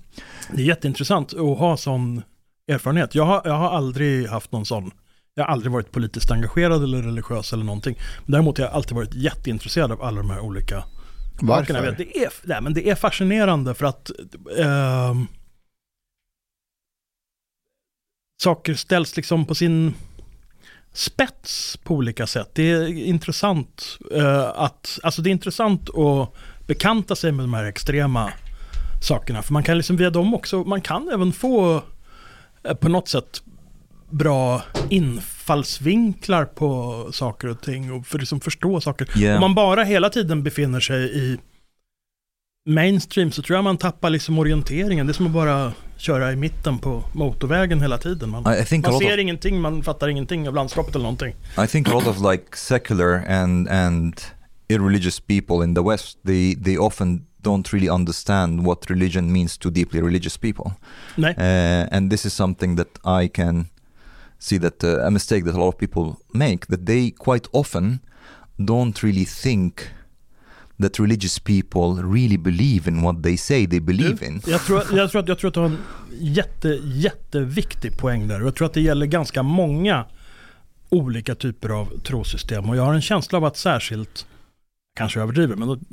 [0.51, 2.21] Det är jätteintressant att ha sån
[2.68, 3.16] erfarenhet.
[3.16, 4.91] Jag har, jag har aldrig haft någon sån.
[5.34, 7.95] Jag har aldrig varit politiskt engagerad eller religiös eller någonting.
[8.26, 10.84] Däremot har jag alltid varit jätteintresserad av alla de här olika
[11.41, 11.95] Varför?
[11.97, 14.11] Det är, nej, men det är fascinerande för att
[14.57, 15.28] ehm,
[18.41, 19.93] saker ställs liksom på sin...
[20.93, 22.49] spets på olika sätt.
[22.53, 26.34] Det är intressant eh, att, alltså det är intressant att
[26.68, 28.32] bekanta sig med de här extrema
[29.01, 29.41] sakerna.
[29.41, 31.82] För man kan liksom via dem också, man kan även få eh,
[32.74, 33.41] på något sätt
[34.09, 39.07] bra infallsvinklar på saker och ting och för liksom förstå saker.
[39.18, 39.36] Yeah.
[39.36, 41.38] Om man bara hela tiden befinner sig i
[42.70, 45.07] mainstream så tror jag man tappar liksom orienteringen.
[45.07, 48.30] Det är som att bara köra i mitten på motorvägen hela tiden.
[48.30, 51.36] Man, man lot of ser ingenting, man fattar ingenting av landskapet eller någonting.
[51.63, 54.22] I think a lot of like secular and and
[54.68, 59.69] irreligious people in the West, they they often don't really understand what religion means to
[59.69, 60.71] deeply religious people,
[61.15, 61.35] Nej.
[61.37, 63.65] uh, and this is something that I can
[64.39, 67.99] see that uh, a mistake that a lot of people make that they quite often
[68.57, 69.89] don't really think
[70.79, 74.41] that religious people really believe in what they say they believe in.
[74.47, 75.77] Jag tror, jag, tror att, jag tror att du har en
[76.19, 78.41] jätte, jätteviktig poäng där.
[78.41, 80.05] Jag tror att det gäller ganska många
[80.89, 82.69] olika typer av trosystem.
[82.69, 84.25] Och jag har en känsla av att särskilt,
[84.95, 85.85] kanske överdriver, men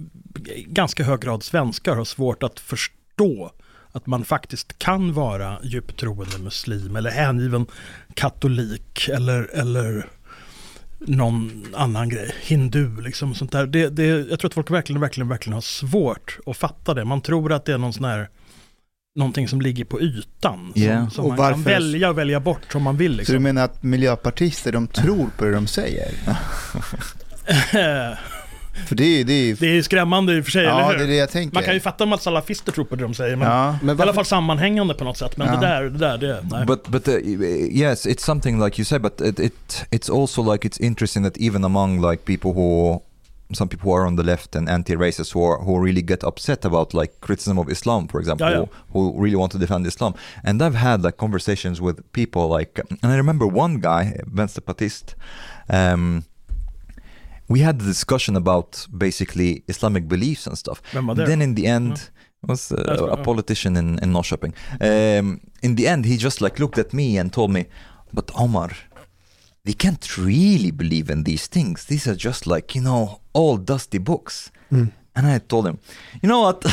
[0.47, 3.53] i ganska hög grad svenskar har svårt att förstå
[3.93, 7.67] att man faktiskt kan vara djupt troende muslim eller hängiven
[8.15, 10.07] katolik eller, eller
[10.99, 13.67] någon annan grej, hindu liksom sånt där.
[13.67, 17.05] Det, det, jag tror att folk verkligen, verkligen, verkligen har svårt att fatta det.
[17.05, 18.29] Man tror att det är någon sån här,
[19.17, 20.73] någonting som ligger på ytan.
[20.75, 23.13] Som, som man kan varför- välja och välja bort som man vill.
[23.13, 23.43] Så du Liksom.
[23.43, 26.13] menar att miljöpartister, de tror på det de säger?
[28.87, 29.25] För det är.
[29.25, 30.99] Det är ju det är skrämmande i och för sig, ja, eller hur?
[30.99, 31.55] det är det jag tänker.
[31.55, 33.77] Man kan ju fatta om att salafister tror på det de säger, men Ja.
[33.83, 35.37] Men i alla varför, fall sammanhängande på något sätt.
[35.37, 35.55] Men Ja.
[35.61, 36.67] det där, det där, det, nej.
[36.67, 37.15] But but uh,
[37.71, 41.37] yes, it's something like you say, but it, it it's also like it's interesting that
[41.39, 43.01] even among like people who
[43.55, 46.65] some people who are on the left and anti-racist who are, who really get upset
[46.65, 48.67] about like criticism of Islam, for example, Yeah, yeah.
[48.93, 50.15] Who, who really want to defend Islam.
[50.45, 55.15] And I've had like conversations with people like, and I remember one guy, Vänsterpartist,
[55.69, 56.25] um,
[57.53, 60.79] we had a discussion about basically Islamic beliefs and stuff.
[60.93, 61.15] Vem var?
[61.27, 61.95] Then in the end,
[62.45, 62.49] Mm.
[62.49, 64.53] was uh, That's right, a politician in, in Norrköping.
[64.81, 67.63] Um, in the end, he just like looked at me and told me,
[68.13, 68.71] "But Omar,
[69.65, 71.85] they can't really believe in these things.
[71.85, 74.89] These are just like you know all dusty books." Mm.
[75.15, 75.79] And I told him,
[76.23, 76.65] "You know what?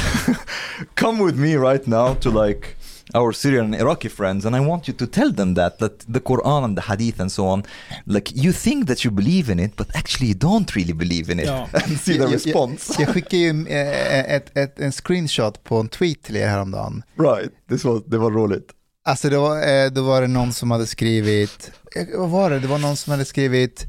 [0.96, 2.76] Come with me right now to like."
[3.16, 6.20] Our Syrian and Iraqi friends, and I want you to tell them that that the
[6.20, 7.64] Quran and the Hadith and so on,
[8.06, 11.40] like you think that you believe in it, but actually you don't really believe in
[11.40, 11.68] it, Ja.
[11.74, 12.96] and see the Jag- jag- response.
[13.02, 17.04] Jag skickade ju eh, ett, ett, en screenshot på en tweet till er häromdagen.
[17.18, 18.70] Right, this was det var roligt.
[19.06, 22.60] Alltså då, eh, då var det någon som hade skrivit, eh, vad var det?
[22.60, 23.86] Det var någon som hade skrivit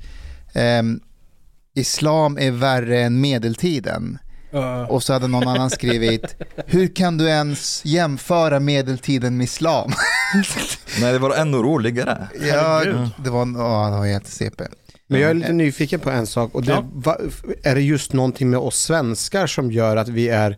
[0.55, 1.01] ehm,
[1.75, 4.19] Islam är värre än medeltiden.
[4.55, 6.37] Uh, Och så hade någon annan skrivit,
[6.67, 9.91] hur kan du ens jämföra medeltiden med islam?
[11.01, 12.29] Nej, det var ännu roligare.
[12.41, 13.11] ja, Herregud.
[13.25, 14.65] det var, åh, det var helt CP.
[15.07, 16.85] men jag är lite nyfiken på en sak och det, Ja.
[16.93, 17.17] va,
[17.63, 20.57] är det just någonting med oss svenskar som gör att vi är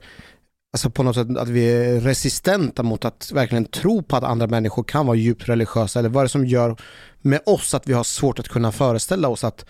[0.75, 4.47] Alltså på något sätt att vi är resistenta mot att verkligen tro på att andra
[4.47, 6.77] människor kan vara djupt religiösa eller vad är det som gör
[7.23, 9.65] med oss att vi har svårt att kunna föreställa oss att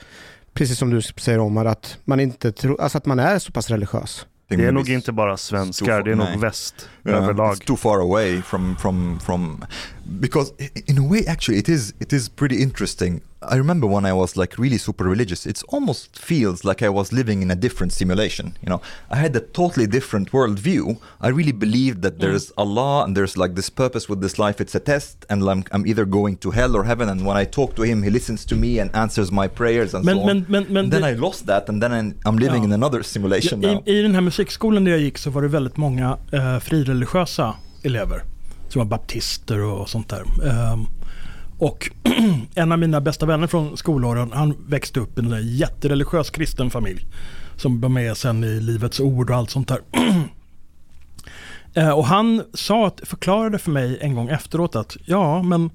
[0.54, 3.70] precis som du säger Omar att man inte tror, alltså att man är så pass
[3.70, 4.26] religiös.
[4.48, 7.54] Det är nog inte bara svenskar, det är nog väst Yeah, överlag.
[7.54, 9.64] It's too far away from from from
[10.04, 10.52] because
[10.86, 13.20] in a way actually it is it is pretty interesting.
[13.48, 17.12] I remember when I was like really super religious, it almost feels like I was
[17.12, 18.46] living in a different simulation.
[18.62, 18.80] You know,
[19.10, 20.96] I had a totally different worldview.
[21.20, 24.60] I really believed that there's Allah and there's like this purpose with this life.
[24.60, 27.08] It's a test, and I'm, I'm either going to hell or heaven.
[27.08, 30.04] And when I talk to Him, He listens to me and answers my prayers and
[30.04, 30.44] men, so on.
[30.48, 31.92] men, men, then det- I lost that, and then
[32.24, 32.64] I'm, living Ja.
[32.64, 33.82] in another simulation now.
[33.86, 37.54] I, I den här musikskolan där jag gick så var det väldigt många eh, frireligiösa
[37.82, 38.22] elever.
[38.68, 40.22] Som var baptister och sånt där.
[40.48, 40.86] Ehm,
[41.62, 41.90] och
[42.54, 47.06] en av mina bästa vänner från skolåren, han växte upp i en jättereligiös kristen familj.
[47.56, 49.78] Som var med sen i Livets Ord och allt sånt där.
[51.74, 55.70] Eh, och han sa att, förklarade för mig en gång efteråt att ja, men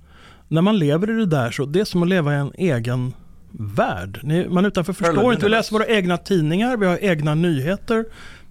[0.48, 3.14] när man lever i det där så det är som att leva i en egen
[3.52, 4.20] värld.
[4.50, 5.46] Man utanför förstår inte.
[5.46, 8.06] Vi läser våra egna tidningar, vi har egna nyheter.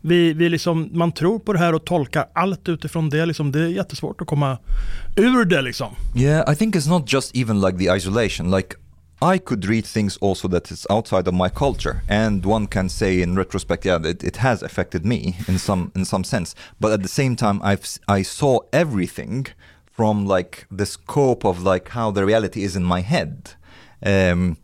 [0.07, 3.27] Vi, vi liksom, man tror på det här och tolkar allt utifrån det.
[3.27, 4.59] Liksom, det är jättesvårt att komma
[5.17, 5.63] ur det.
[5.63, 5.95] Liksom.
[6.15, 8.51] Yeah, I think it's not just even like the isolation.
[8.51, 8.77] Like
[9.35, 13.23] I could read things also that is outside of my culture, and one can say
[13.23, 16.55] in retrospect, yeah, it, it has affected me in some in some sense.
[16.81, 19.47] But at the same time, I've I saw everything
[19.97, 23.51] from like the scope of like how the reality is in my head.
[24.05, 24.57] Um,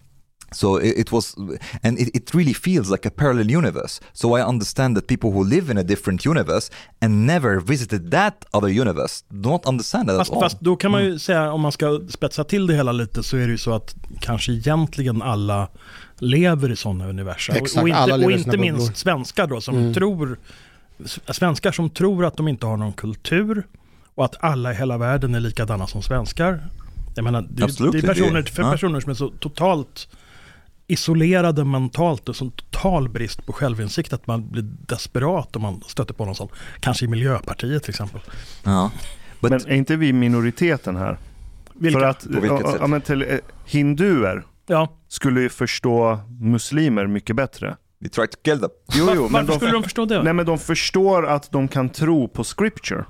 [0.53, 1.35] So it, it was,
[1.83, 4.01] and it, it really feels like a parallel universe.
[4.13, 8.45] So I understand that people who live in a different universe and never visited that
[8.51, 10.43] other universe don't understand that Fast, at all.
[10.43, 13.37] fast då kan man ju säga, om man ska spetsa till det hela lite, så
[13.37, 15.69] är det ju så att kanske egentligen alla
[16.19, 17.55] lever i sådana universum.
[17.57, 18.73] Och- Exakt, och inte, alla lever och inte bubblor.
[18.73, 19.95] minst svenskar då som Mm.
[19.95, 20.39] tror,
[21.31, 23.67] svenskar som tror att de inte har någon kultur
[24.15, 26.61] och att alla i hela världen är likadana som svenskar.
[27.15, 29.29] Jag menar, det, är- Absolut, det är det är personer, för personer som är så
[29.29, 30.09] totalt
[30.87, 36.15] isolerade mentalt och sån total brist på självinsikt att man blir desperat om man stöter
[36.15, 36.49] på någon sån.
[36.81, 38.21] Kanske i Miljöpartiet till exempel.
[38.65, 38.91] Ja.
[39.41, 41.19] But Men är inte vi minoriteten här?
[41.75, 42.01] Vilka?
[42.01, 42.77] För att På vilket sätt?
[42.81, 44.99] ja, men till, eh, hinduer ja.
[45.09, 47.77] skulle ju förstå muslimer mycket bättre.
[48.01, 48.71] we try to kill them.
[48.95, 50.23] Jo, jo, men varför de, skulle de förstå det?
[50.23, 53.05] nej, men de förstår att de kan tro på scripture.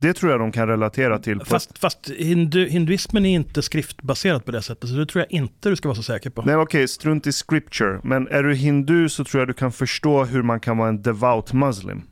[0.00, 1.38] Det tror jag de kan relatera till.
[1.38, 5.32] På Fast, fast hindu, hinduismen är inte skriftbaserad på det sättet, så det tror jag
[5.40, 6.42] inte du ska vara så säker på.
[6.42, 8.00] Nej okej, strunt i scripture.
[8.04, 11.02] Men är du hindu så tror jag du kan förstå hur man kan vara en
[11.02, 12.02] devout muslim.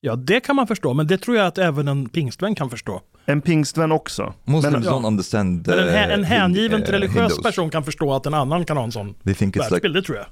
[0.00, 3.00] Ja, det kan man förstå, men det tror jag att även en pingstvän kan förstå.
[3.26, 4.34] En pingstvän också.
[4.44, 5.02] Muslims Men, ja.
[5.06, 5.66] understand.
[5.68, 7.42] Men en, hä- uh, en hängiven uh, religiös Hindus.
[7.42, 10.18] person kan förstå att en annan kan ha en sån it's like världsbild, det tror
[10.18, 10.26] jag.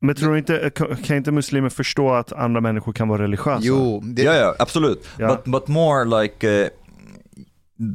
[0.00, 0.70] Men tror du inte,
[1.02, 3.60] kan inte muslimer förstå att andra människor kan vara religiösa?
[3.62, 5.00] Jo, det, yeah, yeah, absolute.
[5.18, 5.28] Ja.
[5.28, 6.68] But but more like uh,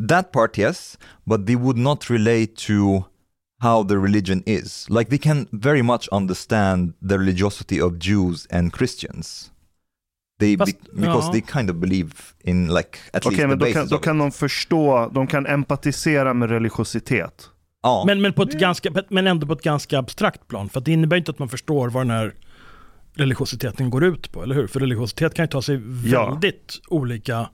[0.09, 0.97] that part, yes.
[1.23, 3.03] But they would not relate to
[3.59, 4.85] how the religion is.
[4.89, 9.51] Like they can very much understand the religiosity of Jews and Christians.
[10.39, 11.31] They Fast- be, because ja.
[11.31, 13.97] they kind of believe in like at Okej, least the men då basis kan, då
[13.97, 17.49] kan de förstå, de kan empatisera med religiositet.
[17.83, 18.03] Ja.
[18.07, 20.91] Men, men, på ett ganska, men ändå på ett ganska abstrakt plan, för att det
[20.91, 22.33] innebär inte att man förstår vad den här
[23.15, 24.67] religiositeten går ut på, eller hur?
[24.67, 26.29] För religiositet kan ju ta sig Ja.
[26.29, 27.49] väldigt olika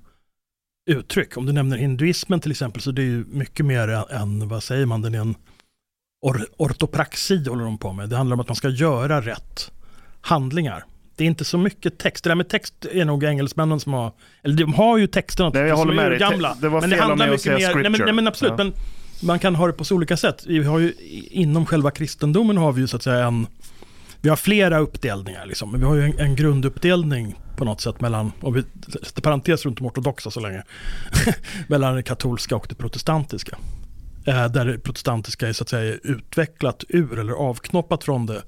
[0.89, 1.37] uttryck.
[1.37, 4.85] Om du nämner hinduismen till exempel, så det är ju mycket mer än, vad säger
[4.85, 5.35] man, den är en
[6.21, 8.09] or, ortopraxi håller de på med.
[8.09, 9.71] Det handlar om att man ska göra rätt
[10.21, 10.83] handlingar.
[11.15, 12.23] Det är inte så mycket text.
[12.23, 14.11] Det där med text är nog engelsmännen som har,
[14.43, 16.19] eller de har ju texterna Nej, jag håller med dig.
[16.19, 16.55] gamla.
[16.61, 18.27] Det var men det fel handlar mig att mycket säga mer, nej men, nej men
[18.27, 18.63] absolut, Ja.
[18.63, 18.73] men
[19.21, 20.45] man kan ha det på så olika sätt.
[20.47, 20.93] Vi har ju,
[21.31, 23.47] inom själva kristendomen har vi ju så att säga en,
[24.21, 28.01] vi har flera uppdelningar liksom, men vi har ju en, en grunduppdelning på något sätt
[28.01, 28.63] mellan, om vi
[29.03, 30.63] sätter parentes runt de ortodoxa så länge,
[31.67, 33.57] mellan det katolska och det protestantiska.
[34.25, 38.43] Eh, där det protestantiska är så att säga utvecklat ur eller avknoppat från det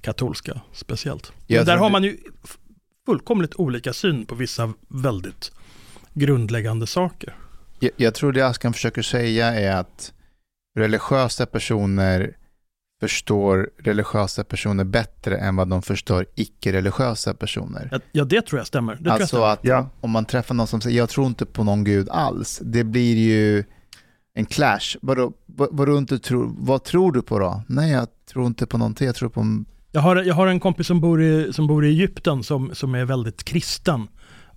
[0.00, 1.32] katolska speciellt.
[1.46, 2.18] Men där har man ju
[3.06, 5.52] fullkomligt olika syn på vissa väldigt
[6.14, 7.34] grundläggande saker.
[7.80, 10.12] Jag, jag tror det Askan försöker säga är att
[10.76, 12.36] religiösa personer
[13.00, 18.00] förstår religiösa personer bättre än vad de förstår icke-religiösa personer.
[18.12, 18.92] Ja, det tror jag stämmer.
[18.92, 19.52] Det tror jag Alltså stämmer.
[19.52, 22.60] att Ja, om man träffar någon som säger jag tror inte på någon gud alls,
[22.64, 23.64] det blir ju
[24.34, 24.96] en clash.
[25.02, 27.62] Vadå, vad, vadå inte tror, vad tror du på då?
[27.66, 29.64] Nej, jag tror inte på någonting, jag tror på...
[29.92, 32.94] Jag har, jag har en kompis som bor i, som bor i Egypten som, som
[32.94, 34.08] är väldigt kristen.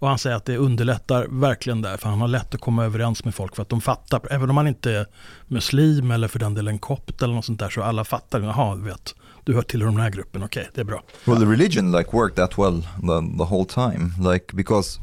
[0.04, 3.26] Och han säger att det underlättar verkligen där, för han har lätt att komma överens
[3.26, 4.22] med folk för att de fattar.
[4.30, 5.06] Även om man inte är
[5.48, 8.40] muslim eller för den delen kopt eller något sånt där, så alla fattar.
[8.40, 11.04] Jaha, du vet, du hör till den här gruppen, okej, det är bra.
[11.26, 15.00] Well, the religion like worked that well the, the whole time, like because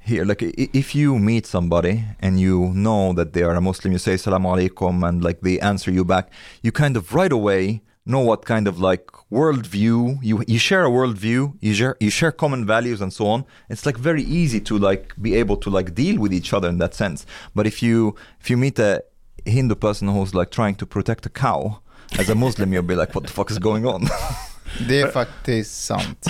[0.00, 3.98] here, like if you meet somebody and you know that they are a Muslim, you
[3.98, 6.30] say salam alaikum and like they answer you back,
[6.62, 10.90] you kind of right away know what kind of like worldview you you share a
[10.90, 13.44] worldview, you share you share common values and so on.
[13.68, 16.78] It's like very easy to like be able to like deal with each other in
[16.78, 17.26] that sense.
[17.54, 19.02] But if you if you meet a
[19.44, 21.80] Hindu person who's like trying to protect a cow,
[22.18, 24.08] as a Muslim you'll be like, what the fuck is going on?
[24.88, 26.26] Det är faktiskt sant.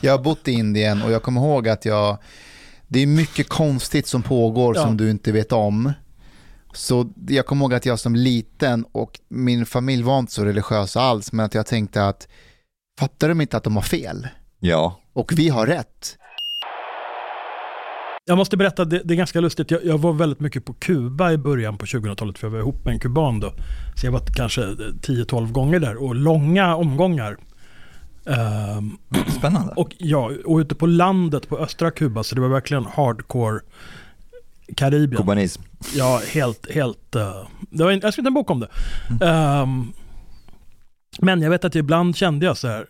[0.00, 2.18] Jag har bott i Indien och jag kommer ihåg att jag...
[2.88, 4.82] Det är mycket konstigt som pågår Ja.
[4.82, 5.92] som du inte vet om.
[6.72, 10.96] Så jag kommer ihåg att jag som liten och min familj var inte så religiös
[10.96, 12.28] alls, men att jag tänkte att
[13.00, 14.28] fattar de inte att de har fel?
[14.60, 14.96] ja.
[15.12, 16.16] Och vi har rätt.
[18.24, 19.70] Jag måste berätta, det, det är ganska lustigt.
[19.70, 22.84] Jag, jag var väldigt mycket på Kuba i början på 2000-talet för jag var ihop
[22.84, 23.52] med en kuban då.
[23.96, 27.36] Så jag var kanske 10-12 gånger där och långa omgångar.
[28.26, 28.98] Ehm,
[29.38, 29.72] Spännande.
[29.76, 33.60] och ja, och ute på landet på östra Kuba så det var verkligen hardcore
[34.76, 35.16] Karibien.
[35.22, 35.62] Kubanism.
[35.94, 37.14] Ja, helt, helt.
[37.16, 38.68] eh, det var en, jag skrev en bok om det.
[39.26, 39.92] Ehm,
[41.18, 42.86] men jag vet att ibland kände jag så här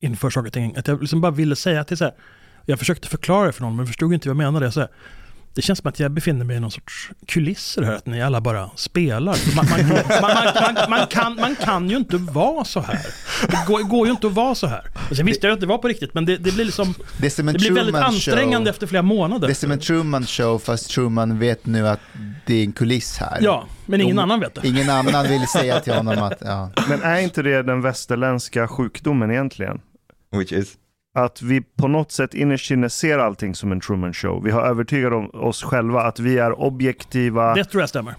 [0.00, 2.14] inför saker och ting, att jag liksom bara ville säga till så här.
[2.66, 4.72] Jag försökte förklara det för någon, men förstod inte vad jag menade.
[4.72, 4.88] Så här,
[5.54, 8.40] det känns som att jag befinner mig i någon sorts kulisser här, att ni alla
[8.40, 9.36] bara spelar.
[9.56, 13.00] Man, man, man, man, man, man, kan, man kan ju inte vara så här.
[13.48, 14.86] Det går, går ju inte att vara så här.
[15.10, 17.36] Och sen visste jag att det var på riktigt, men det, det blir liksom, Det
[17.36, 18.74] det blir väldigt Truman ansträngande show.
[18.74, 19.46] efter flera månader.
[19.48, 22.00] Det är som en Truman show fast Truman vet nu att
[22.46, 23.38] det är en kuliss här.
[23.40, 24.68] Ja, men ingen De- annan vet det.
[24.68, 26.70] Ingen annan vill säga till honom att, ja.
[26.88, 29.80] Men är inte det den västerländska sjukdomen egentligen?
[30.36, 30.68] Which is
[31.14, 34.42] Att vi på något sätt innerst inne ser allting som en Truman Show.
[34.44, 38.14] Vi har övertygat oss själva att vi är objektiva, Det tror jag stämmer.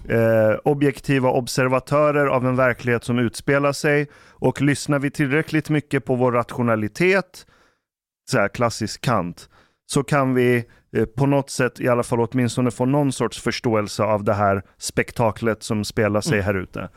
[0.51, 4.07] eh, objektiva observatörer av en verklighet som utspelar sig.
[4.29, 7.45] Och lyssnar vi tillräckligt mycket på vår rationalitet,
[8.31, 9.49] så här klassisk Kant,
[9.85, 10.65] så kan vi
[10.97, 14.61] eh, på något sätt i alla fall åtminstone få någon sorts förståelse av det här
[14.77, 16.45] spektaklet som spelar sig Mm.
[16.45, 16.89] här ute.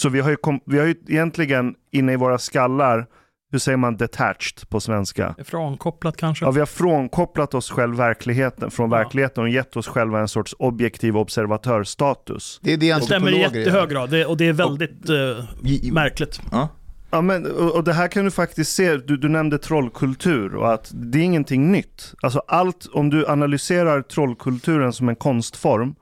[0.00, 0.36] Så vi har, ju
[0.66, 3.06] vi har ju egentligen inne i våra skallar,
[3.52, 5.34] hur säger man detached på svenska?
[5.44, 6.44] Frånkopplat kanske.
[6.44, 8.96] Ja, vi har frånkopplat oss själv verkligheten, från Ja.
[8.96, 12.60] verkligheten och gett oss själva en sorts objektiv observatörsstatus.
[12.62, 15.80] Det är det det stämmer i jättehög grad det, och det är väldigt eh, Y-
[15.88, 16.40] y- märkligt.
[16.52, 16.66] Huh?
[17.10, 20.72] Ja, men, och, och det här kan du faktiskt se, du, du nämnde trollkultur och
[20.72, 22.14] att det är ingenting nytt.
[22.22, 25.94] Alltså allt, om du analyserar trollkulturen som en konstform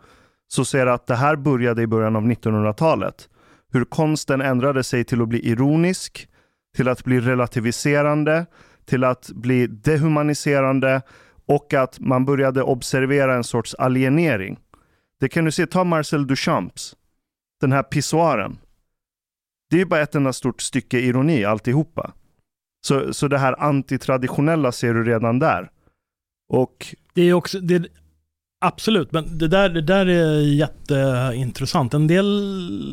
[0.48, 3.28] så ser du att det här började i början av 1900-talet.
[3.72, 6.28] Hur konsten ändrade sig till att bli ironisk,
[6.76, 8.46] till att bli relativiserande,
[8.84, 11.02] till att bli dehumaniserande
[11.46, 14.58] och att man började observera en sorts alienering.
[15.20, 16.96] Det kan du se, ta Marcel Duchamps,
[17.60, 18.58] den här pissoaren.
[19.70, 22.12] Det är ju bara ett enda stort stycke ironi alltihopa.
[22.86, 25.70] Så, så det här antitraditionella ser du redan där.
[26.48, 27.86] Och Det är också, det,
[28.60, 31.94] absolut, men det där, det där är jätteintressant.
[31.94, 32.26] En del,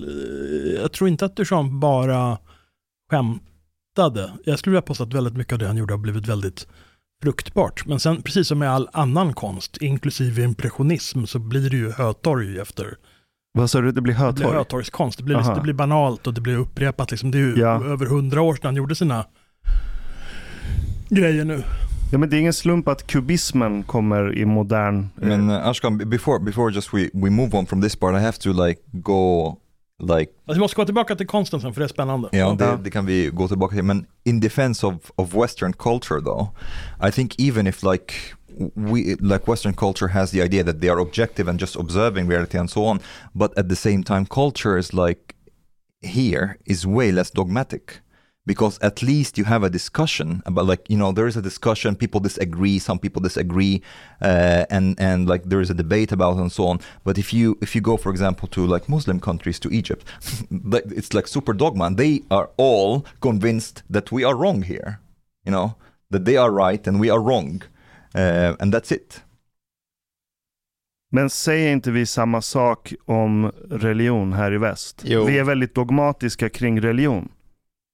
[0.04, 2.38] eh, jag tror inte att Duchamp bara
[3.98, 4.32] skämtade.
[4.44, 6.68] Jag skulle vilja påstå att väldigt mycket av det han gjorde har blivit väldigt
[7.24, 7.86] fruktbart.
[7.86, 12.60] Men sen, precis som med all annan konst, inklusive impressionism, så blir det ju hötorg
[12.60, 12.98] efter.
[13.54, 14.58] vad sa du, det blir Det blir hötorg?
[14.58, 15.18] hötorgskonst.
[15.18, 17.12] Det blir, liksom, det blir banalt och det blir upprepat.
[17.12, 17.32] Liksom.
[17.32, 17.84] Det är ju Ja.
[17.86, 19.26] över hundra år sedan han gjorde sina
[21.10, 21.64] grejer nu.
[22.12, 25.10] Ja men det är ingen slump att kubismen kommer i modern...
[25.22, 28.20] I mean, uh, Ashkan, before before just we we move on from this part, I
[28.20, 29.58] have to like go
[30.00, 32.30] like Alltså, vi måste gå tillbaka till konsten sen, för det är spännande.
[32.34, 32.66] Yeah, Ja.
[32.66, 33.84] det, det kan vi gå tillbaka till.
[33.84, 36.48] Men in defense of, of western culture though,
[37.08, 38.14] I think even if like
[38.76, 42.58] we like western culture has the idea that they are objective and just observing reality
[42.58, 43.00] and so on,
[43.34, 45.36] but at the same time culture is like
[46.02, 48.00] here is way less dogmatic.
[48.48, 51.96] Because at least you have a discussion about like you know there is a discussion
[51.96, 53.82] people disagree some people disagree
[54.22, 57.58] uh, and and like there is a debate about and so on but if you
[57.62, 60.04] if you go for example to like Muslim countries to Egypt
[61.00, 65.00] it's like super dogma and they are all convinced that we are wrong here
[65.46, 65.76] you know
[66.10, 67.62] that they are right and we are wrong
[68.16, 69.24] uh, and that's it
[71.10, 75.02] Men säger inte vi samma sak om religion här i väst?
[75.06, 75.26] Jo.
[75.26, 77.30] Vi är väldigt dogmatiska kring religion.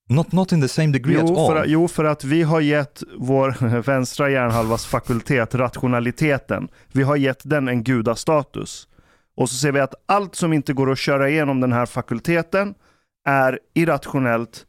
[0.09, 2.43] Not not in the same degree at Jo all för, att- jo, för att vi
[2.43, 8.87] har gett vår vänstra hjärnhalvas fakultet, rationaliteten, vi har gett den en gudastatus.
[9.35, 12.73] Och så ser vi att allt som inte går att köra igenom den här fakulteten
[13.27, 14.65] är irrationellt,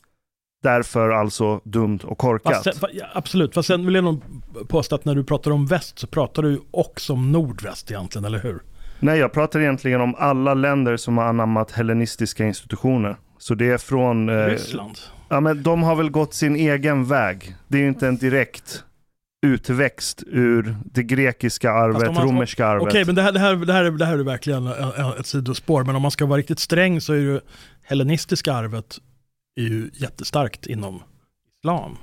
[0.62, 2.53] därför alltså dumt och korkat.
[2.53, 4.22] Fast, sen- fa- ja, absolut, fast sen vill jag nog
[4.68, 8.39] påstå att när du pratar om väst så pratar du också om nordväst egentligen, eller
[8.39, 8.62] hur?
[9.01, 13.16] Nej, jag pratar egentligen om alla länder som har anammat hellenistiska institutioner.
[13.39, 14.28] Så det är från...
[14.28, 14.99] Eh, Ryssland.
[15.35, 17.57] Ja, men de har väl gått sin egen väg.
[17.68, 18.85] Det är ju inte en direkt
[19.47, 22.89] utväxt ur det grekiska arvet, man- romerska arvet.
[22.89, 24.66] Okej, men det här, det, här, det, här, är- det här är verkligen
[25.20, 27.41] ett sidospår, men om man ska vara riktigt sträng så är ju
[27.82, 28.99] hellenistiska arvet
[29.57, 31.03] är ju jättestarkt inom
[31.59, 31.97] islam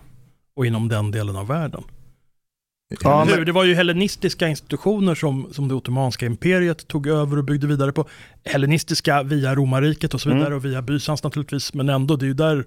[0.55, 1.83] och inom den delen av världen.
[3.03, 7.43] Ja, men- Det var ju hellenistiska institutioner som, som det ottomanska imperiet tog över och
[7.43, 8.05] byggde vidare på.
[8.45, 10.57] Hellenistiska via romarriket och så vidare Mm.
[10.57, 12.65] och via Bysans naturligtvis, men ändå det är ju där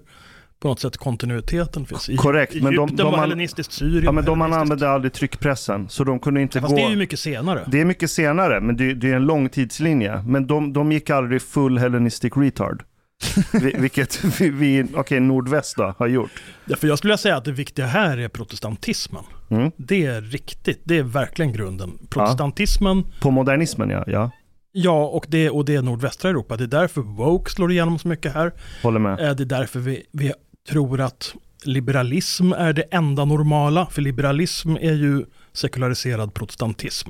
[0.59, 2.09] på något sätt kontinuiteten finns.
[2.09, 4.89] I, Korrekt, men de- Egypten de var an- hellenistiskt, Syrien Ja, men var de använde
[4.89, 6.77] aldrig tryckpressen, så de kunde inte Fast gå...
[6.77, 7.63] det är ju mycket senare.
[7.67, 10.23] Det är mycket senare, men det, det är en lång tidslinje.
[10.27, 12.83] Men de, de gick aldrig full hellenistic retard.
[13.53, 16.31] Vi, vilket vi, vi okej, nordväst då, har gjort.
[16.65, 19.23] Ja, för jag skulle säga att det viktiga här är protestantismen.
[19.49, 19.71] Mm.
[19.77, 21.91] Det är riktigt, det är verkligen grunden.
[22.09, 24.31] Protestantismen, På modernismen ja, ja.
[24.71, 26.57] ja, och det, och det är nordvästra Europa.
[26.57, 28.51] Det är därför woke slår igenom så mycket här.
[28.83, 29.11] Håller med.
[29.19, 30.33] Eh, Det är därför vi, vi
[30.67, 33.85] tror att liberalism är det enda normala.
[33.85, 37.09] För liberalism är ju sekulariserad protestantism.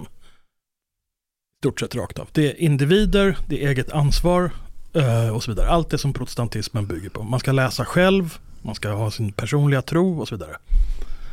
[1.61, 2.29] Stort sett rakt av.
[2.31, 4.51] Det är individer, det är eget ansvar
[4.93, 5.69] eh, och så vidare.
[5.69, 7.23] Allt det som protestantismen bygger på.
[7.23, 10.57] Man ska läsa själv, man ska ha sin personliga tro och så vidare.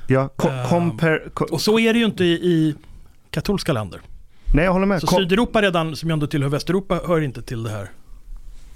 [0.06, 0.28] Ja,
[0.68, 2.74] compare, ko, Och så är det ju inte i, i
[3.30, 4.00] katolska länder.
[4.54, 5.00] nej, jag håller med.
[5.00, 7.90] Så Sydeuropa redan, som ju ändå tillhör Västeuropa, hör inte till det här.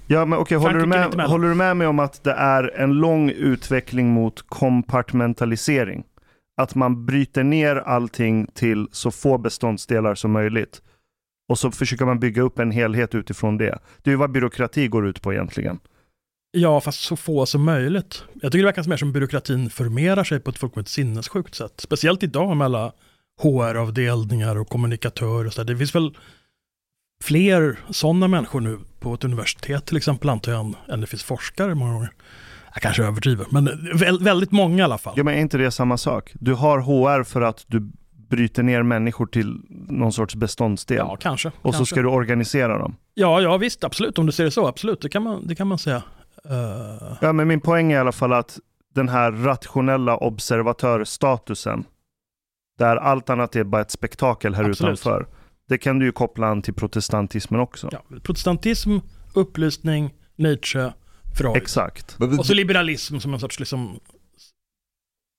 [0.07, 2.93] Ja, men okej, håller, du med, håller du med mig om att det är en
[2.93, 6.05] lång utveckling mot kompartmentalisering?
[6.57, 10.83] Att man bryter ner allting till så få beståndsdelar som möjligt.
[11.49, 13.79] Och så försöker man bygga upp en helhet utifrån det.
[14.03, 15.79] Det är ju vad byråkrati går ut på egentligen.
[16.51, 18.25] Ja, fast så få som möjligt.
[18.33, 21.73] Jag tycker det verkar mer som byråkratin förmerar sig på ett fullkomligt sinnessjukt sätt.
[21.77, 22.93] Speciellt idag med alla
[23.43, 25.73] HR-avdelningar och kommunikatörer och så där.
[25.73, 26.17] Det finns väl
[27.25, 31.75] fler sådana människor nu på ett universitet till exempel antar jag än, det finns forskare
[31.75, 32.13] många gånger.
[32.75, 35.15] Jag kanske överdriver, men vä- väldigt många i alla fall.
[35.17, 36.33] Ja, men är inte det samma sak?
[36.35, 37.91] Du har HR för att du
[38.29, 40.97] bryter ner människor till någon sorts beståndsdel.
[40.99, 41.49] Ja, kanske.
[41.49, 41.95] och så kanske.
[41.95, 42.97] ska du organisera dem.
[43.15, 44.19] Ja, ja visst, absolut.
[44.19, 45.01] Om du ser det så, absolut.
[45.01, 46.03] Det kan man, det kan man säga.
[46.45, 48.59] Eh, Ja, men min poäng är i alla fall att
[48.95, 51.85] den här rationella observatörstatusen,
[52.79, 54.93] där allt annat är bara ett spektakel här Absolut.
[55.01, 55.27] utanför,
[55.69, 57.89] det kan du ju koppla an till protestantismen också.
[57.93, 58.99] ja, protestantism,
[59.35, 60.93] upplysning, Nietzsche,
[61.35, 61.57] Freud.
[61.57, 62.17] Exakt.
[62.39, 64.01] Och så liberalism som en sorts liksom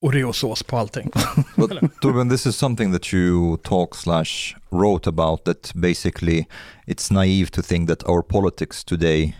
[0.01, 1.11] Oreosås på allting.
[1.55, 1.71] but
[2.01, 5.45] Torben, this is something that you talk slash wrote about.
[5.45, 6.45] That basically,
[6.88, 9.36] it's naive to think that our politics today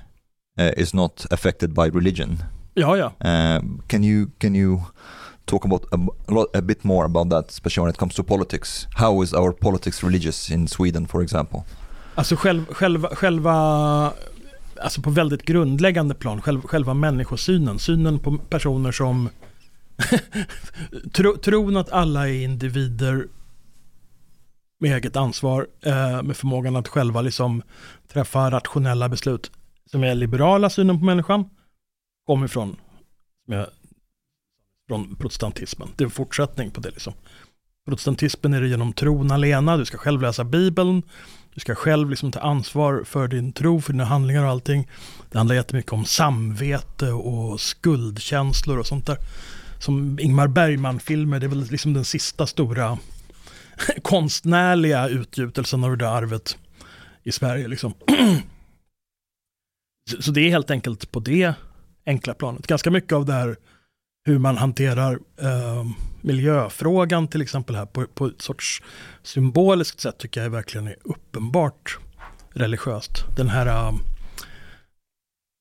[0.60, 2.44] uh, is not affected by religion.
[2.74, 3.06] Ja, ja.
[3.06, 4.80] Uh, can you can you
[5.48, 8.24] talk about a, a, lot, a bit more about that, especially when it comes to
[8.24, 8.88] politics?
[8.96, 11.64] How is our politics religious in Sweden, for example?
[12.16, 13.54] Alltså själv, själva, själva,
[14.82, 19.30] alltså på väldigt grundläggande plan, själv, själva människosynen, synen på personer som
[21.14, 23.28] tro, tron att alla är individer
[24.80, 27.62] med eget ansvar, eh, med förmågan att själva liksom
[28.08, 29.52] träffa rationella beslut,
[29.92, 31.50] som är liberala synen på människan,
[32.26, 32.76] kommer ifrån.
[33.46, 33.68] som jag
[34.88, 35.90] från protestantismen.
[35.96, 37.14] Det är en fortsättning på det liksom.
[37.90, 41.04] Protestantismen är det genom tron alena, du ska själv läsa bibeln,
[41.54, 44.88] du ska själv liksom ta ansvar för din tro, för dina handlingar och allting.
[45.32, 49.18] Det handlar jättemycket om samvete och skuldkänslor och sånt där.
[49.80, 52.98] Som Ingmar Bergman-filmer, det är väl liksom den sista stora
[54.02, 56.58] konstnärliga utgjutelsen av det där arvet
[57.24, 57.68] i Sverige.
[57.68, 57.94] Liksom.
[60.10, 61.54] Så- Så det är helt enkelt på det
[62.06, 62.68] enkla planet.
[62.68, 63.58] Ganska mycket av det här
[64.28, 65.86] hur man hanterar eh,
[66.22, 68.82] miljöfrågan till exempel här på, på ett sorts
[69.24, 71.98] symboliskt sätt tycker jag verkligen är uppenbart
[72.54, 73.26] religiöst.
[73.38, 73.94] Den här eh,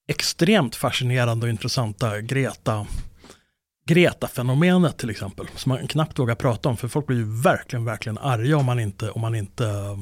[0.08, 2.86] extremt fascinerande och intressanta Greta
[3.88, 8.18] Greta-fenomenet till exempel, som man knappt vågar prata om, för folk blir ju verkligen, verkligen
[8.18, 9.98] arga om man inte, om man inte eh,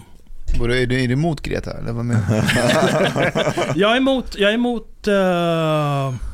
[0.59, 1.79] Både, är, du, är du emot Greta?
[1.79, 2.45] Eller vad menar?
[3.77, 6.34] Jag är emot, jag är emot eh,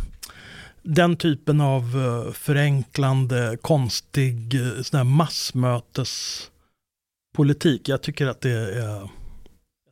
[0.83, 7.89] den typen av eh, förenklande, konstig, uh, sån här massmötespolitik.
[7.89, 9.09] Jag tycker att det är, jag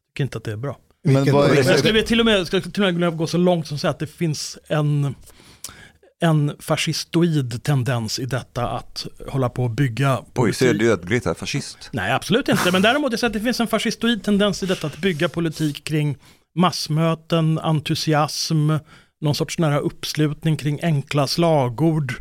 [0.08, 0.78] tycker inte att det är bra.
[1.04, 3.38] Men vad, Men jag skulle till och med, skulle till och med vilja gå så
[3.38, 5.14] långt som att säga att det finns en,
[6.20, 11.30] en fascistoid tendens i detta att hålla på och bygga Oj, säger du att Greta
[11.30, 11.90] är fascist?
[11.92, 12.72] Nej, absolut inte.
[12.72, 15.84] Men däremot jag säger att det finns en fascistoid tendens i detta att bygga politik
[15.84, 16.16] kring
[16.54, 18.70] massmöten, entusiasm,
[19.20, 22.12] någon sorts nära uppslutning kring enkla slagord.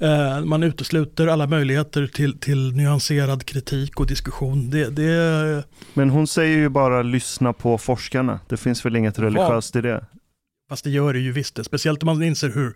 [0.00, 4.70] Eh, man utesluter alla möjligheter till, till nyanserad kritik och diskussion.
[4.70, 5.64] Det, det,
[5.94, 8.40] Men hon säger ju bara lyssna på forskarna.
[8.48, 10.04] Det finns väl inget religiöst i det?
[10.68, 11.64] fast det gör det ju visst det.
[11.64, 12.74] Speciellt om man inser hur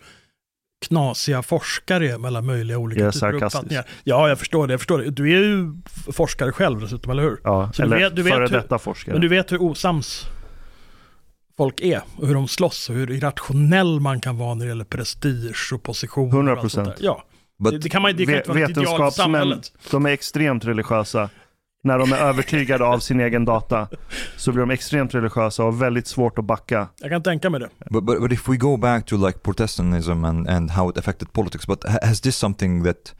[0.86, 3.84] knasiga forskare är med alla möjliga olika Jag typer av uppfattningar.
[4.04, 4.72] Ja, jag förstår det.
[4.72, 5.10] Jag förstår det.
[5.10, 5.74] Du är ju
[6.12, 7.40] forskare själv dessutom, eller hur?
[7.44, 9.12] Ja, Så du eller vet- du vet före hur- detta forskare.
[9.12, 10.24] Men du vet hur osams
[11.58, 14.84] folk är och hur de slåss och hur irrationell man kan vara när det gäller
[14.84, 16.32] prestige och position.
[16.32, 16.52] 100%.
[16.52, 16.96] och allt sånt där.
[16.98, 17.24] Ja,
[17.58, 19.72] det, det kan man det kan inte vara ett ideal samhället.
[19.90, 21.30] de är extremt religiösa.
[21.82, 23.88] När de är övertygade av sin egen data
[24.36, 26.88] så blir de extremt religiösa och väldigt svårt att backa.
[27.00, 27.68] Jag kan tänka mig det.
[27.90, 31.32] But, but but if we go back to like Protestantism and, and how it affected
[31.32, 33.14] politics, but ha- has this something that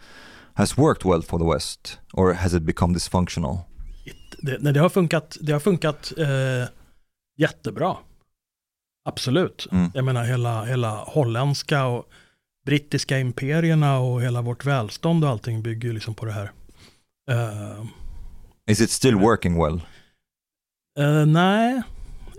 [0.54, 3.58] has worked well for the West, or has it become dysfunctional?
[4.42, 6.26] Det, nej, det har funkat, det har funkat eh,
[7.38, 7.96] jättebra.
[9.08, 9.66] Absolut.
[9.72, 9.90] Mm.
[9.94, 12.08] Jag menar hela, hela holländska och
[12.66, 16.50] brittiska imperierna och hela vårt välstånd och allting bygger ju liksom på det här.
[17.30, 17.84] Eh,
[18.70, 19.80] Is it still working well?
[20.98, 21.82] Eh, nej,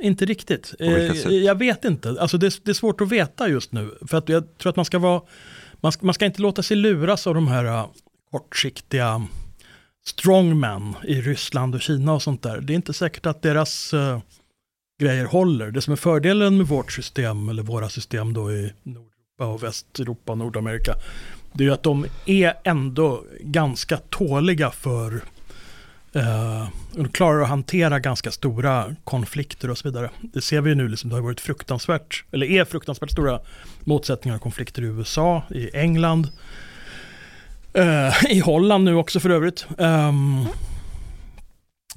[0.02, 0.66] inte riktigt.
[0.66, 1.32] Sätt?
[1.32, 2.16] jag vet inte.
[2.20, 3.98] Alltså det, det är svårt att veta just nu.
[4.08, 5.22] För att jag tror att man ska vara,
[5.82, 7.86] man ska, man ska inte låta sig luras av de här
[8.32, 9.28] kortsiktiga
[10.06, 12.62] strongmen i Ryssland och Kina och sånt där.
[12.62, 13.94] Det är inte säkert att deras
[15.00, 15.72] grejer håller.
[15.72, 20.32] Det som är fördelen med vårt system, eller våra system då i Nordeuropa och Västeuropa
[20.32, 20.96] och Nordamerika,
[21.54, 25.22] det är ju att de är ändå ganska tåliga för
[26.14, 30.10] Eh, de klarar att hantera ganska stora konflikter och så vidare.
[30.22, 33.40] Det ser vi ju nu, liksom, det har varit fruktansvärt, eller är fruktansvärt stora
[33.84, 36.30] motsättningar och konflikter i USA, i England,
[37.74, 39.68] eh, i Holland nu också för övrigt.
[39.78, 40.46] Ehm,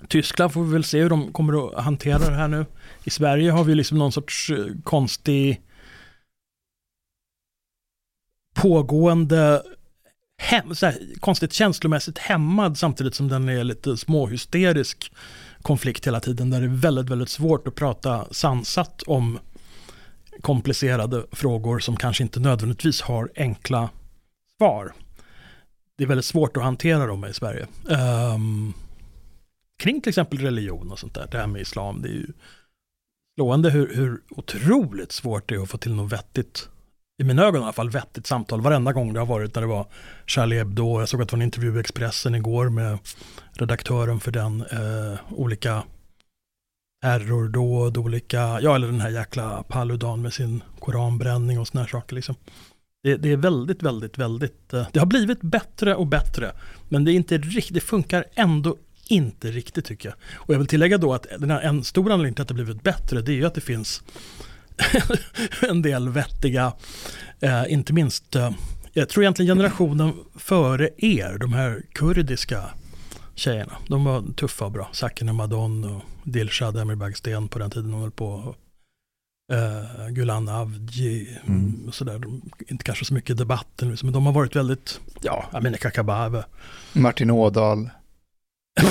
[0.08, 2.66] Tyskland får vi väl se hur de kommer att hantera det här nu.
[3.04, 5.60] I Sverige har vi liksom någon sorts eh, konstig
[8.54, 9.62] pågående
[10.38, 15.12] hem, så här, konstigt känslomässigt hämmad samtidigt som den är lite småhysterisk
[15.62, 19.38] konflikt hela tiden där det är väldigt, väldigt svårt att prata sansat om
[20.40, 23.90] komplicerade frågor som kanske inte nödvändigtvis har enkla
[24.56, 24.92] svar.
[25.98, 27.66] Det är väldigt svårt att hantera dem i Sverige.
[28.34, 28.74] Um,
[29.82, 32.26] kring till exempel religion och sånt där, det här med islam, det är ju
[33.36, 36.68] slående hur, hur otroligt svårt det är att få till något vettigt
[37.22, 39.68] i mina ögon i alla fall, vettigt samtal varenda gång det har varit när det
[39.68, 39.86] var
[40.26, 41.00] Charlie Hebdo.
[41.00, 42.98] Jag såg att det var en intervju i Expressen igår med
[43.52, 44.60] redaktören för den.
[44.60, 45.82] Eh, olika
[47.02, 52.14] terrordåd, olika, ja eller den här jäkla Paludan med sin koranbränning och såna här saker.
[52.14, 52.34] Liksom.
[53.02, 56.52] Det, det, är väldigt, väldigt, väldigt, eh, det har blivit bättre och bättre.
[56.88, 58.76] Men det är inte riktigt, det funkar ändå
[59.12, 60.16] inte riktigt tycker jag.
[60.34, 62.82] Och jag vill tillägga då att den här, en stor anledning till att det blivit
[62.82, 64.02] bättre det är ju att det finns
[65.68, 66.72] en del vettiga,
[67.40, 68.50] eh, inte minst, eh,
[68.92, 72.64] jag tror egentligen generationen före er, de här kurdiska
[73.34, 74.88] tjejerna, de var tuffa och bra.
[74.92, 78.54] Sakine Madon och Dilshad Emirbagsten på den tiden hon höll på.
[79.52, 81.84] Uh, Gulan Avci mm.
[81.88, 82.20] och sådär.
[82.66, 86.44] Inte kanske så mycket debatten, men de har varit väldigt, ja, Amineh Kakabaveh.
[86.92, 87.90] Martin Ådahl
[88.74, 88.84] ja,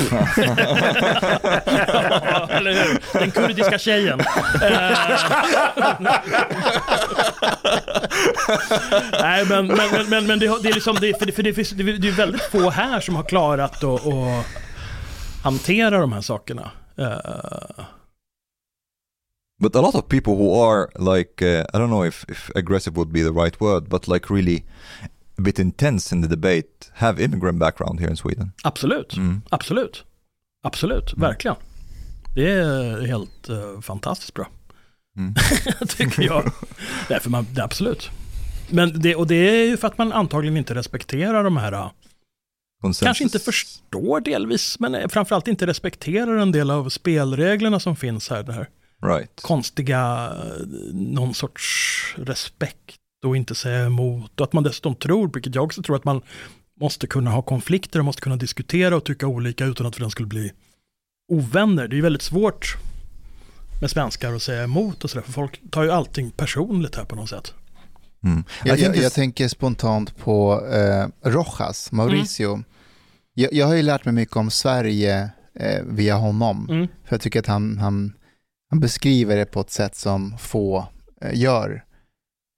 [2.49, 3.19] eller hur?
[3.19, 4.19] Den kurdiska tjejen.
[4.19, 4.27] Eh.
[9.21, 11.75] Nej, men, men, men, men det, det är liksom, det, för det, för det, för
[11.75, 14.45] det, det är väldigt få här som har klarat att, att
[15.43, 16.71] hantera de här sakerna.
[16.99, 17.85] Uh...
[19.61, 22.97] But a lot of people who are like, uh, I don't know if, if aggressive
[22.97, 24.63] would be the right word, but like really
[25.37, 28.51] a bit intense in the debate have immigrant background here in Sweden.
[28.63, 29.41] Absolut, mm.
[29.49, 30.03] absolut,
[30.63, 31.21] absolut, mm.
[31.21, 31.57] verkligen.
[32.35, 34.47] Det är helt uh, fantastiskt bra.
[35.17, 35.33] Mm.
[35.87, 36.51] Tycker jag.
[37.07, 38.09] Därför man, det, absolut.
[38.69, 41.91] Men det, och det är ju för att man antagligen inte respekterar de här
[42.81, 43.05] Consensus.
[43.05, 48.43] Kanske inte förstår delvis, men framförallt inte respekterar en del av spelreglerna som finns här.
[48.43, 48.69] Det här.
[49.05, 49.41] Right.
[49.41, 50.33] Konstiga,
[50.93, 54.39] någon sorts respekt och inte säga emot.
[54.39, 56.21] Och att man dessutom tror, vilket jag också tror, att man
[56.79, 60.11] måste kunna ha konflikter och måste kunna diskutera och tycka olika utan att för den
[60.11, 60.51] skulle bli
[61.27, 61.87] ovänner.
[61.87, 62.77] Det är ju väldigt svårt
[63.81, 67.15] med svenskar att säga emot och sådär, för folk tar ju allting personligt här på
[67.15, 67.53] något sätt.
[68.23, 68.43] Mm.
[68.63, 72.53] Jag, jag, jag, tänker spontant på eh, Rojas, Mauricio.
[72.53, 72.63] Mm.
[73.33, 76.67] Jag, jag, har ju lärt mig mycket om Sverige eh, via honom.
[76.69, 76.87] Mm.
[76.87, 78.13] För jag tycker att han, han,
[78.69, 80.87] han beskriver det på ett sätt som få
[81.21, 81.83] eh, gör.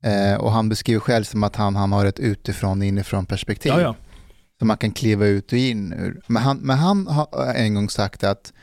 [0.04, 3.72] Eh, och han beskriver själv som att han, han har ett utifrån inifrån perspektiv.
[3.72, 3.96] Ja, ja.
[4.60, 6.22] Som man kan kliva ut och in ur.
[6.28, 8.54] Men han, men han har en gång sagt att,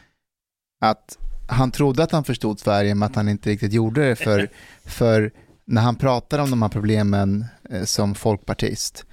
[0.80, 4.16] att han trodde att han förstod Sverige men att han inte riktigt gjorde det.
[4.16, 4.48] För,
[4.84, 5.32] för
[5.64, 9.04] när han pratade om de här problemen eh, som folkpartist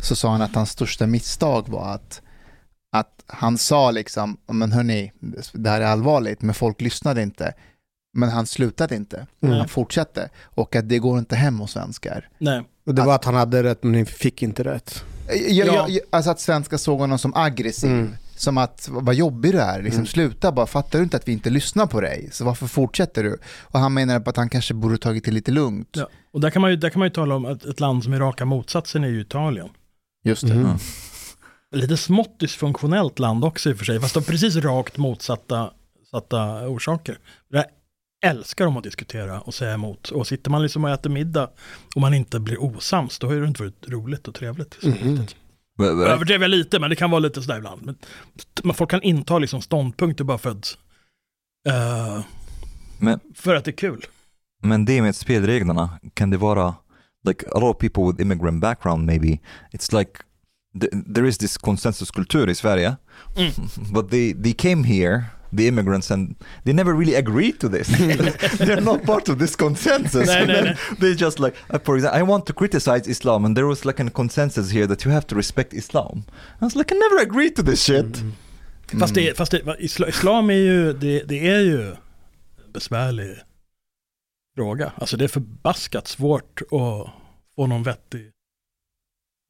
[0.00, 2.22] så sa han att hans största misstag var att,
[2.92, 5.12] att han sa liksom, men hörni,
[5.52, 7.54] det här är allvarligt, men folk lyssnade inte.
[8.16, 9.58] Men han slutade inte, mm.
[9.58, 10.28] han fortsatte.
[10.44, 12.28] Och att det går inte hem hos svenskar.
[12.38, 12.62] Nej.
[12.86, 15.04] Och det var att, att han hade rätt men ni fick inte rätt.
[15.48, 15.86] Jag, ja.
[15.88, 17.90] jag, alltså att svenskar såg honom som aggressiv.
[17.90, 18.14] Mm.
[18.36, 20.06] Som att, vad jobbig du är, liksom, mm.
[20.06, 22.28] sluta bara, fattar du inte att vi inte lyssnar på dig?
[22.32, 23.38] Så varför fortsätter du?
[23.62, 25.88] Och han menar på att han kanske borde tagit det lite lugnt.
[25.92, 26.08] Ja.
[26.32, 28.12] Och där kan, man ju, där kan man ju tala om att ett land som
[28.12, 29.68] är raka motsatsen är ju Italien.
[30.24, 30.52] Just det.
[30.52, 30.76] Mm.
[31.74, 35.70] Lite smått dysfunktionellt land också i och för sig, fast av precis rakt motsatta
[36.10, 37.18] satta orsaker.
[38.24, 40.08] Älskar de att diskutera och säga emot.
[40.10, 41.50] Och sitter man liksom och äter middag
[41.94, 44.84] och man inte blir osams, då har det inte varit roligt och trevligt.
[44.84, 45.26] Mm.
[45.78, 47.96] Jag överdriver lite, men det kan vara lite sådär ibland.
[48.62, 50.78] Men folk kan inta liksom ståndpunkter bara för att,
[51.68, 52.24] uh,
[52.98, 54.06] men, för att det är kul.
[54.62, 56.74] Men det med spelreglerna, kan det vara,
[57.28, 59.40] like a lot of people with immigrant background maybe,
[59.72, 60.10] it's like
[60.80, 62.96] the, there is this consensuskultur i Sverige,
[63.36, 63.52] mm.
[63.92, 67.88] but they, they came here the immigrants and they never really agreed to this.
[68.58, 70.28] They're not part of this consensus.
[70.28, 70.72] no, no, no.
[70.98, 74.00] They just like, uh, for example, I want to criticize Islam and there was like
[74.00, 76.24] a consensus here that you have to respect Islam.
[76.60, 78.06] I was like, I never agreed to this shit.
[78.06, 78.32] Mm.
[79.00, 81.96] Fast, det, fast det, islam är ju, det, det är ju
[82.72, 83.36] besvärlig
[84.56, 84.92] fråga.
[84.96, 87.10] Alltså det är förbaskat svårt att
[87.56, 88.30] få någon vettig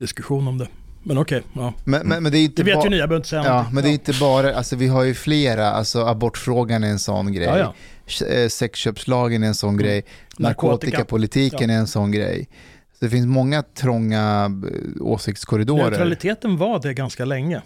[0.01, 0.69] diskussion om det.
[1.07, 1.75] Men okej, okay, ja.
[1.85, 3.49] Men, men, men, det är inte det vet ju ni, jag behöver inte säga Ja,
[3.49, 3.75] någonting.
[3.75, 7.33] men det är inte bara, alltså vi har ju flera, alltså abortfrågan är en sån
[7.33, 7.47] grej.
[7.47, 7.75] Ja,
[8.21, 8.27] ja.
[8.27, 9.83] Eh, sexköpslagen är en sån mm.
[9.83, 10.05] grej.
[10.39, 11.77] Narkotikapolitiken ja.
[11.77, 12.49] är en sån grej.
[12.93, 15.91] Så det finns många trånga eh, åsiktskorridorer.
[15.91, 17.63] Neutraliteten var det ganska länge.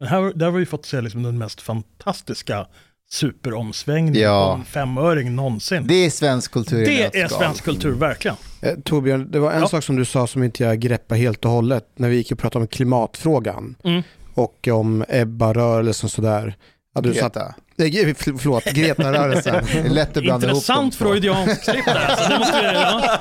[0.00, 2.66] Men här, där har vi fått se liksom den mest fantastiska
[3.12, 4.46] superomsvängningen Ja.
[4.54, 5.86] på en femöring någonsin.
[5.86, 8.36] Det är svensk kultur Det är svensk kultur, verkligen.
[8.62, 9.68] Eh, Torbjörn, det var en Ja.
[9.68, 12.38] sak som du sa som inte jag greppar helt och hållet när vi gick och
[12.38, 14.02] pratade om klimatfrågan Mm.
[14.34, 16.56] och om Ebba-rörelsen och sådär.
[16.94, 17.54] Ja, du sa att, Greta.
[17.76, 19.64] nej, för- förlåt, Greta-rörelsen.
[19.72, 21.04] Det är lätt att blanda ihop Intressant de två.
[21.04, 22.06] freudianskt klipp där.
[22.10, 23.18] Alltså, det måste jag, ja.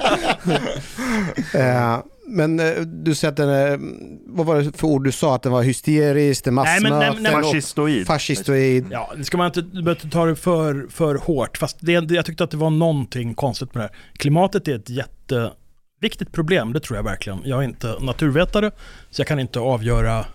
[1.60, 2.00] Eh,
[2.30, 3.80] men eh, du säger att den är,
[4.26, 5.36] vad var det för ord du sa?
[5.36, 8.08] Att det var hysteriskt, det massmöten, och Fascistoid.
[8.08, 8.88] fascistoid.
[8.92, 11.58] Ja, det ska man inte, du behöver ta det för, för hårt.
[11.58, 13.96] Fast det, jag tyckte att det var någonting konstigt med det här.
[14.14, 17.40] Klimatet är ett jätteviktigt problem, det tror jag verkligen.
[17.44, 18.72] Jag är inte naturvetare,
[19.10, 20.26] så jag kan inte avgöra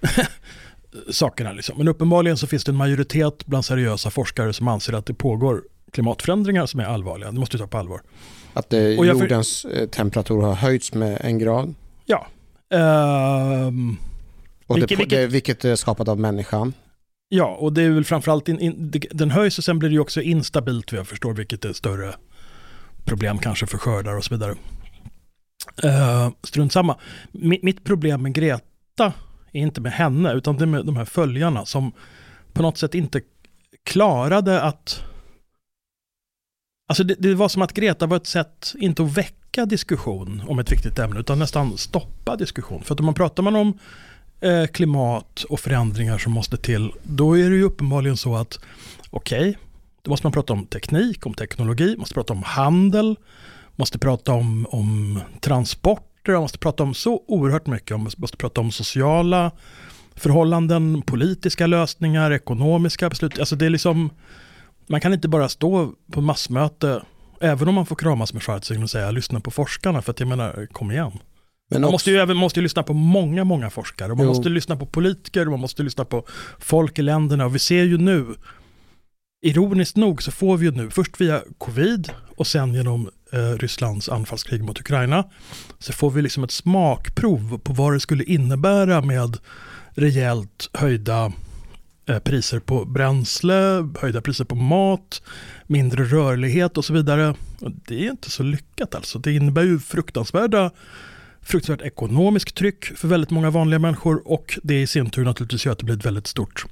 [1.10, 1.52] sakerna.
[1.52, 1.78] Liksom.
[1.78, 5.62] Men uppenbarligen så finns det en majoritet bland seriösa forskare som anser att det pågår
[5.92, 7.32] klimatförändringar som är allvarliga.
[7.32, 8.00] Det måste vi ta på allvar.
[8.54, 11.74] Att eh, Och jag för- jordens eh, temperatur har höjts med en grad.
[12.06, 12.26] Ja.
[12.74, 13.96] Ehm,
[14.66, 16.72] Och Vilket- det, vilket- Det, vilket är skapat av människan.
[17.28, 19.94] Ja, och det är väl framförallt, in, in, det- den höjs och sen blir det
[19.94, 22.14] ju också instabilt vad jag förstår, vilket är större
[23.04, 24.54] problem kanske för skördar och så vidare.
[25.84, 26.96] Uh, strunt samma.
[27.32, 29.12] Mitt, mitt problem med Greta
[29.52, 31.92] är inte med henne, utan det är med de här följarna som
[32.52, 33.20] på något sätt inte
[33.84, 35.00] klarade att...
[36.86, 40.58] Alltså det, det var som att Greta var ett sätt, inte att väcka diskussion om
[40.58, 42.82] ett viktigt ämne, utan nästan stoppa diskussion.
[42.82, 43.78] För att om man pratar man om
[44.40, 48.58] eh, klimat och förändringar som måste till, då är det ju uppenbarligen så att
[49.10, 49.58] okej,
[50.02, 53.16] då måste man prata om teknik, om teknologi, måste prata om handel,
[53.76, 58.60] måste prata om, om transporter, man måste prata om så oerhört mycket, man måste prata
[58.60, 59.50] om sociala
[60.14, 63.38] förhållanden, politiska lösningar, ekonomiska beslut.
[63.38, 64.10] Alltså det är liksom,
[64.86, 67.02] man kan inte bara stå på massmöte,
[67.40, 70.28] även om man får kramas med Schwarzenegger och säga lyssna på forskarna, för att jag
[70.28, 71.12] menar, kom igen.
[71.70, 74.12] Men Man också, måste ju även måste ju lyssna på många, många forskare.
[74.12, 74.30] Och man Jo.
[74.32, 76.26] måste lyssna på politiker, och man måste lyssna på
[76.58, 77.46] folk i länderna.
[77.46, 78.26] Och vi ser ju nu,
[79.46, 84.08] ironiskt nog så får vi ju nu, först via covid och sen genom eh, Rysslands
[84.08, 85.24] anfallskrig mot Ukraina,
[85.78, 89.36] så får vi liksom ett smakprov på vad det skulle innebära med
[89.94, 91.32] rejält höjda
[92.06, 95.22] Eh, priser på bränsle, höjda priser på mat,
[95.66, 97.34] mindre rörlighet och så vidare.
[97.60, 99.18] Och det är inte så lyckat alltså.
[99.18, 100.70] Det innebär ju fruktansvärda
[101.44, 105.72] fruktansvärt ekonomiskt tryck för väldigt många vanliga människor och det i sin tur naturligtvis gör
[105.72, 106.66] att det blir ett väldigt stort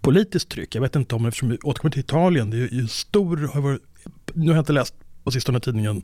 [0.00, 0.74] politiskt tryck.
[0.74, 3.82] Jag vet inte om, eftersom vi återkommer till Italien, det är ju stor, har varit,
[4.34, 6.02] nu har jag inte läst på sistone tidningen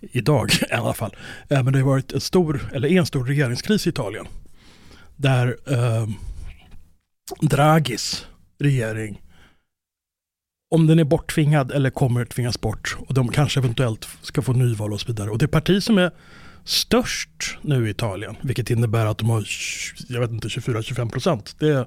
[0.00, 1.16] idag i alla fall,
[1.48, 4.26] eh, men det har varit en stor, eller är en stor regeringskris i Italien.
[5.16, 6.08] Där eh,
[7.40, 8.26] Draghis
[8.58, 9.22] regering,
[10.70, 14.92] om den är borttvingad eller kommer tvingas bort och de kanske eventuellt ska få nyval
[14.92, 15.30] och så vidare.
[15.30, 16.10] Och det parti som är
[16.64, 19.44] störst nu i Italien, vilket innebär att de har,
[20.08, 21.56] jag vet inte, 24-25 procent.
[21.58, 21.86] Det är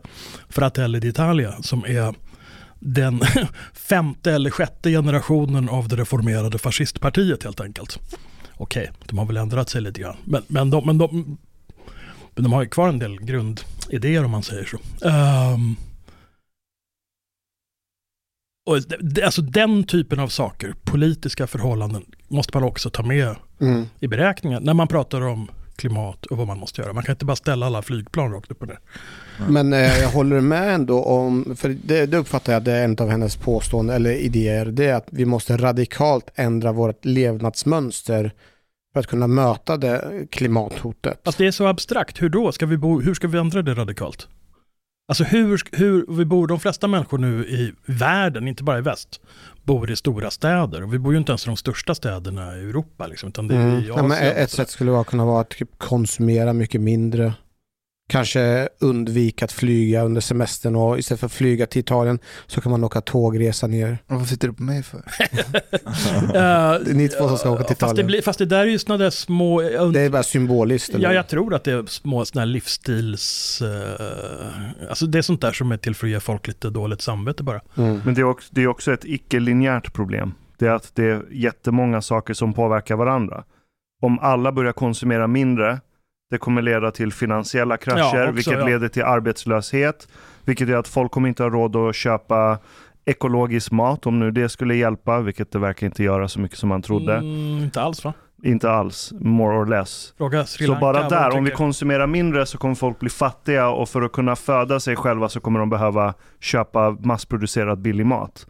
[0.49, 2.15] Fratelli d'Italia som är
[2.79, 3.21] den
[3.73, 7.99] femte eller sjätte generationen av det reformerade fascistpartiet helt enkelt.
[8.53, 10.17] Okej, de har väl ändrat sig lite grann.
[10.23, 11.37] Men, men, de, men, de,
[12.35, 14.77] men de har ju kvar en del grund grundidéer om man säger så.
[15.07, 15.75] Ehm,
[18.65, 23.35] och det- det, alltså den typen av saker, politiska förhållanden, måste man också ta med
[23.61, 23.85] mm.
[23.99, 26.93] i beräkningen när man pratar om klimat och vad man måste göra.
[26.93, 28.79] Man kan inte bara ställa alla flygplan rakt upp och ner.
[29.49, 32.97] Men eh, jag håller med ändå om, för det, det uppfattar jag det är en
[32.99, 38.31] av hennes påståenden eller idéer, det är att vi måste radikalt ändra vårt levnadsmönster
[38.97, 41.21] för att kunna möta det klimathotet.
[41.25, 42.21] Fast det är så abstrakt.
[42.21, 42.51] Hur då?
[42.51, 44.27] Ska vi bo, hur ska vi ändra det radikalt?
[45.09, 49.21] Alltså hur, hur vi bor, de flesta människor nu i världen, inte bara i väst,
[49.63, 50.83] bor i stora städer.
[50.83, 53.07] Och vi bor ju inte ens i de största städerna i Europa.
[53.07, 53.79] Liksom, utan det är Mm.
[53.79, 54.07] i Ja, Asien.
[54.07, 57.33] men ett sätt skulle vara kunna vara att typ konsumera mycket mindre.
[58.09, 62.71] Kanske undvika att flyga under semestern och istället för att flyga till Italien så kan
[62.71, 63.97] man åka tågresa ner.
[64.07, 64.97] Vad sitter du på mig för?
[66.27, 68.07] Eh, Det är ni två som ska åka till fast, det Italien.
[68.07, 69.61] blir, fast det där är ju sådana där små...
[69.93, 70.89] Det är bara symboliskt.
[70.95, 71.03] eller?
[71.09, 73.61] Ja, jag tror att det är små sådana här livsstils...
[73.61, 77.01] eh, alltså det är sånt där som är till för att ge folk lite dåligt
[77.01, 77.61] samvete bara.
[77.77, 78.01] Mm.
[78.05, 80.33] Men det är också, det är också ett icke-linjärt problem.
[80.59, 83.43] Det är att det är jättemånga saker som påverkar varandra.
[84.01, 85.79] Om alla börjar konsumera mindre,
[86.31, 88.65] det kommer leda till finansiella krascher, Ja, också, vilket ja.
[88.65, 90.07] leder till arbetslöshet,
[90.45, 92.57] vilket gör att folk kommer inte ha råd att köpa
[93.05, 96.69] ekologisk mat, om nu det skulle hjälpa, vilket det verkar inte göra så mycket som
[96.69, 97.13] man trodde.
[97.13, 98.13] Mm, inte alls va?
[98.43, 100.13] Inte alls, more or less.
[100.17, 100.81] Fråga Sri Så Lanka.
[100.81, 104.11] bara vad där, om vi konsumerar mindre så kommer folk bli fattiga och för att
[104.11, 108.47] kunna föda sig själva så kommer de behöva köpa massproducerad billig mat.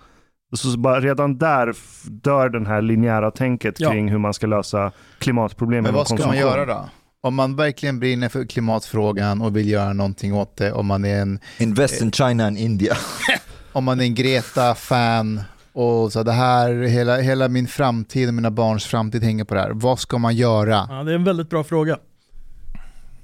[0.56, 1.74] Så så bara redan där
[2.10, 3.91] dör den här linjära tänket Ja.
[3.91, 5.84] kring hur man ska lösa klimatproblemen.
[5.84, 6.90] Men vad ska man göra då?
[7.22, 11.22] Om man verkligen brinner för klimatfrågan och vill göra någonting åt det, om man är
[11.22, 12.98] en, Invest in China and India.
[13.72, 15.41] om man är en Greta-fan
[15.73, 19.61] och så det här, hela, hela min framtid och mina barns framtid hänger på det
[19.61, 19.72] här.
[19.73, 20.88] Vad ska man göra?
[20.89, 21.98] Ja, det är en väldigt bra fråga.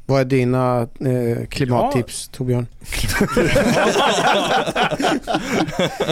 [0.05, 2.67] Vad är dina eh, klimattips Torbjörn?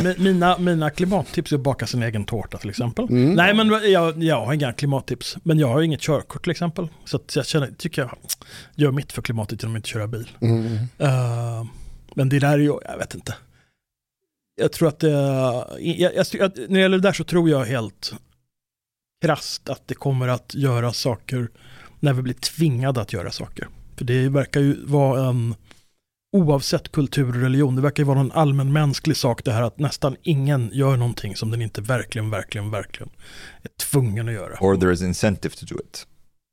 [0.03, 3.05] Mi- Mina, mina klimattips är att baka sin egen tårta till exempel.
[3.09, 3.33] Mm.
[3.33, 5.37] Nej men jag, jag har inga klimattips.
[5.43, 6.87] Men jag har inget körkort till exempel.
[7.05, 8.11] Så jag känner, tycker jag
[8.75, 10.29] gör mitt för klimatet genom att inte köra bil.
[10.41, 10.73] Mm.
[10.97, 11.65] Eh,
[12.15, 13.35] men det där är ju, jag vet inte.
[14.61, 15.09] Jag tror att det,
[15.79, 18.13] jag, jag, jag, när det gäller det där så tror jag helt
[19.25, 21.49] krasst att det kommer att göra saker
[21.99, 23.67] när vi blir tvingade att göra saker.
[24.01, 25.55] För det verkar ju vara en,
[26.37, 30.15] oavsett kultur och religion, det verkar ju vara en allmänmänsklig sak det här att nästan
[30.23, 33.09] ingen gör någonting som den inte verkligen, verkligen, verkligen
[33.63, 34.57] är tvungen att göra.
[34.59, 36.07] or there is incentive to do it.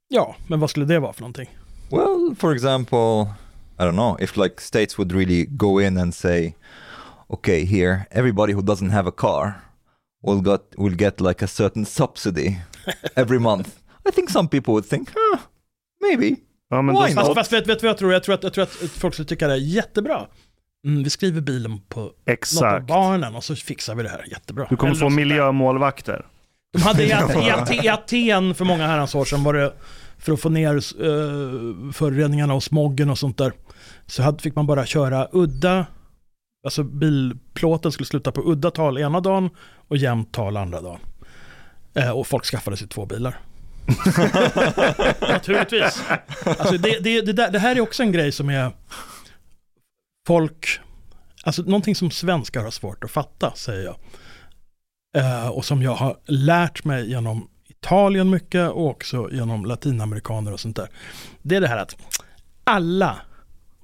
[0.09, 1.49] Ja, men vad skulle det vara för någonting?
[1.91, 3.35] Well, for example,
[3.79, 6.55] I don't know, if like states would really go in and say,
[7.29, 9.53] okay, here, everybody who doesn't have a car
[10.23, 12.57] will got will get like a certain subsidy
[13.17, 13.69] every month.
[14.09, 15.39] I think some people would think, huh,
[16.01, 16.37] maybe.
[16.71, 17.15] Ja, men Why då, not?
[17.15, 18.13] Fast, fast vet, vet du vad jag tror?
[18.13, 20.27] Jag tror att, jag tror att folk skulle tycka det är jättebra.
[20.85, 22.87] Mm, vi skriver bilen på något av exakt.
[22.87, 24.25] barnen och så fixar vi det här.
[24.31, 24.67] Jättebra.
[24.71, 26.27] Du kommer Eller få miljömålvakter.
[26.73, 29.73] De hade i, i, i Aten för många herrans år sedan var det
[30.19, 33.53] för att få ner uh, föroreningarna och smoggen och sånt där.
[34.07, 35.87] Så hade, fick man bara köra udda,
[36.65, 39.51] alltså bilplåten skulle sluta på udda tal ena dagen
[39.89, 41.01] och jämnt tal andra dagen.
[41.95, 43.39] Eh, och folk skaffade sig två bilar.
[45.21, 46.03] Naturligtvis.
[46.45, 48.73] Alltså det, det, det, där, det här är också en grej som är
[50.27, 50.81] folk,
[51.43, 53.97] alltså någonting som svenskar har svårt att fatta, säger jag.
[55.17, 60.61] Eh, och som jag har lärt mig genom Italien mycket och också genom latinamerikaner och
[60.61, 60.89] sånt där.
[61.43, 61.97] Det är det här att
[62.65, 63.17] alla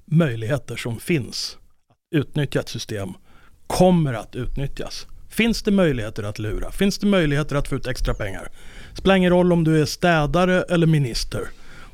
[0.04, 1.58] möjligheter som finns
[1.88, 3.08] att utnyttja ett system
[3.66, 5.06] kommer att utnyttjas.
[5.28, 6.70] Finns det möjligheter att lura?
[6.70, 8.48] Finns det möjligheter att få ut extra pengar?
[8.94, 11.48] Spelar ingen roll om du är städare eller minister.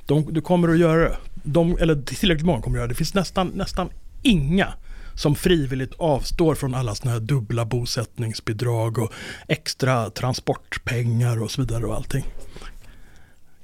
[0.06, 1.16] De, du kommer att göra det.
[1.34, 2.92] De, eller tillräckligt många kommer att göra det.
[2.92, 3.88] Det finns nästan, nästan
[4.22, 4.72] inga
[5.14, 9.12] som frivilligt avstår från alla sådana här dubbla bosättningsbidrag och
[9.48, 12.24] extra transportpengar och så vidare och allting.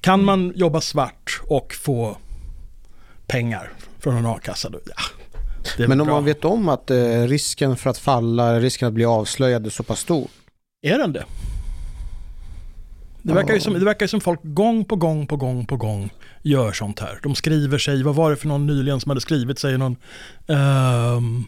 [0.01, 2.17] Kan man jobba svart och få
[3.27, 5.03] pengar från en a-kassa då, ja.
[5.87, 6.15] Men om bra.
[6.15, 9.83] man vet om att eh, risken för att falla, risken att bli avslöjad är så
[9.83, 10.29] pass stor.
[10.83, 11.25] Är den det?
[13.27, 15.77] Det verkar, ju som, det verkar ju som folk gång på gång på gång på
[15.77, 16.11] gång
[16.43, 17.19] gör sånt här.
[17.23, 19.97] De skriver sig, vad var det för någon nyligen som hade skrivit sig någon,
[20.47, 21.45] ehm,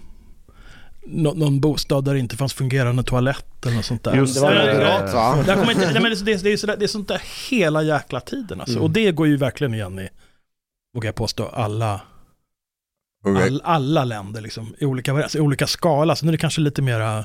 [1.07, 4.17] nå- någon bostad där det inte fanns fungerande toalett eller något sånt där.
[4.17, 5.45] Just Det var Eh, moderat va?
[5.47, 7.83] Jag kommer inte, nej, men det, det, det, är sådär, det är sånt där hela
[7.83, 8.75] jäkla tiden alltså.
[8.77, 8.85] Mm.
[8.85, 10.09] Och det går ju verkligen igen i,
[10.95, 12.01] vågar jag påstå, alla,
[13.27, 13.47] Okay.
[13.47, 16.17] all, alla länder liksom, i olika, alltså, i olika skala.
[16.17, 17.25] Sen är det kanske lite mera,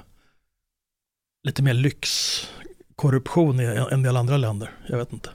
[1.48, 1.74] lite mer
[2.98, 4.70] lyxkorruption i en del andra länder.
[4.88, 5.30] Jag vet inte.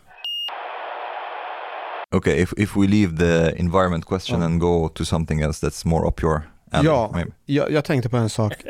[2.17, 4.47] Okay, if, if we leave the environment question Ja.
[4.47, 7.15] and go to something else that's more up your alley, Ja.
[7.47, 8.55] Jag, jag tänkte på en sak.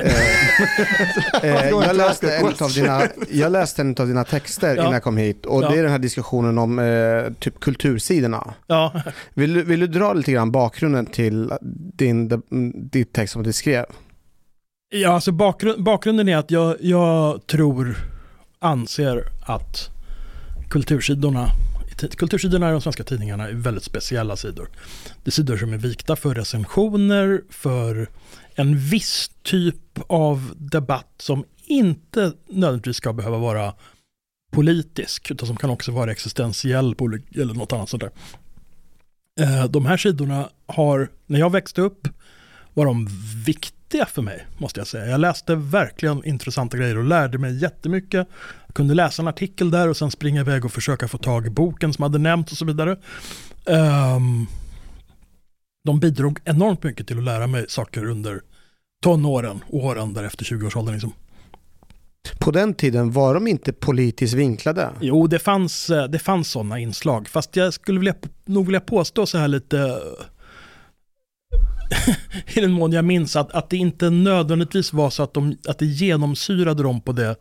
[1.43, 4.81] Eh, eh, jag, läste en av dina, jag läste en av dina texter Ja.
[4.83, 5.69] innan jag kom hit och Ja.
[5.71, 8.55] det är den här diskussionen om eh, typ kultursidorna.
[8.67, 9.03] Ja,
[9.35, 11.53] Vill, du- vill du dra lite grann bakgrunden till
[11.95, 12.43] din,
[12.75, 13.85] ditt text som du skrev?
[14.91, 17.97] ja alltså bakgrund, bakgrunden är att jag, jag tror,
[18.61, 19.91] anser att
[20.69, 21.51] kultursidorna
[22.17, 24.69] Kultursidorna i de svenska tidningarna är väldigt speciella sidor.
[25.25, 28.09] Det är sidor som är vikta för recensioner, för
[28.55, 33.75] en viss typ av debatt som inte nödvändigtvis ska behöva vara
[34.51, 36.95] politisk, utan som kan också vara existentiell
[37.35, 38.13] eller något annat sånt där.
[39.41, 42.09] Eh, de här sidorna har, när jag växte upp,
[42.75, 43.09] var de
[43.47, 45.07] viktiga för mig, måste jag säga.
[45.07, 48.29] Jag läste verkligen intressanta grejer och lärde mig jättemycket.
[48.67, 51.51] Jag kunde läsa en artikel där och sen springa iväg och försöka få tag i
[51.51, 52.97] boken som hade nämnts och så vidare.
[53.67, 54.47] Ehm,
[55.85, 58.41] de bidrog enormt mycket till att lära mig saker under
[59.03, 60.95] tonåren och åren därefter 20-årsåldern.
[60.95, 61.13] Liksom.
[62.39, 64.91] På den tiden var de inte politiskt vinklade.
[65.01, 67.29] Jo, det fanns, eh, det fanns sådana inslag.
[67.29, 68.15] Fast jag skulle vilja,
[68.45, 70.01] nog vilja påstå så här lite
[72.47, 75.79] i den mån jag minns att, att det inte nödvändigtvis var så att, de, att
[75.79, 77.37] det genomsyrade dem på det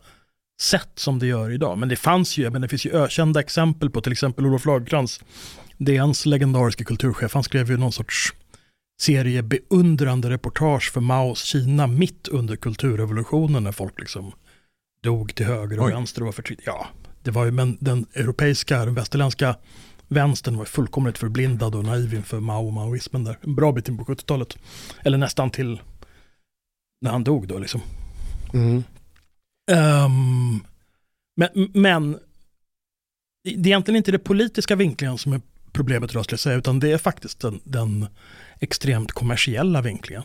[0.60, 1.78] sätt som det gör idag.
[1.78, 5.20] Men det fanns ju, men det finns ju ökända exempel på till exempel Olof Lagercrantz,
[5.78, 8.34] DNs legendariska kulturchef, han skrev ju någon sorts
[9.00, 14.32] serie beundrande reportage för Maos Kina mitt under kulturrevolutionen när folk liksom
[15.02, 15.92] dog till höger och Oj.
[15.92, 16.62] vänster och var förtryckta.
[16.66, 16.86] Ja,
[17.22, 19.56] det var ju, men den europeiska, den västerländska
[20.08, 23.38] vänstern var fullkomligt förblindad och naiv inför Mao och maoismen där.
[23.40, 24.58] En bra bit in på 70-talet.
[25.04, 25.80] Eller nästan till
[27.00, 27.80] när han dog då liksom.
[28.54, 28.82] Mm.
[29.70, 30.64] Ehm,
[31.36, 32.18] men, men
[33.44, 35.40] det är egentligen inte det politiska vinklingen som är
[35.72, 38.06] problemet idag skulle jag säga, utan det är faktiskt den, den
[38.60, 40.22] extremt kommersiella vinklingen.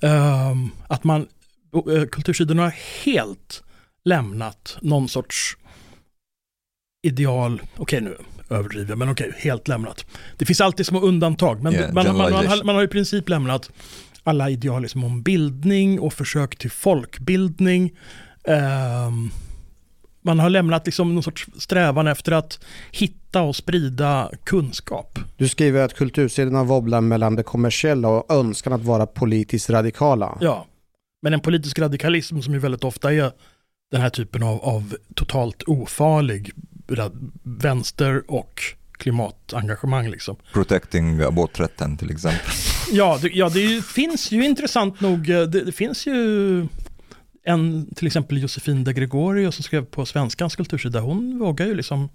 [0.00, 1.28] Ehm, att man,
[1.88, 2.74] uh, kultursidorna har
[3.04, 3.62] helt
[4.04, 5.56] lämnat någon sorts
[7.02, 8.16] ideal, okej nu
[8.50, 10.06] överdriver jag, men okej, helt lämnat.
[10.36, 13.28] Det finns alltid små undantag, men Yeah, man, man, man, har, man har i princip
[13.28, 13.70] lämnat
[14.22, 17.92] alla ideal liksom om bildning och försök till folkbildning.
[18.44, 19.30] Ehm,
[20.22, 25.18] man har lämnat liksom någon sorts strävan efter att hitta och sprida kunskap.
[25.36, 30.38] Du skriver att kultursidorna wobblar mellan det kommersiella och önskan att vara politiskt radikala.
[30.40, 30.66] Ja,
[31.22, 33.32] men en politisk radikalism som ju väldigt ofta är
[33.90, 36.52] den här typen av, av totalt ofarlig
[37.42, 38.62] vänster och
[38.98, 40.36] klimatengagemang liksom.
[40.52, 42.50] Protecting aborträtten till exempel.
[42.92, 46.66] Ja, det, ja, det ju- finns ju intressant nog, eh, det, det finns ju
[47.44, 52.08] en, till exempel Josefin de Gregorio som skrev på Svenskans kultursida, hon vågar ju liksom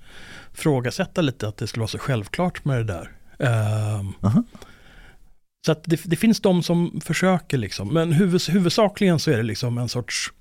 [0.54, 3.12] frågasätta lite att det skulle vara så självklart med det där.
[3.40, 4.44] Ehm, Aha.
[5.66, 9.44] Så att det, det finns de som försöker liksom, men huvud, huvudsakligen så är det
[9.44, 10.34] liksom en sorts,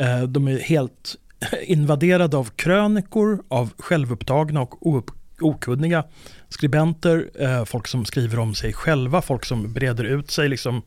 [0.00, 1.16] eh, de är helt
[1.66, 6.04] invaderade av krönikor, av självupptagna och oupp- okunniga
[6.48, 10.82] skribenter, eh, folk som skriver om sig själva, folk som breder ut sig liksom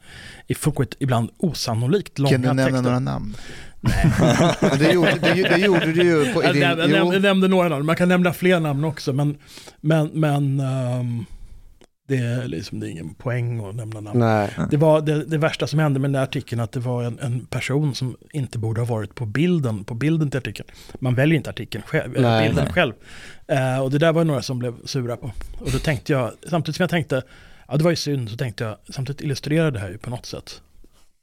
[0.48, 2.82] i fullkomligt, ibland osannolikt långa Kan du nämna texter.
[2.82, 3.36] några namn?
[4.80, 6.62] Det, gjorde, det, det gjorde du ju på, Jag, din...
[6.62, 9.38] jag, jag nämnde några namn, man kan nämna fler namn också, men,
[9.82, 11.26] men, men ehm,
[12.12, 14.20] det, är liksom, det är ingen poäng att nämna namn.
[14.20, 14.50] Nej.
[14.72, 17.20] Det var det, det värsta som hände med den där artikeln, att det var en,
[17.20, 20.70] en person som inte borde ha varit på bilden, på bilden till artikeln.
[21.00, 22.74] Man väljer inte artikeln själv, Nej, bilden nej.
[22.74, 22.94] själv.
[23.48, 25.32] Eh, och det där var några som blev sura på.
[25.60, 27.24] Och då tänkte jag, samtidigt som jag tänkte,
[27.68, 30.26] ja det var ju synd, så tänkte jag, samtidigt illustrerar det här ju på något
[30.26, 30.62] sätt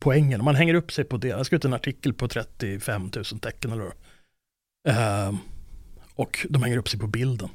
[0.01, 0.45] poängen.
[0.45, 3.73] Man hänger upp sig på det, jag skrev ut en artikel på 35 000 tecken
[3.73, 3.93] eller.
[4.89, 5.35] Eh,
[6.15, 7.49] och de hänger upp sig på bilden.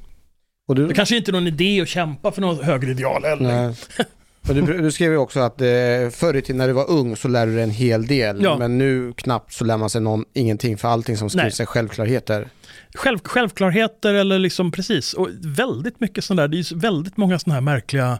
[0.66, 3.74] Och du, Det kanske inte är någon idé att kämpa för något högre ideal heller.
[4.46, 5.66] Du, du skrev ju också att eh,
[6.10, 8.42] förr i tiden när du var ung så lärde du dig en hel del.
[8.42, 8.58] Ja.
[8.58, 12.48] Men nu knappt så lär man sig någon, ingenting för allting som skrivs är självklarheter.
[12.94, 15.12] Själv, självklarheter eller liksom precis.
[15.12, 18.18] Och väldigt mycket sådana där, det är väldigt många sådana här märkliga,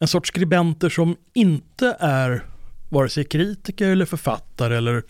[0.00, 2.44] en sorts skribenter som inte är
[2.88, 5.02] vare sig kritiker eller författare eller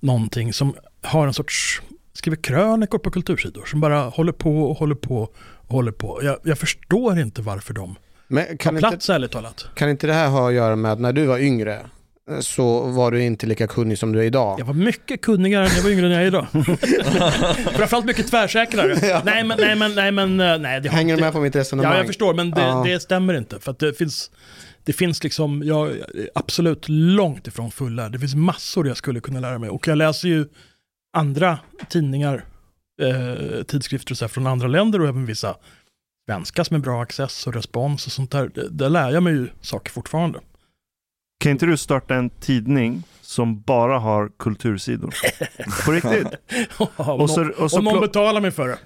[0.00, 1.82] någonting som har en sorts,
[2.12, 5.28] skriver krönikor på kultursidor som bara håller på och håller på
[5.72, 6.20] håller på.
[6.22, 7.94] Jag, jag förstår inte varför de
[8.28, 9.66] Men kan inte, plats ärligt talat.
[9.74, 11.80] kan inte det här ha att göra med att när du var yngre
[12.30, 14.60] eh, så var du inte lika kunnig som du är idag?
[14.60, 16.46] Jag var mycket kunnigare när jag var yngre än jag är idag.
[17.76, 19.20] Framförallt mycket tvärsäkrare.
[19.24, 21.40] Nej men, nej men, nej men, eh, nej det har Hänger du inte- med på
[21.40, 21.92] mitt resonemang?
[21.92, 22.84] Ja, jag förstår, men det, Ja.
[22.86, 23.58] det stämmer inte.
[23.60, 24.30] För att det finns,
[24.84, 26.04] det finns liksom, jag är
[26.34, 28.12] absolut långt ifrån fullärd.
[28.12, 29.70] Det finns massor jag skulle kunna lära mig.
[29.70, 30.46] Och jag läser ju
[31.16, 31.58] andra
[31.88, 32.44] tidningar,
[33.02, 35.56] eh, tidskrifter och så här från andra länder och även vissa
[36.28, 38.50] svenska som är bra access och respons och sånt där.
[38.70, 40.40] Där lär jag mig ju saker fortfarande.
[41.40, 43.02] Kan inte du starta en tidning
[43.32, 45.14] som bara har kultursidor?
[45.84, 46.26] På riktigt?
[46.96, 48.76] och, så, och så och någon betalar mig för det.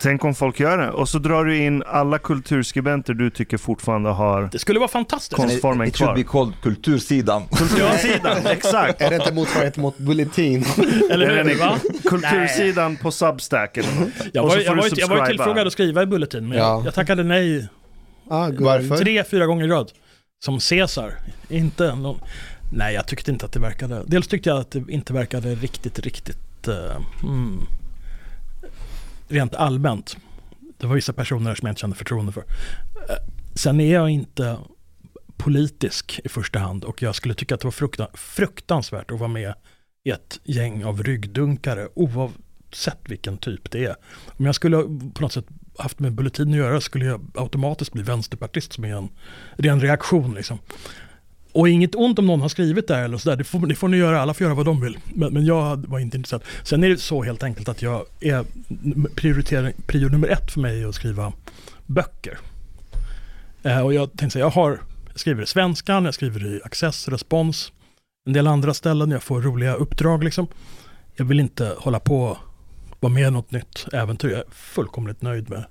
[0.00, 0.90] Tänk om folk gör det.
[0.90, 5.40] Och så drar du in alla kulturskribenter du tycker fortfarande har Det skulle vara fantastiskt.
[5.40, 6.16] Konst- Formen It should kvar.
[6.16, 7.42] be called kultursidan.
[7.56, 8.46] kultursidan.
[8.46, 9.00] Exakt.
[9.02, 10.64] Är det inte motsvarighet mot Bulletin?
[11.10, 11.58] Eller hur?
[11.58, 11.78] Va?
[12.04, 14.08] Kultursidan på Substack eller något.
[14.32, 15.26] Jag Och var, jag, du var, ju- jag var ju subscriba.
[15.26, 16.64] tillfrågad att skriva i Bulletin, men Ja.
[16.64, 17.68] jag, jag tackade nej
[18.30, 18.50] Ah.
[18.58, 18.96] Varför?
[18.96, 19.90] Tre, fyra gånger i rad.
[20.44, 21.12] Som Caesar.
[21.48, 22.20] Inte någon...
[22.72, 24.04] Nej, jag tyckte inte att det verkade...
[24.06, 26.68] Dels tyckte jag att det inte verkade riktigt, riktigt...
[26.68, 27.66] Uh, mm,
[29.28, 30.16] rent allmänt.
[30.78, 32.44] Det var vissa personer som jag inte kände förtroende för.
[33.08, 33.16] Eh,
[33.54, 34.58] sen är jag inte
[35.36, 39.28] politisk i första hand och jag skulle tycka att det var fruktan, fruktansvärt att vara
[39.28, 39.54] med
[40.04, 43.96] i ett gäng av ryggdunkare oavsett vilken typ det är.
[44.26, 44.76] Om jag skulle
[45.14, 45.46] på något sätt
[45.78, 49.08] haft med Bulletin att göra skulle jag automatiskt bli vänsterpartist som är en
[49.56, 50.58] ren reaktion liksom.
[51.56, 53.96] Och inget ont om någon har skrivit där eller sådär, det får, det får ni
[53.96, 54.98] göra, alla får göra vad de vill.
[55.04, 56.42] Men, men jag var inte intresserad.
[56.62, 58.44] Sen är det så helt enkelt att jag är
[59.14, 61.32] prioritering, prio nummer ett för mig är att skriva
[61.86, 62.38] böcker.
[63.62, 64.70] Eh, och jag tänkte säga, jag har,
[65.10, 67.72] jag skriver i Svenskan, jag skriver i Access, Respons,
[68.26, 70.46] en del andra ställen, jag får roliga uppdrag liksom.
[71.14, 72.38] Jag vill inte hålla på och
[73.00, 74.28] vara med i något nytt äventyr.
[74.28, 75.64] Jag är fullkomligt nöjd med,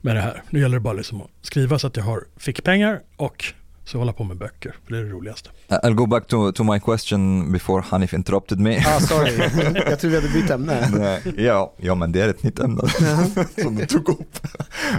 [0.00, 0.42] med det här.
[0.50, 3.54] Nu gäller det bara liksom att skriva så att jag har fickpengar och
[3.90, 5.50] så hålla på med böcker, för det är det roligaste.
[5.68, 8.78] I- I'll go back to, to my question before Hanif interrupted me.
[8.86, 9.32] Ah, sorry.
[9.86, 10.88] jag trodde vi hade bytt ämne.
[10.92, 12.82] Nej, ja, ja, men det är ett nytt ämne
[13.62, 14.38] som du tog upp.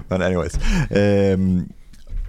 [0.08, 0.54] Men anyways.
[1.36, 1.70] Um,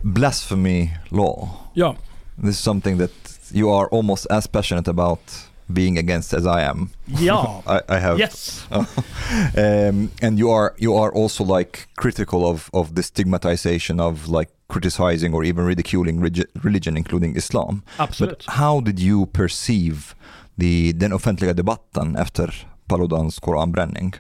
[0.03, 1.49] blasphemy law.
[1.75, 1.97] Ja,
[2.43, 3.11] This is something that
[3.53, 5.21] you are almost as passionate about
[5.67, 6.89] being against as I am.
[7.07, 8.67] ja, I, I have yes.
[8.71, 14.51] um, and you are you are also like critical of of the stigmatization of like
[14.71, 16.23] criticizing or even ridiculing
[16.55, 17.83] religion including Islam.
[17.97, 18.39] Absolut.
[18.39, 20.15] But how did you perceive
[20.59, 24.15] the, den offentliga debatten efter Paludans koranbränning?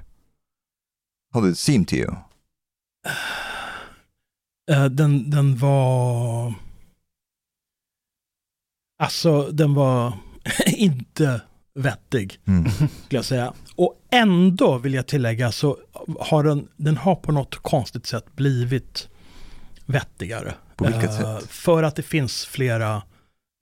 [1.33, 2.17] How did it seem to you?
[4.71, 6.55] Eh, den, den var...
[8.99, 10.13] Alltså, den var
[10.67, 11.41] inte
[11.75, 12.71] vettig, Mm.
[12.71, 13.53] skulle jag säga.
[13.77, 15.79] Och ändå, vill jag tillägga, så
[16.21, 19.09] har den, den har på något konstigt sätt blivit
[19.91, 20.55] vettigare.
[20.77, 21.51] På vilket Eh, sätt?
[21.51, 23.03] För att det finns flera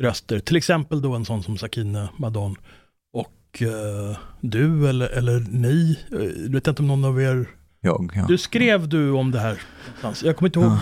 [0.02, 0.38] röster.
[0.40, 2.56] Till exempel då en sån som Sakine Madon.
[3.12, 7.46] Och eh, du eller, eller ni, eh, jag vet inte om någon av er,
[7.80, 8.24] Jag, ja.
[8.28, 9.60] du skrev du om det här.
[10.24, 10.72] Jag kommer inte ihåg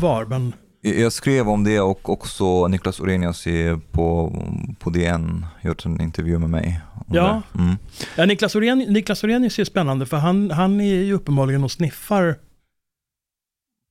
[0.00, 3.44] var, men Jag- skrev om det och också Niklas Orenius
[3.92, 4.36] på,
[4.78, 6.80] på DN gjort en intervju med mig.
[7.12, 7.42] Ja.
[7.58, 7.76] Mm.
[8.16, 12.36] Ja, Niklas, Orén, Niklas Orenius är spännande för han, han är ju uppenbarligen och sniffar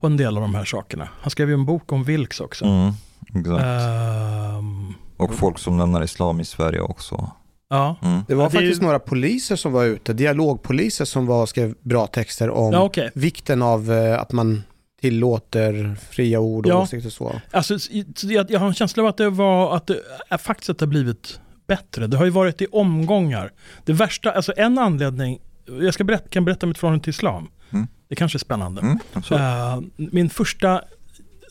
[0.01, 1.09] på en del av de här sakerna.
[1.21, 2.65] Han skrev ju en bok om Vilks också.
[2.65, 2.91] Mm,
[3.35, 3.63] exakt.
[3.63, 7.31] Ehm, och folk som lämnar islam i Sverige också.
[7.69, 7.95] ja.
[8.01, 8.19] Mm.
[8.27, 11.45] Det var Ja, det är faktiskt ju- några poliser som var ute, dialogpoliser som var,
[11.45, 13.09] skrev bra texter om ja, okej.
[13.13, 14.63] vikten av eh, att man
[15.01, 16.81] tillåter fria ord och Ja.
[16.81, 17.41] åsikter och så.
[17.51, 17.89] Alltså, så
[18.21, 19.99] jag, jag har en känsla av att det var, att det
[20.29, 22.07] är faktiskt att det har blivit bättre.
[22.07, 23.51] Det har ju varit i omgångar.
[23.85, 25.39] Det värsta, alltså en anledning,
[25.81, 27.47] jag ska berätta, kan berätta mitt förhållande till islam.
[27.71, 27.87] Mm.
[28.11, 28.81] Det kanske är spännande.
[28.81, 28.99] Mm.
[29.31, 30.81] Eh, min första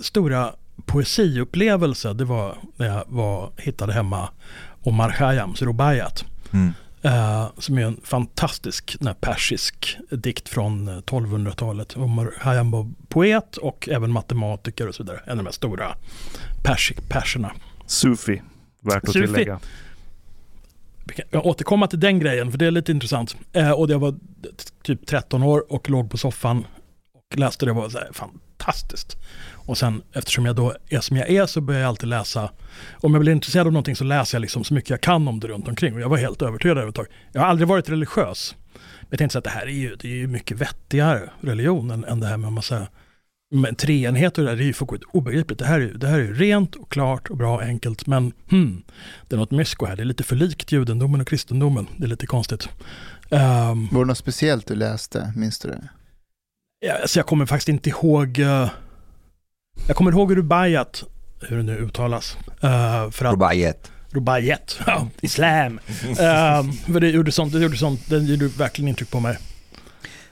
[0.00, 0.52] stora
[0.86, 4.28] poesiupplevelse, det var när jag var, hittade hemma
[4.82, 6.24] Omar Khayyams Rubaiyat.
[6.52, 6.72] Mm.
[7.02, 11.96] Eh, som är en fantastisk här persisk dikt från eh, 1200-talet.
[11.96, 15.20] Omar Khayyam var poet och även matematiker och så vidare.
[15.24, 15.94] En av de här stora
[16.62, 17.52] pers perserna.
[17.86, 18.42] Sufi,
[18.80, 19.26] värt att Sufi.
[19.26, 19.60] tillägga.
[21.10, 23.36] Vi kan- Jag återkommer till den grejen för det är lite intressant.
[23.52, 24.14] Eh, och jag var
[24.82, 26.66] typ 13 år och låg på soffan
[27.32, 29.16] och läste det och var så här, fantastiskt.
[29.52, 32.50] Och sen eftersom jag då är som jag är så börjar jag alltid läsa.
[32.92, 35.40] Om jag blir intresserad av någonting så läser jag liksom så mycket jag kan om
[35.40, 35.94] det runt omkring.
[35.94, 37.06] Och jag var helt övertygad över ett tag.
[37.32, 38.54] Jag har aldrig varit religiös.
[39.00, 41.90] Men jag tänkte så att det här är ju, det är ju mycket vettigare religion
[41.90, 42.86] än, än det här med en massa
[43.50, 45.58] men treenhet och det där, det är ju fullkomligt obegripligt.
[45.58, 48.06] Det här, är, ju- det här är ju rent och klart och bra och enkelt.
[48.06, 48.82] Men hmm,
[49.28, 49.96] det är något mysko här.
[49.96, 51.86] Det är lite för likt judendomen och kristendomen.
[51.96, 52.68] Det är lite konstigt.
[53.30, 55.32] Um, Var det något speciellt du läste?
[55.36, 55.88] Minns du det?
[56.80, 58.38] ja, alltså jag kommer faktiskt inte ihåg.
[58.38, 58.70] eh,
[59.86, 61.04] jag kommer ihåg Rubaiyat,
[61.48, 62.36] hur det nu uttalas.
[62.64, 63.92] Uh, för att Rubaiyat.
[64.12, 65.80] Rubaiyat, ja, islam.
[66.08, 69.38] Um, för det gjorde sånt, det gjorde sånt, det gjorde verkligen intryck på mig.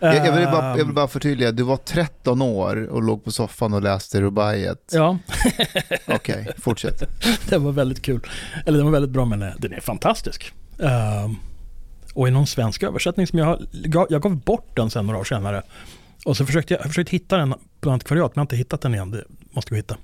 [0.00, 3.24] Jag, jag, vill bara, jag Ehm, vill bara förtydliga, du var 13 år och låg
[3.24, 4.90] på soffan och läste Rubaiyat.
[4.92, 5.18] Ja,
[6.06, 7.02] Okej, fortsätt.
[7.48, 8.20] det var väldigt kul.
[8.66, 10.52] Eller den var väldigt bra, men eh, den är fantastisk.
[10.82, 11.36] Ehm,
[12.14, 15.24] och i någon svensk översättning som jag, gav- jag gav bort den sen några år
[15.24, 15.62] senare.
[16.24, 18.80] Och så försökte jag, jag försökte hitta den på antikvariat, men jag har inte hittat
[18.80, 19.10] den igen.
[19.10, 19.94] Det måste vi hitta.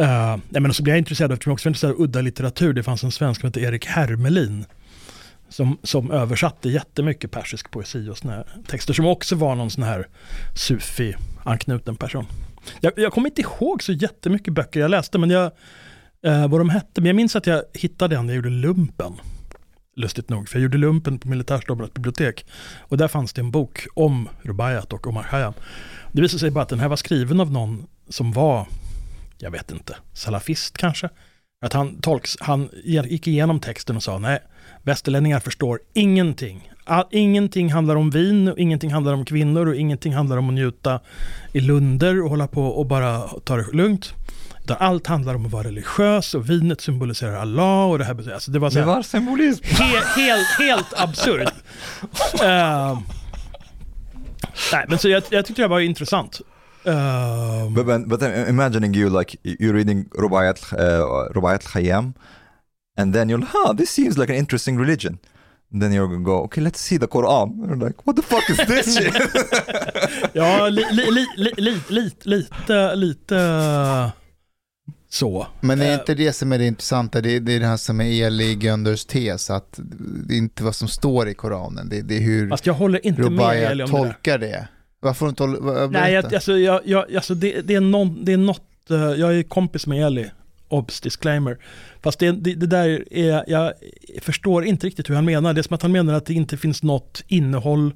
[0.00, 2.72] Uh, nej, men så blev jag intresserad, eftersom jag också var intresserad av udda litteratur.
[2.72, 4.64] Det fanns en svensk som hette Erik Hermelin.
[5.48, 8.94] Som, som översatte jättemycket persisk poesi och såna här texter.
[8.94, 10.08] Som också var någon sån här
[10.54, 12.26] sufi-anknuten person.
[12.80, 15.52] Jag, jag kommer inte ihåg så jättemycket böcker jag läste, men jag,
[16.22, 17.00] eh, vad de hette.
[17.00, 19.12] Men jag minns att jag hittade en när jag gjorde lumpen.
[19.96, 22.46] Lustigt nog, för jag gjorde lumpen på militärstabernas bibliotek.
[22.80, 25.54] Och där fanns det en bok om Rubaiyat och Omar Khayyam.
[26.12, 28.66] Det visade sig bara att den här var skriven av någon som var,
[29.38, 31.08] jag vet inte, salafist kanske.
[31.60, 34.42] Att han, tolks, han gick igenom texten och sa nej,
[34.86, 36.70] västerlänningar förstår ingenting.
[36.84, 40.54] All, ingenting handlar om vin, och ingenting handlar om kvinnor och ingenting handlar om att
[40.54, 41.00] njuta
[41.52, 44.14] i lunder och hålla på och bara ta det lugnt.
[44.64, 48.32] Utan allt handlar om att vara religiös och vinet symboliserar Allah och det här.
[48.34, 49.64] Alltså det var så Det här, var symbolism.
[49.64, 49.84] He,
[50.16, 51.48] helt, helt absurd.
[52.44, 52.96] Ehm,
[54.72, 56.40] nej, men så jag, jag tyckte det var intressant.
[56.84, 60.78] Ehm, But, but, but I'm imagining you like you're reading Rubaiyat, uh,
[61.34, 62.12] Rubaiyat Khayyam,
[62.96, 65.18] and then like, huh, this seems like an interesting religion.
[65.72, 67.42] And then you're gonna go, okay, let's see the Quran.
[67.50, 69.14] And you're like, what the fuck is this shit?
[70.32, 73.36] ja, li, li, li, li, li, li, lite, lite
[75.08, 75.46] så.
[75.60, 77.76] Men är Eh, inte det som är det intressanta, det är, det är det här
[77.76, 79.80] som är Eli Gönders tes, att
[80.28, 83.06] det är inte vad som står i Koranen, det, det är hur Fast jag håller
[83.06, 84.68] inte med Rubaiyat Eli om det tolkar det.
[85.00, 88.32] Varför inte hålla, vad- Nej, jag, alltså, jag, jag, alltså det, det, är någon, det
[88.32, 90.30] är något, eh, jag är kompis med Eli
[90.68, 91.58] obs disclaimer.
[92.02, 93.72] Fast det, det, det där är, jag
[94.22, 95.52] förstår inte riktigt hur han menar.
[95.54, 97.94] Det är som att han menar att det inte finns något innehåll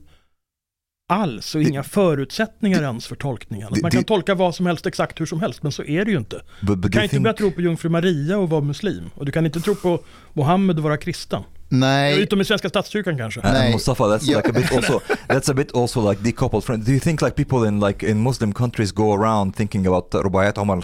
[1.08, 3.68] alls och Det- inga förutsättningar ens för tolkningen.
[3.72, 6.10] Det- Man kan tolka vad som helst exakt hur som helst, men så är det
[6.10, 6.36] ju inte.
[6.60, 9.10] But, but Du kan inte think, börja tro på jungfru Maria och vara muslim.
[9.14, 10.00] Och du kan inte tro på
[10.32, 11.42] Mohammed och vara kristen.
[11.68, 13.40] Nej, Utom i Svenska statskyrkan kanske.
[13.40, 13.72] and Nej.
[13.72, 14.36] Mustafa, that's Yeah.
[14.42, 15.00] like a bit also.
[15.28, 16.84] That's a bit also like decoupled from.
[16.84, 20.58] Do you think like people in like in Muslim countries go around thinking about Rubayat
[20.58, 20.80] Omar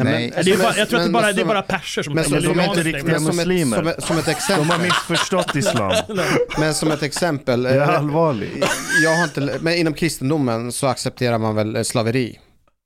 [0.00, 0.30] al Khayyam?
[0.34, 0.44] Nej.
[0.44, 2.14] Det är bara, jag tror att det men- bara, men det är bara perser som
[2.14, 3.76] men som, som, inte riktiga men som, ett, muslimer.
[3.76, 4.64] som, ett, som ett De exempel.
[4.66, 5.92] har missförstått islam.
[6.58, 7.64] Men som ett exempel.
[7.64, 8.62] Jag är eh, allvarlig.
[9.04, 12.38] jag har inte, men inom kristendomen så accepterar man väl eh, slaveri.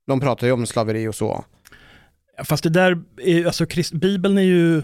[0.07, 1.45] De pratar ju om slaveri och så.
[2.43, 4.81] Fast det där, är, alltså krist, Bibeln är ju...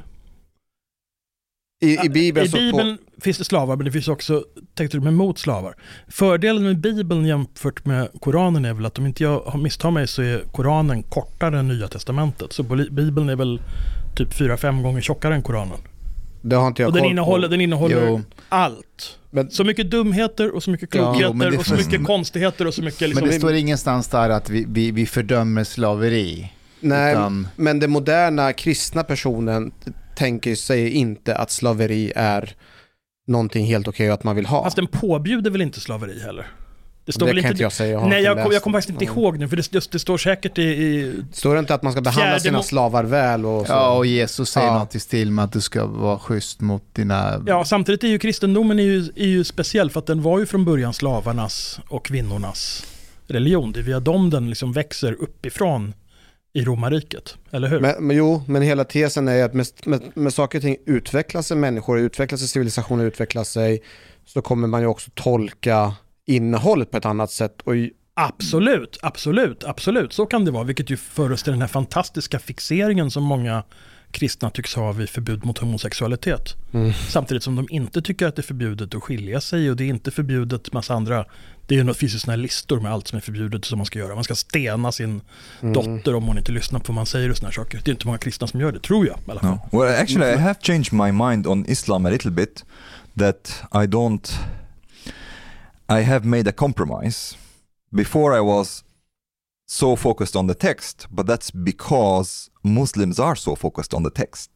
[1.83, 4.43] I, i Bibeln I Bibeln finns det slavar, men det finns också
[4.75, 5.75] texter med mot slavar.
[6.07, 10.07] Fördelen med Bibeln jämfört med Koranen är väl att om inte jag har misstar mig
[10.07, 12.53] så är Koranen kortare än Nya Testamentet.
[12.53, 13.61] Så Bibeln är väl
[14.17, 15.77] typ 4-5 gånger tjockare än Koranen.
[15.77, 17.51] på, det har inte jag Och den innehåller, på.
[17.51, 18.21] den innehåller Jo.
[18.49, 19.17] allt.
[19.31, 22.73] Men, Så mycket dumheter och så mycket Ja, klokheter det och så mycket konstigheter och
[22.73, 23.23] så mycket liksom...
[23.23, 26.51] men det står ingenstans där att vi, vi, vi fördömer slaveri.
[26.79, 29.71] nej, Utan, men den moderna kristna personen
[30.15, 32.55] tänker sig inte att slaveri är
[33.27, 34.63] någonting helt okej och att man vill ha.
[34.63, 36.47] Fast den påbjuder väl inte slaveri heller?
[37.05, 37.63] Det står det väl kan inte...
[37.63, 37.91] jag säga.
[37.91, 39.99] Jag har Nej, jag, kom, jag kommer faktiskt inte ihåg nu, för det, just, det
[39.99, 40.61] står säkert i...
[40.61, 43.73] i Står det inte att man ska behandla sina slavar väl och så?
[43.73, 44.79] ja, och Jesus säger Ja.
[44.79, 47.43] något i stil med att du ska vara schysst mot dina...
[47.47, 50.45] Ja, samtidigt är ju kristendomen är ju, är ju speciell för att den var ju
[50.45, 52.85] från början slavarnas och kvinnornas
[53.27, 53.71] religion.
[53.71, 55.93] Det är via dem den liksom växer uppifrån
[56.53, 57.79] i romarriket, eller hur?
[57.79, 61.41] Men, men jo, men hela tesen är att med, med, med saker och ting utvecklar
[61.41, 63.83] sig människor, utvecklar sig civilisationer, utvecklar sig,
[64.25, 65.93] så kommer man ju också tolka
[66.25, 67.61] innehållet på ett annat sätt.
[67.61, 67.73] Och
[68.15, 70.13] Absolut, absolut, absolut.
[70.13, 73.63] Så kan det vara, vilket ju för oss till den här fantastiska fixeringen som många
[74.13, 76.55] kristna tycks ha vid förbud mot homosexualitet.
[76.73, 76.93] Mm.
[76.93, 79.87] Samtidigt som de inte tycker att det är förbjudet att skilja sig och det är
[79.87, 81.25] inte förbjudet massa andra.
[81.67, 83.77] Det är ju något finns ju sådana här listor med allt som är förbjudet som
[83.77, 84.15] man ska göra.
[84.15, 85.21] Man ska stena sin
[85.61, 85.73] Mm.
[85.73, 87.81] dotter om hon inte lyssnar på vad man säger och sådana här saker.
[87.83, 89.59] Det är inte många kristna som gör det, tror jag i alla fall.
[89.71, 89.79] No.
[89.79, 92.65] Well, actually, I have changed my mind on Islam a little bit.
[93.19, 94.33] That I don't.
[95.99, 97.35] I have made a compromise.
[97.91, 98.83] Before I was
[99.73, 104.49] so focused on the text, but that's because Muslims are so focused on the text.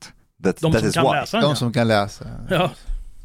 [0.44, 1.14] That, De that som is kan why.
[1.20, 2.26] läsa den, De som kan läsa.
[2.50, 2.72] ja.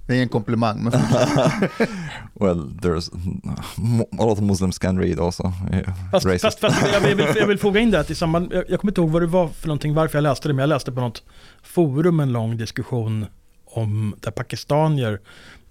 [0.06, 0.82] Det är ingen komplimang.
[0.84, 0.92] Men
[2.40, 3.10] Well, there's
[4.18, 5.52] a lot of Muslims can read also.
[5.72, 6.10] Yeah.
[6.10, 8.80] Fast, fast, fast jag, vill, jag vill foga in det att i samband, jag, jag
[8.80, 10.92] kommer inte ihåg vad det var för någonting, varför jag läste det, men jag läste
[10.92, 11.22] på något
[11.62, 13.26] forum en lång diskussion
[13.66, 15.20] om där pakistanier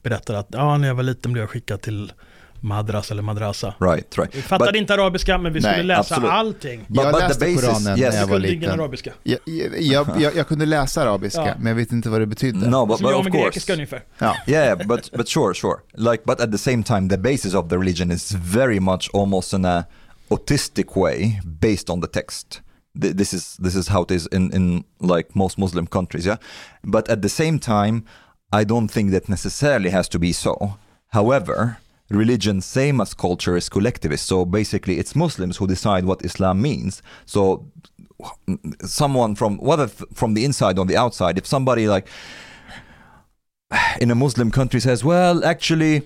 [0.03, 2.13] berättade att ja, när jag var liten blev jag skickad till
[2.63, 3.73] madras eller madrasa.
[3.79, 4.35] Right, right.
[4.35, 6.31] Vi fattade But- inte arabiska, men vi Nej, skulle läsa absolut.
[6.31, 6.85] allting.
[6.87, 8.09] But, Jag but läste basis, Koranen yes.
[8.13, 8.71] när jag Jag var liten.
[8.71, 9.11] arabiska.
[9.23, 9.39] Jag,
[9.79, 11.53] jag, jag, jag kunde läsa arabiska, Ja.
[11.57, 12.69] men jag vet inte vad det betydde.
[12.69, 13.45] No, but, Som but jag of med course.
[13.45, 14.03] grekiska ungefär.
[14.19, 14.35] Ja.
[14.47, 17.75] yeah but but sure sure like but at the same time the basis of the
[17.77, 19.83] religion is very much almost in a
[20.29, 22.61] autistic way based on the text
[23.01, 26.37] Th- this is this is how it is in in like most muslim countries yeah
[26.83, 28.01] but at the same time
[28.51, 30.71] i don't think that necessarily has to be so
[31.07, 31.75] however
[32.11, 37.01] religion same as culture is collectivist so basically it's muslims who decide what islam means
[37.25, 37.65] so
[38.81, 42.07] someone from whether from the inside or the outside if somebody like
[43.99, 46.03] in a Muslim country says, well, actually,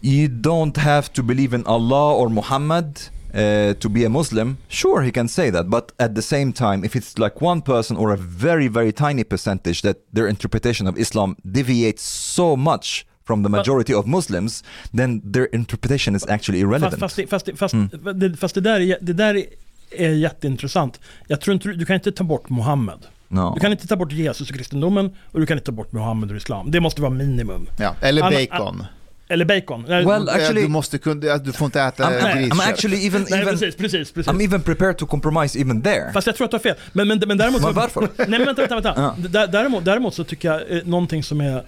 [0.00, 4.58] you don't have to believe in Allah or Muhammad uh, to be a Muslim.
[4.68, 7.96] Sure, he can say that, but at the same time, if it's like one person
[7.96, 13.42] or a very, very tiny percentage that their interpretation of Islam deviates so much from
[13.44, 14.64] the majority of Muslims,
[14.96, 16.98] then their interpretation is actually irrelevant.
[17.00, 17.88] Fast, fast, fast, Mm.
[18.14, 19.44] det, fast det där, är, det där är,
[19.90, 21.00] är jätteintressant.
[21.28, 22.98] Jag tror inte, du kan inte ta bort Mohammed.
[23.28, 23.52] no.
[23.54, 26.30] Du kan inte ta bort Jesus och kristendomen och du kan inte ta bort Muhammed
[26.30, 26.70] och islam.
[26.70, 27.66] Det måste vara minimum.
[27.78, 27.94] Ja.
[28.00, 28.84] Eller bacon.
[29.28, 29.84] Eller bacon.
[29.88, 32.58] Well, actually- du, måste kunna, du får inte äta I'm, I'm, griskött.
[32.58, 34.32] I'm actually even, nej even precis, precis, precis.
[34.32, 36.12] I'm even prepared to compromise even there.
[36.12, 36.74] Fast jag tror att du har fel.
[36.92, 37.62] Men, men, men däremot...
[37.62, 38.00] Men varför?
[38.16, 38.94] Nej men vänta, vänta, vänta.
[38.96, 39.14] Ja.
[39.28, 41.62] Dä- Däremot, däremot så tycker jag eh, någonting som är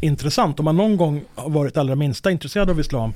[0.00, 3.12] intressant, om man någon gång har varit allra minsta intresserad av islam,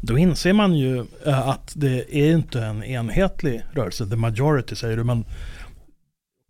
[0.00, 4.96] då inser man ju eh, att det är inte en enhetlig rörelse, the majority säger
[4.96, 5.24] du, men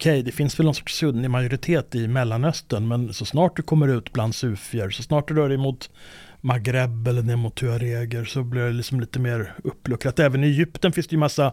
[0.00, 3.88] okej, det finns väl någon sorts sunnig majoritet i Mellanöstern, men så snart du kommer
[3.88, 5.90] ut bland sufier, så snart du rör dig mot
[6.40, 10.18] Maghreb eller ner mot tuareger så blir det liksom lite mer uppluckrat.
[10.18, 11.52] Även i Egypten finns det ju massa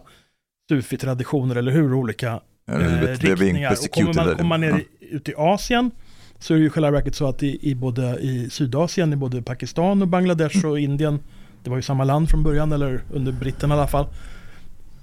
[0.68, 1.94] sufi-traditioner, eller hur?
[1.94, 3.72] Olika eh, riktningar.
[3.72, 5.90] Och kommer man, kommer man ner i, ut i Asien
[6.38, 9.16] så är det ju i själva verket så att i, i både i Sydasien, i
[9.16, 11.20] både Pakistan och Bangladesh och Indien,
[11.62, 14.06] det var ju samma land från början, eller under britterna i alla fall,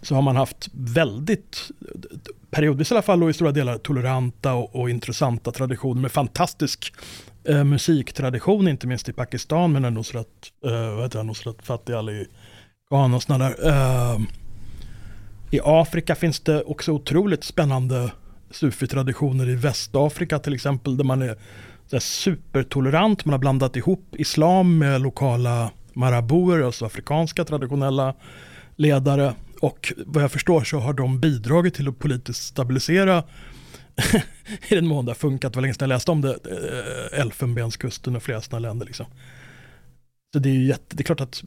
[0.01, 1.71] så har man haft väldigt,
[2.51, 6.93] periodvis i alla fall och i stora delar, toleranta och, och intressanta traditioner med fantastisk
[7.43, 10.27] eh, musiktradition, inte minst i Pakistan med Nusrat,
[10.65, 12.25] eh, vad heter han, Nusrat Fateh Ali
[12.89, 13.67] Khan och sådana där.
[13.67, 14.19] Eh,
[15.51, 18.11] I Afrika finns det också otroligt spännande
[18.56, 25.02] sufi-traditioner i Västafrika till exempel, där man är supertolerant, man har blandat ihop islam med
[25.02, 28.14] lokala maraboer, alltså afrikanska traditionella
[28.76, 29.34] ledare.
[29.61, 33.23] Och vad jag förstår så har de bidragit till att politiskt stabilisera
[34.68, 37.19] i den mån det har funkat, det var länge sedan jag läste om det, eh,
[37.19, 38.86] Elfenbenskusten och flera sådana länder.
[38.86, 39.06] Liksom.
[40.35, 41.43] Så det är ju jätte, det är klart att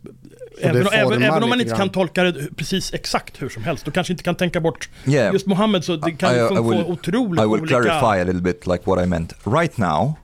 [0.61, 1.79] även, även, även om man inte grann.
[1.79, 5.33] kan tolka det precis exakt hur som helst, då kanske inte kan tänka bort Yeah.
[5.33, 7.67] just Mohammed, så det kan I- I få will- otroligt I will olika...
[7.67, 9.33] clarify a little bit like what I meant.
[9.47, 10.15] Right now,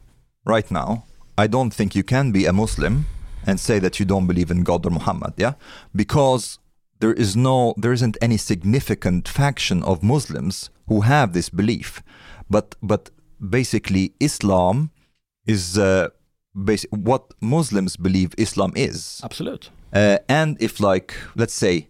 [0.50, 1.02] right now,
[1.44, 3.04] I don't think you can be a Muslim
[3.46, 5.52] and say that you don't believe in God or Muhammad, yeah?
[5.92, 6.58] Because
[7.00, 12.02] there is no there isn't any significant faction of Muslims who have this belief.
[12.48, 14.90] But but basically Islam
[15.46, 16.06] is uh,
[16.54, 19.20] basic, what Muslims believe Islam is.
[19.24, 19.70] Absolut.
[19.92, 21.88] Uh, and if, like, let's say,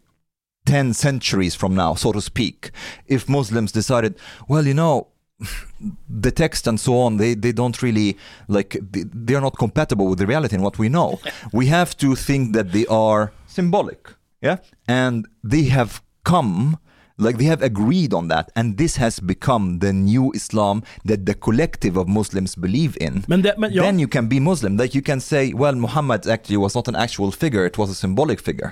[0.66, 2.70] 10 centuries from now, so to speak,
[3.07, 4.16] if Muslims decided,
[4.49, 5.09] well, you know,
[6.09, 8.16] the text and so on, they, they don't really,
[8.49, 11.20] like, they, they are not compatible with the reality and what we know.
[11.53, 14.11] we have to think that they are symbolic,
[14.41, 14.59] yeah?
[14.89, 16.78] And they have come,
[17.19, 21.35] like, they have agreed on that, and this has become the new Islam that the
[21.35, 24.77] collective of Muslims believe in Men, det, men ja, then you can be Muslim.
[24.77, 27.95] Like you can say, well, Muhammad actually was not an actual figure; it was a
[27.95, 28.70] symbolic figure.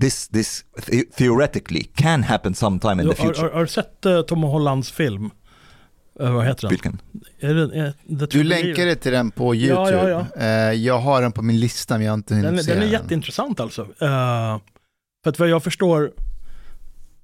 [0.00, 3.50] This, this the- theoretically can happen sometime in the har, har, future.
[3.54, 5.30] har du sett uh, Tom Hollands film?
[6.20, 6.70] Eh, vad heter den?
[6.70, 7.00] Vilken?
[7.40, 10.10] Är det, är, The Du True länkade till den på Ja, YouTube.
[10.36, 12.74] ja, Eh, jag har den på min lista men jag har inte hunnit Den, se
[12.74, 13.82] den är jätteintressant alltså.
[13.82, 14.58] Eh,
[15.24, 16.12] för att vad jag förstår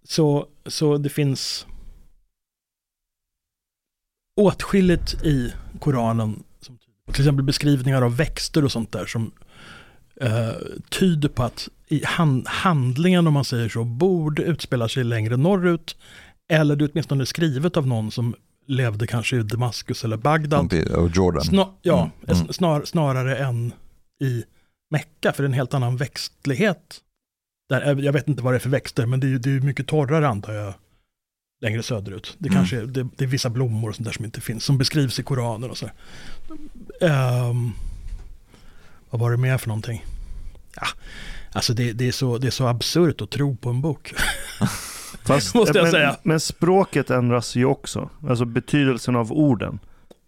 [0.05, 1.67] så, så det finns
[4.37, 6.79] åtskilligt i Koranen, som,
[7.13, 9.33] till exempel beskrivningar av växter och sånt där som
[10.21, 10.53] eh,
[10.91, 15.97] tyder på att i han, handlingen, om man säger så, borde utspela sig längre norrut.
[16.51, 18.35] Eller det är åtminstone skrivet av någon som
[18.67, 20.75] levde kanske i Damaskus eller Bagdad.
[20.97, 21.45] Of Jordan.
[21.45, 22.53] Sna, ja, Mm, mm.
[22.53, 23.73] Snar, snarare än
[24.21, 24.45] i
[24.91, 27.01] Mecka, för det är en helt annan växtlighet.
[27.69, 29.61] Där, jag vet inte vad det är för växter, men det är ju det är
[29.61, 30.75] mycket torrare antar jag,
[31.61, 32.37] längre söderut.
[32.39, 32.57] Det, Mm.
[32.59, 35.19] kanske, är- det, det är vissa blommor och sånt där som inte finns, som beskrivs
[35.19, 35.87] i Koranen och så.
[37.01, 37.73] Um,
[39.11, 40.05] vad var det mer för någonting?
[40.77, 40.87] Ja,
[41.53, 44.15] alltså det, det, är så, det är så absurt att tro på en bok.
[45.25, 46.17] Fast, Måste jag men, säga.
[46.23, 48.11] men språket ändras ju också.
[48.29, 49.79] Alltså betydelsen av orden.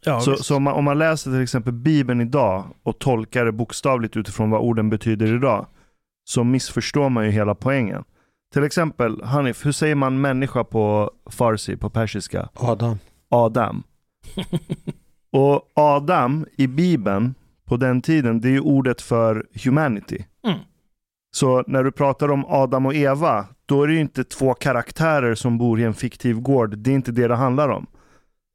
[0.04, 3.52] Ja, så så om, man, om man läser till exempel Bibeln idag och tolkar det
[3.52, 5.66] bokstavligt utifrån vad orden betyder idag,
[6.30, 8.04] så missförstår man ju hela poängen.
[8.52, 12.48] Till exempel, Hanif, hur säger man människa på farsi, på persiska?
[12.54, 12.98] Adam.
[13.28, 13.82] Adam.
[15.32, 17.34] Och Adam i Bibeln
[17.68, 20.24] på den tiden, det är ju ordet för humanity.
[20.46, 20.58] Mm.
[21.36, 25.34] Så när du pratar om Adam och Eva, då är det ju inte två karaktärer
[25.34, 26.78] som bor i en fiktiv gård.
[26.78, 27.86] Det är inte det det handlar om.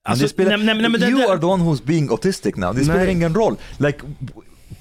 [0.07, 2.76] Alltså, det spelar, nej, nej, nej, you det- are the one who's being autistic now.
[2.76, 3.56] Det spelar ingen roll.
[3.77, 3.99] Like,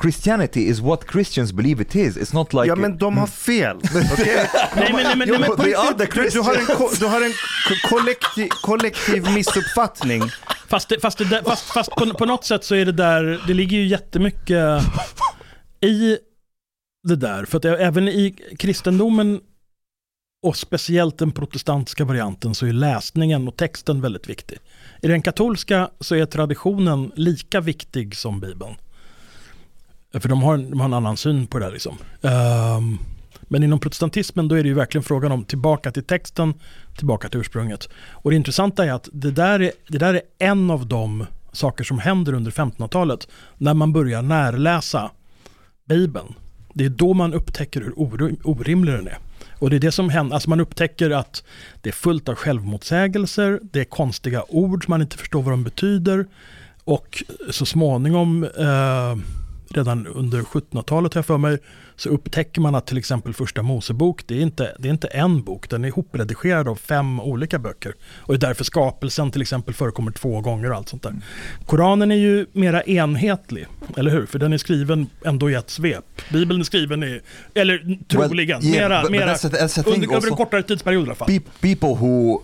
[0.03, 2.17] Christianity is what Christians believe it is.
[2.17, 2.67] It's not like...
[2.67, 3.77] ja men de har fel.
[4.13, 4.49] okej?
[4.77, 7.21] Nej, men, nej, men, nej, men på riktigt, Du, du har en, ko- du har
[7.21, 7.33] en
[7.69, 10.23] ko- kollektiv, kollektiv missuppfattning.
[10.69, 13.41] Fast, det, fast, det, där- fast, fast på, på något sätt så är det där,
[13.47, 14.83] det ligger ju jättemycket
[15.81, 16.19] i
[17.09, 17.45] det där.
[17.45, 19.41] För att även i kristendomen
[20.47, 24.59] och speciellt den protestantiska varianten så är läsningen och texten väldigt viktig.
[25.03, 28.75] I den katolska så är traditionen lika viktig som Bibeln.
[30.21, 31.97] För de har, de har en annan syn på det där liksom.
[32.21, 32.99] Um,
[33.43, 36.55] men inom protestantismen då är det ju verkligen frågan om tillbaka till texten,
[36.97, 37.89] tillbaka till ursprunget.
[38.11, 41.85] Och det intressanta är att det där är, det där är en av de saker
[41.85, 43.29] som händer under 1500-talet
[43.59, 45.11] när man börjar närläsa
[45.89, 46.35] Bibeln.
[46.75, 47.93] Det är då man upptäcker hur
[48.45, 49.19] orimlig den är.
[49.59, 51.45] Och det är det som händer, alltså man upptäcker att
[51.83, 55.65] det är fullt av självmotsägelser, det är konstiga ord som man inte förstår vad de
[55.65, 56.27] betyder.
[56.85, 59.17] Och så småningom, eh,
[59.71, 61.59] redan under 1700-talet har jag för mig,
[61.97, 65.43] så upptäcker man att till exempel första Mosebok, det är inte, det är inte en
[65.43, 67.95] bok, den är ihopredigerad av fem olika böcker.
[68.17, 71.15] Och det är därför skapelsen till exempel förekommer två gånger och allt sånt där.
[71.67, 73.67] Koranen är ju mera enhetlig,
[73.97, 74.27] eller hur?
[74.27, 76.05] För den är skriven ändå i ett svep.
[76.33, 77.21] Bibeln är skriven i,
[77.55, 81.07] eller troligen, Well, yeah, mera, but- but that's thing under, över en kortare tidsperiod i
[81.07, 81.29] alla fall.
[81.29, 82.41] Pe- people who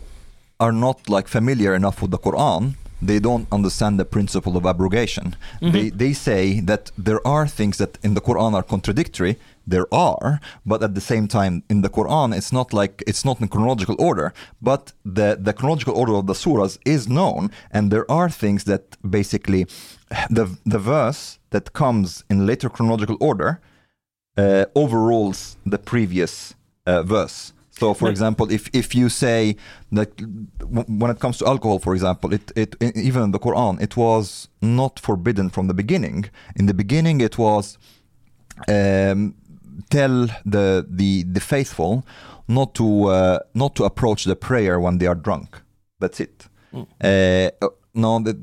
[0.57, 5.37] are not like familiar enough with the Quran, they don't understand the principle of abrogation.
[5.61, 5.73] Mm-hmm.
[5.73, 10.41] They, they say that there are things that in the Quran are contradictory there are,
[10.67, 13.97] but at the same time in the Quran it's not like it's not in chronological
[13.99, 18.65] order, but the the chronological order of the surahs is known, and there are things
[18.65, 19.67] that basically
[20.31, 23.61] the the verse that comes in later chronological order
[24.37, 26.55] uh, overrules the previous
[26.87, 27.53] uh, verse.
[27.71, 29.57] So, for example, if, if you say
[29.93, 30.11] that
[30.61, 34.49] when it comes to alcohol, for example, it, it even in the Quran, it was
[34.61, 36.29] not forbidden from the beginning.
[36.57, 37.79] In the beginning, it was
[38.69, 39.35] um,
[39.89, 42.05] tell the, the the faithful
[42.49, 45.63] not to uh, not to approach the prayer when they are drunk.
[46.01, 46.49] That's it.
[46.75, 46.87] Mm.
[47.01, 48.39] Uh, no, the,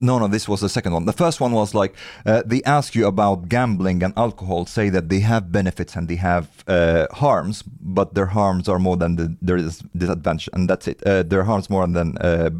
[0.00, 1.06] no, no, this was the second one.
[1.06, 1.94] The first one was like
[2.26, 6.16] uh, they ask you about gambling and alcohol, say that they have benefits and they
[6.16, 11.02] have uh, harms, but their harms are more than the, their disadvantage, and that's it.
[11.04, 12.50] Uh, their harms more than uh,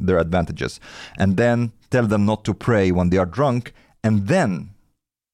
[0.00, 0.80] their advantages,
[1.16, 3.72] and then tell them not to pray when they are drunk,
[4.02, 4.70] and then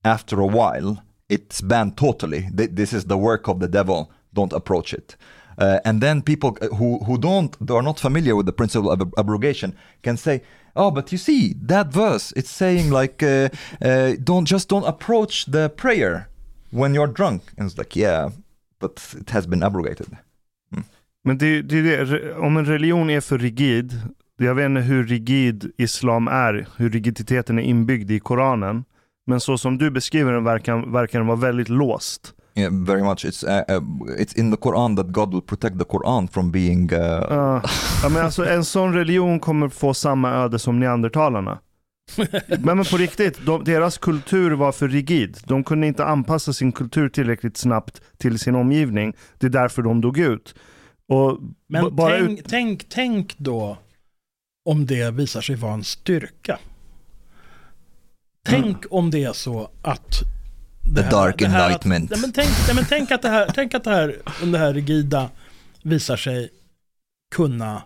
[0.04, 2.48] after a while, it's banned totally.
[2.52, 4.10] This is the work of the devil.
[4.32, 5.16] Don't approach it.
[5.58, 9.12] Uh, and then people who, who don't, they are not familiar with the principle of
[9.18, 10.42] abrogation, can say,
[10.76, 12.32] "Oh, but you see that verse.
[12.36, 13.48] It's saying like, uh,
[13.80, 16.28] uh, don't just don't approach the prayer
[16.70, 18.30] when you're drunk." And it's like, yeah,
[18.80, 20.06] but it has been abrogated.
[20.72, 20.84] Hmm.
[21.24, 24.00] Men det, det är det, om en religion är för rigid,
[24.38, 28.84] jag vet inte hur rigid islam är, hur rigiditeten är inbyggd i Koranen.
[29.26, 32.34] Men så som du beskriver den verkar, verkar den vara väldigt låst.
[32.56, 33.24] Yeah, very much.
[33.24, 33.80] It's uh, uh,
[34.18, 36.92] it's in the Quran that God will protect the Quran from being.
[36.92, 36.98] Uh,
[37.30, 37.62] Uh,
[38.02, 41.58] ja, men alltså, en sån religion kommer få samma öde som neandertalarna.
[42.48, 45.38] men, men på riktigt, de, deras kultur var för rigid.
[45.44, 49.14] De kunde inte anpassa sin kultur tillräckligt snabbt till sin omgivning.
[49.38, 50.54] Det är därför de dog ut.
[51.08, 51.38] Och
[51.68, 53.78] Men bara tänk, ut, tänk, tänk då
[54.64, 56.58] om det visar sig vara en styrka.
[58.46, 60.22] Tänk om det är så att
[60.94, 62.10] The dark här att- enlightenment.
[62.10, 64.58] nej, men tänk, nej, men tänk att det här, tänk att det här, om det
[64.58, 65.30] här rigida
[65.82, 66.50] visar sig
[67.34, 67.82] kunna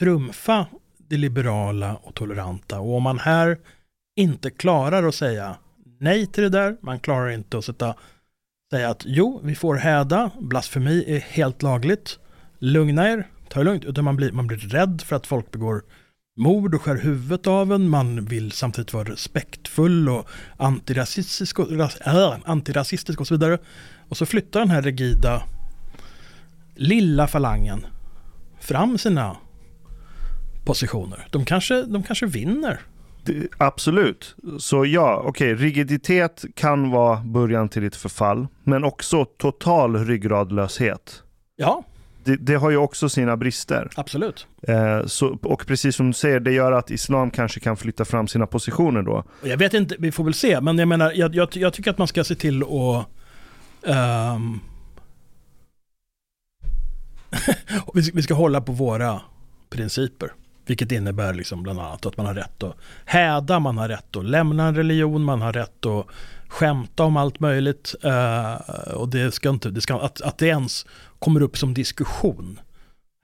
[0.00, 0.66] trumfa
[1.08, 2.80] det liberala och toleranta.
[2.80, 3.58] Och om man här
[4.16, 5.56] inte klarar att säga
[6.00, 7.94] nej till det där, man klarar inte att sätta,
[8.72, 12.18] säga att jo, vi får häda, blasfemi är helt lagligt,
[12.58, 15.82] lugna er, ta det lugnt, utan man blir, man blir rädd för att folk begår
[16.40, 21.72] mord och skär huvudet av en, man vill samtidigt vara respektfull och antirasistisk och,
[22.06, 23.58] äh, antirasistisk och så vidare.
[24.08, 25.42] Och så flyttar den här rigida
[26.74, 27.86] lilla falangen
[28.60, 29.36] fram sina
[30.64, 31.26] positioner.
[31.30, 32.80] De kanske, de kanske vinner.
[33.24, 34.34] det- absolut.
[34.58, 38.46] Så ja, okej, rigiditet kan vara början till ett förfall.
[38.64, 41.22] Men också total ryggradlöshet.
[41.56, 41.84] Ja,
[42.24, 43.88] Det, det har ju också sina brister.
[43.96, 44.46] absolut.
[44.62, 48.28] Eh, så, och precis som du säger, det gör att islam kanske kan flytta fram
[48.28, 49.24] sina positioner då.
[49.42, 51.98] Jag vet inte, vi får väl se, men jag menar, jag, jag, jag tycker att
[51.98, 53.06] man ska se till att
[53.86, 54.60] ehm,
[57.94, 59.20] vi, ska, vi ska hålla på våra
[59.70, 60.32] principer.
[60.66, 64.24] Vilket innebär liksom bland annat att man har rätt att häda, man har rätt att
[64.24, 66.06] lämna en religion, man har rätt att
[66.48, 67.94] skämta om allt möjligt.
[68.02, 68.54] eh,
[68.94, 70.86] och det ska inte, det ska, att, att det ens
[71.20, 72.60] kommer upp som diskussion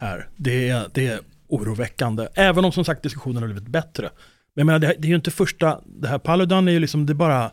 [0.00, 2.28] här, det är, det är oroväckande.
[2.34, 4.10] Även om som sagt diskussionen har blivit bättre.
[4.54, 7.06] Men jag menar, det, det är ju inte första, det här Paludan är ju liksom,
[7.06, 7.50] det är bara,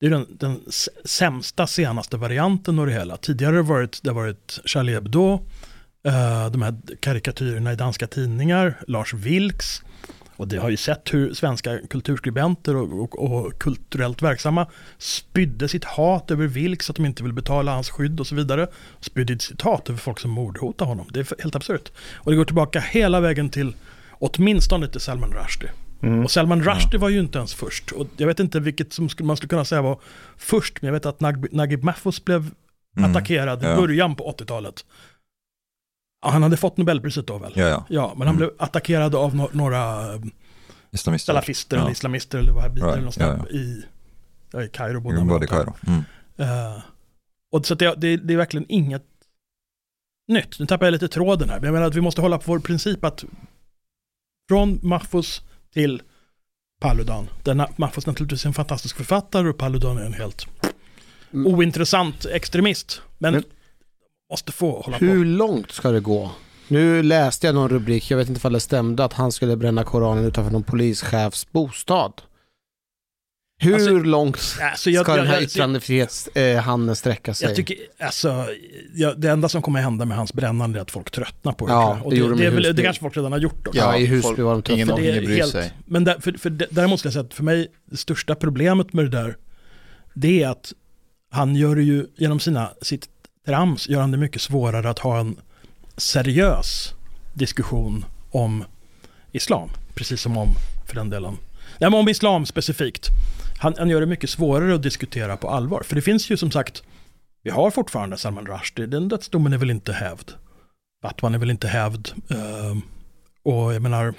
[0.00, 0.60] det är den, den
[1.04, 3.16] sämsta senaste varianten av det hela.
[3.16, 5.34] Tidigare har det varit, det har varit Charlie Hebdo,
[6.04, 9.82] eh, de här karikatyrerna i danska tidningar, Lars Vilks,
[10.36, 14.66] och det har ju sett hur svenska kulturskribenter och, och, och kulturellt verksamma
[14.98, 18.66] spydde sitt hat över Vilks, att de inte vill betala hans skydd och så vidare.
[19.00, 21.06] Spydde sitt hat över folk som mordhotar honom.
[21.10, 21.92] Det är helt absurt.
[22.14, 23.74] Och det går tillbaka hela vägen till
[24.10, 25.70] åtminstone till Salman Rushdie.
[26.02, 26.24] Mm.
[26.24, 27.92] Och Salman Rushdie var ju inte ens först.
[27.92, 30.00] Och jag vet inte vilket som man skulle kunna säga var
[30.36, 32.50] först, men jag vet att Nag- Naguib Mahfouz blev
[32.96, 33.10] mm.
[33.10, 33.76] attackerad i Ja.
[33.76, 34.84] början på 80-talet.
[36.22, 37.52] Han hade fått Nobelpriset då väl?
[37.56, 37.84] Ja, ja.
[37.88, 38.36] Ja, men han Mm.
[38.36, 40.20] blev attackerad av no- några eh,
[40.90, 41.32] Islamister.
[41.32, 41.82] salafister Ja.
[41.82, 43.16] eller islamister eller wahhabiter Right, eller något
[43.50, 43.84] ja, i,
[44.52, 45.00] ja, i Kairo.
[45.00, 45.64] Båda Mm, de Både var.
[45.64, 45.74] Kairo.
[45.86, 46.02] Mm.
[46.36, 46.82] Eh,
[47.52, 49.04] och så att det, det, det är verkligen inget
[50.28, 50.58] nytt.
[50.58, 51.56] Nu tappar jag lite tråden här.
[51.56, 53.24] Men jag menar att vi måste hålla på vår princip att
[54.48, 55.42] från Mahfouz
[55.72, 56.02] till
[56.80, 57.28] Paludan.
[57.42, 60.46] Denna Mahfouz naturligtvis är en fantastisk författare och Paludan är en helt
[61.32, 61.54] Mm.
[61.54, 63.02] ointressant extremist.
[63.18, 63.44] Men, Men-
[64.32, 65.24] måste få hålla Hur på.
[65.24, 66.30] långt ska det gå?
[66.68, 69.84] Nu läste jag någon rubrik, jag vet inte om det stämde, att han skulle bränna
[69.84, 72.12] Koranen utanför någon polischefs bostad.
[73.58, 77.48] Hur Alltså, långt Alltså, jag, ska den här jag, jag, yttrandefrihetshandeln sträcka sig?
[77.48, 78.46] jag tycker, alltså,
[78.94, 81.72] jag, det enda som kommer hända med hans brännande är att folk tröttnar på det.
[81.72, 82.04] Ja, jag.
[82.06, 83.80] och det det, gjorde de det, det kanske folk redan har gjort också.
[83.80, 84.74] ja, i Husby folk- var de tuffa.
[84.74, 85.72] ingen det bryr helt, sig.
[85.86, 88.92] Men där, för, för det- däremot ska jag säga att för mig, det största problemet
[88.92, 89.36] med det där,
[90.14, 90.72] det är att
[91.30, 93.08] han gör det ju genom sina, sitt
[93.46, 95.36] trams gör han det mycket svårare att ha en
[95.96, 96.94] seriös
[97.34, 98.64] diskussion om
[99.32, 99.68] islam.
[99.94, 100.54] Precis som om,
[100.86, 101.36] för den delen,
[101.78, 103.08] nej men om islam specifikt.
[103.58, 105.82] Han, han gör det mycket svårare att diskutera på allvar.
[105.82, 106.82] För det finns ju som sagt,
[107.42, 110.32] vi har fortfarande Salman Rushdie, den dödsdomen är väl inte hävd.
[111.02, 112.08] Batman är väl inte hävd.
[112.30, 112.78] Uh,
[113.42, 114.14] och jag menar,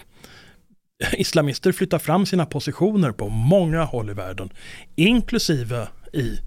[1.14, 4.50] islamister flyttar fram sina positioner på många håll i världen.
[4.96, 6.40] Inklusive i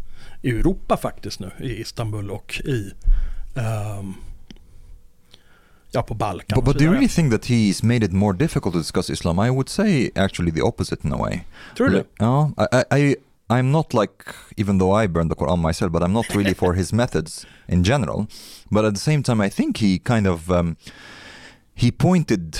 [0.50, 2.92] Europa faktiskt nu, i Istanbul och i
[3.54, 4.14] um,
[5.92, 6.56] ja, på Balkan.
[6.56, 9.38] But, but do you really think that he's made it more difficult to discuss Islam?
[9.38, 11.44] I would say actually the opposite in a way.
[11.76, 12.04] Tror du?
[12.20, 13.16] No, I, I,
[13.48, 14.24] I'm not like,
[14.56, 17.84] even though I burn the Quran myself, but I'm not really for his methods in
[17.84, 18.26] general.
[18.70, 20.76] But at the same time, I think he kind of um,
[21.74, 22.58] he pointed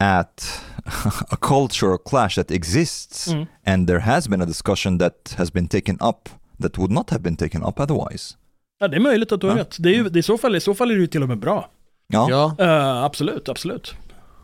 [0.00, 0.62] at
[1.32, 3.46] a cultural clash that exists, Mm.
[3.66, 6.28] and there has been a discussion that has been taken up
[6.62, 8.34] that would not have been taken up otherwise.
[8.80, 9.60] Ja, det är möjligt att du har Ja.
[9.60, 9.76] rätt.
[9.78, 11.22] Det är ju, det är i, så fall, I så fall är det ju till
[11.22, 11.70] och med bra.
[12.12, 12.26] Yeah.
[12.30, 13.94] Ja, Eh, absolut, absolut.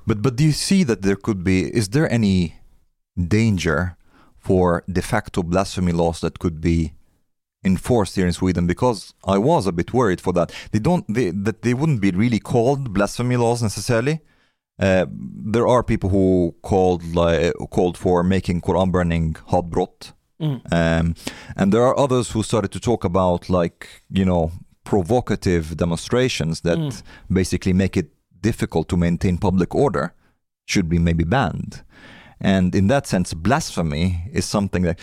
[0.07, 2.53] But but do you see that there could be is there any
[3.17, 3.97] danger
[4.43, 6.93] for de facto blasphemy laws that could be
[7.65, 8.67] enforced here in Sweden?
[8.67, 10.53] Because I was a bit worried for that.
[10.71, 14.21] They don't they, that they wouldn't be really called blasphemy laws necessarily.
[14.83, 15.07] Uh,
[15.53, 20.13] there are people who called like, called for making Quran burning hatbrott.
[20.41, 20.61] Mm.
[20.73, 21.15] Um,
[21.57, 24.51] and there are others who started to talk about like you know
[24.85, 27.03] provocative demonstrations that Mm.
[27.29, 28.07] basically make it
[28.43, 30.13] difficult to maintain public order
[30.67, 31.83] should be maybe banned
[32.41, 34.99] and in that sense blasphemy is something that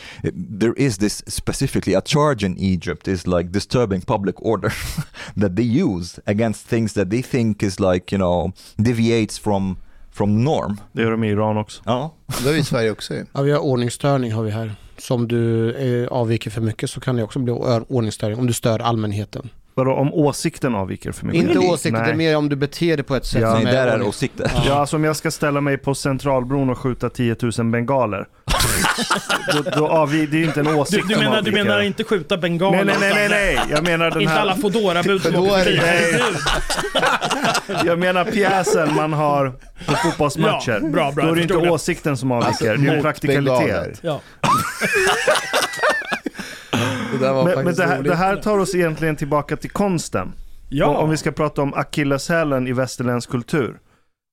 [0.59, 4.71] there is this specifically a charge in egypt is like disturbing public order
[5.41, 9.75] that they use against things that they think is like you know deviates from
[10.11, 11.81] from norm Det gör de i Iran också.
[11.85, 13.25] ja Det har vi i Sverige också ju.
[13.33, 14.75] ja vi har ordningsstörning har vi här.
[15.01, 17.53] Så om du eh, avviker för mycket så kan det också bli
[17.87, 19.49] ordningsstörning om du stör allmänheten.
[19.73, 21.43] Vadå, om åsikten avviker för mycket?
[21.43, 22.15] Inte åsikter, det är Nej.
[22.15, 23.53] mer om du beter dig på ett sätt Ja.
[23.55, 26.77] som nej där är åsikter Ja, alltså om jag ska ställa mig på Centralbron och
[26.77, 28.25] skjuta 10 000 bengaler.
[29.53, 31.63] då, då avvi- det är ju inte en Du, åsikt du, som menar, du avviker.
[31.63, 32.85] menar inte skjuta bengaler?
[32.85, 33.59] Nej, nej, nej, nej.
[33.69, 34.61] Jag menar den Inte alla här...
[34.61, 36.23] Foodora-bud som För då åker är förbi.
[37.73, 37.81] det-.
[37.85, 39.49] Jag menar pjäsen man har
[39.87, 40.79] på fotbollsmatcher.
[40.83, 41.71] Ja, bra, bra, Då är jag det inte förstår det.
[41.71, 43.99] åsikten som avviker, Alltså, det är en mot praktikalitet.
[44.01, 44.21] Ja.
[47.19, 50.33] Det var Men, men det, här, det här tar oss egentligen tillbaka till konsten.
[50.69, 50.97] ja.
[50.97, 53.79] Om vi ska prata om akilleshälen i västerländsk kultur.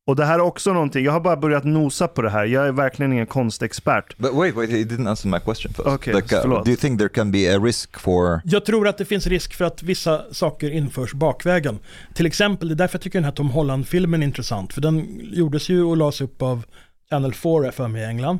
[0.07, 2.67] Och det här är också någonting, jag har bara börjat nosa på det här, jag
[2.67, 4.19] är verkligen ingen konstexpert.
[4.19, 6.99] but wait wait he didn't answer my question first Okay, like, uh, do you think
[6.99, 10.23] there can be a risk for Jag tror att det finns risk för att vissa
[10.33, 11.79] saker införs bakvägen.
[12.15, 14.73] Till exempel, det är därför jag tycker den här Tom Holland-filmen är intressant.
[14.73, 16.63] För den gjordes ju och lades upp av
[17.11, 18.39] Channel 4 för mig i England.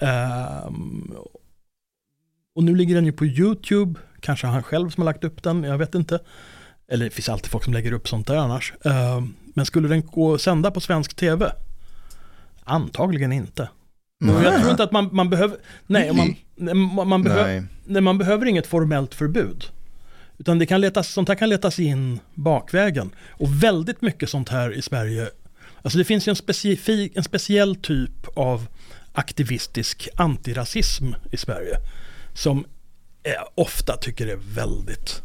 [0.00, 1.12] Ehm,
[2.60, 4.00] och nu ligger den ju på YouTube.
[4.20, 6.18] Kanske han själv som har lagt upp den, jag vet inte.
[6.88, 8.72] Eller det finns alltid folk som lägger upp sånt där annars.
[8.84, 11.52] Ehm, men skulle den gå att sända på svensk tv?
[12.64, 13.68] Antagligen inte.
[14.24, 15.56] Och jag tror inte att man, man behöver...
[15.86, 16.36] Nej, man,
[16.76, 17.44] man, man behöver...
[17.44, 17.62] Nej.
[17.84, 19.64] Nej, man behöver inget formellt förbud.
[20.38, 23.10] Utan det kan letas, sånt här kan letas in bakvägen.
[23.28, 25.28] Och väldigt mycket sånt här i Sverige.
[25.82, 28.66] Alltså det finns ju en, specifik, en speciell typ av
[29.12, 31.76] aktivistisk antirasism i Sverige.
[32.34, 32.64] Som
[33.22, 35.22] jag ofta tycker är väldigt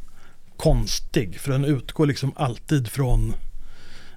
[0.57, 1.39] konstig.
[1.39, 3.33] För den utgår liksom alltid från,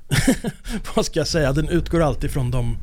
[0.97, 2.77] vad ska jag säga, den utgår alltid från de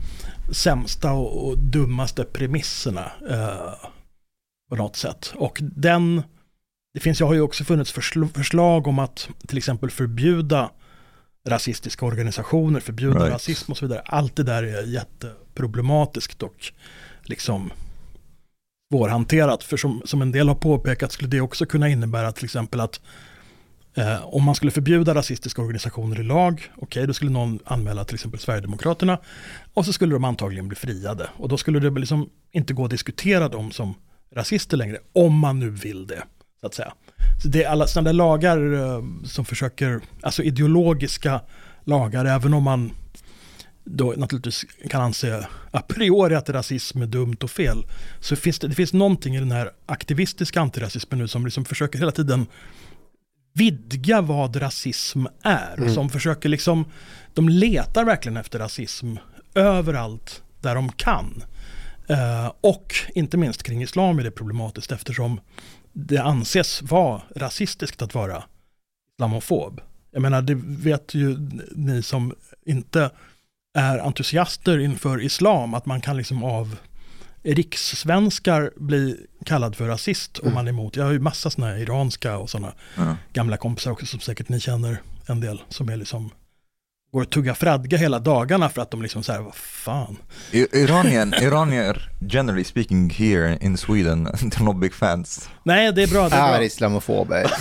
[0.52, 3.12] sämsta och, och dummaste premisserna.
[3.30, 3.90] Eh,
[4.70, 5.34] på något sätt.
[5.36, 6.22] Och den,
[6.94, 10.72] det finns, jag har ju också funnits försl- förslag om att till exempel förbjuda
[11.48, 13.34] rasistiska organisationer, förbjuda Right.
[13.34, 14.02] rasism och så vidare.
[14.06, 16.72] Allt det där är jätteproblematiskt och
[17.24, 17.72] liksom
[18.92, 19.64] svårhanterat.
[19.64, 23.02] För som, som en del har påpekat skulle det också kunna innebära till exempel att
[23.98, 28.16] eh, om man skulle förbjuda rasistiska organisationer i lag, okej då skulle någon anmäla till
[28.16, 29.20] exempel Sverigedemokraterna
[29.74, 31.30] och så skulle de antagligen bli friade.
[31.38, 33.94] Och då skulle det liksom inte gå att diskutera dem som
[34.36, 36.24] rasister längre, om man nu vill det.
[36.62, 36.94] Så att säga.
[37.44, 41.42] Så det är alla sådana där lagar eh, som försöker, alltså ideologiska
[41.84, 42.92] lagar, även om man
[43.86, 47.86] då naturligtvis kan anse a priori att rasism är dumt och fel,
[48.20, 52.00] så finns det, det finns någonting i den här aktivistiska antirasismen nu som liksom försöker
[52.00, 52.46] hela tiden
[53.54, 55.90] vidga vad rasism är.
[55.94, 56.86] Som försöker liksom,
[57.34, 59.16] de letar verkligen efter rasism
[59.56, 61.44] överallt där de kan.
[62.08, 65.40] Eh, och inte minst kring islam är det problematiskt eftersom
[65.94, 68.44] det anses vara rasistiskt att vara
[69.16, 69.82] islamofob.
[70.12, 71.38] Jag menar, det vet ju
[71.72, 72.34] ni som
[72.66, 73.10] inte
[73.76, 76.76] är entusiaster inför islam, att man kan liksom av
[77.44, 80.96] rikssvenskar bli kallad för rasist om man är emot.
[80.96, 83.16] Jag har ju massa sådana här iranska och sådana Ja.
[83.34, 86.30] gamla kompisar också som säkert ni känner en del som är liksom
[87.16, 90.18] går och tugga fradga hela dagarna för att de liksom säger vad fan.
[90.52, 95.50] I- Iranian, Iranier, generally speaking here in Sweden, they're not big fans.
[95.64, 96.30] Nej, det är bra.
[96.30, 97.52] Det är Är islamofober.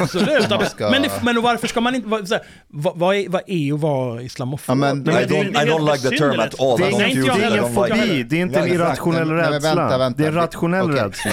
[0.00, 0.50] Absolut.
[0.78, 4.22] Men, men varför ska man inte, vad, här, vad, vad, är, vad är att vara
[4.22, 4.72] islamofob?
[4.72, 6.78] Ja, men- I det är- don't, det är I don't like the term at all.
[6.78, 7.68] Det I är Nej, inte I Folk like har-
[8.06, 9.74] fobi, det är inte en irrationell men rädsla.
[9.74, 10.22] vänta, vänta.
[10.22, 11.02] Det är rationell Okej.
[11.04, 11.32] rädsla.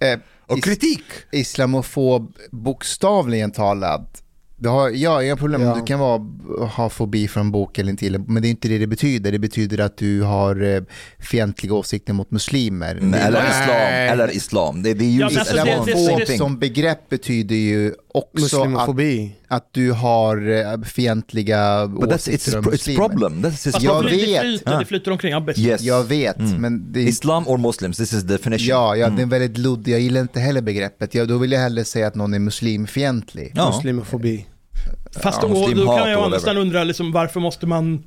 [0.06, 1.02] Eh, Och kritik!
[1.32, 4.22] islamofob bokstavligen talat.
[4.62, 5.62] Du har, ja, inga problem.
[5.62, 5.74] Ja.
[5.74, 6.22] Du kan vara,
[6.66, 8.18] ha fobi för en bok eller inte.
[8.26, 9.32] Men det är inte det det betyder.
[9.32, 10.82] Det betyder att du har eh,
[11.18, 12.94] fientliga åsikter mot muslimer.
[12.96, 13.50] Är- Eller Nej.
[13.50, 14.82] islam, eller islam.
[14.84, 16.38] Ja, alltså det- det- same Islamofob thing.
[16.38, 19.32] som begrepp betyder ju också att, Muslimofobi.
[19.50, 23.08] Att du har eh, fientliga But that's, åsikter it's, om it's muslimer.
[23.08, 23.44] problem.
[23.44, 24.42] That's his Fast Jag det, flyter, vet.
[24.42, 25.32] det, flyter, det flyter omkring.
[25.32, 25.46] Ja.
[25.56, 25.82] Yes.
[25.82, 26.60] Jag vet, Mm.
[26.60, 28.66] men det, Islam or Muslims, this is the definition.
[28.68, 29.88] ja, ja, det är väldigt luddigt.
[29.88, 31.14] Jag gillar inte heller begreppet.
[31.14, 33.52] Jag, då vill jag hellre säga att någon är muslimfientlig.
[33.54, 33.70] Ja.
[33.76, 34.46] Muslimofobi.
[35.22, 38.04] Fast Ja, då, då kan jag sidan undra liksom, varför måste man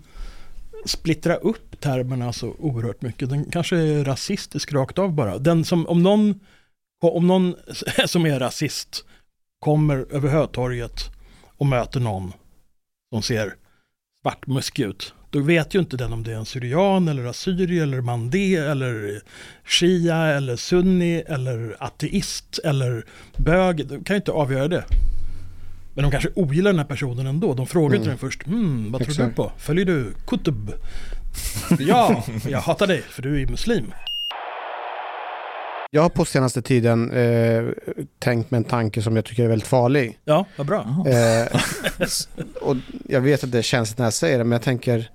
[0.86, 3.30] splittra upp termerna så oerhört mycket?
[3.30, 5.38] Den kanske är rasistisk rakt av bara.
[5.38, 6.40] Den som, om någon,
[7.02, 7.56] om någon
[8.06, 9.04] som är rasist
[9.60, 11.10] kommer över Hötorget
[11.58, 12.34] och möter någon
[13.14, 13.54] som ser
[14.22, 18.02] svartmuskig ut, då vet ju inte den om det är en syrian eller assyrier eller
[18.02, 19.22] mandé eller
[19.66, 23.06] shia eller sunni eller ateist eller
[23.38, 23.88] bög.
[23.88, 24.86] De kan ju inte avgöra det.
[25.96, 27.54] Men de kanske ogillar den här personen ändå.
[27.54, 28.10] De frågar inte Mm.
[28.10, 28.44] den först.
[28.46, 29.36] Hmm, vad tror du Exakt.
[29.36, 29.52] på?
[29.58, 30.72] Följer du Kutub?
[31.80, 33.94] ja, jag hatar dig för du är muslim.
[35.96, 37.64] Jag har på senaste tiden eh,
[38.20, 40.20] tänkt med en tanke som jag tycker är väldigt farlig.
[40.26, 41.06] Ja, vad bra.
[41.08, 41.62] Eh,
[42.62, 42.76] och
[43.08, 45.10] jag vet att det är känsligt när jag säger det, men jag tänker,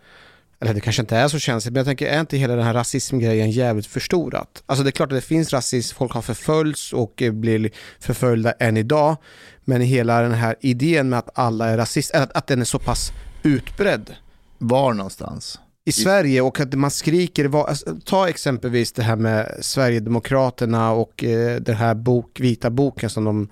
[0.60, 2.74] eller det kanske inte är så känsligt, men jag tänker, är inte hela den här
[2.74, 4.62] rasismgrejen jävligt förstorat?
[4.66, 8.52] Alltså det är klart att det finns rasism, folk har förföljts och eh, blir förföljda
[8.52, 9.16] än idag,
[9.64, 12.78] men hela den här idén med att alla är rasister, att, att den är så
[12.78, 14.14] pass utbredd
[14.58, 15.58] Var någonstans?
[15.88, 21.60] I Sverige och att man skriker, alltså, ta exempelvis det här med Sverigedemokraterna och eh,
[21.60, 23.48] den här bok, vita boken som de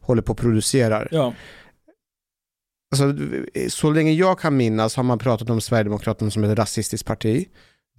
[0.00, 1.08] håller på och producerar.
[1.10, 1.34] Ja,
[2.92, 3.14] Alltså,
[3.68, 7.48] så länge jag kan minnas har man pratat om Sverigedemokraterna som ett rasistiskt parti.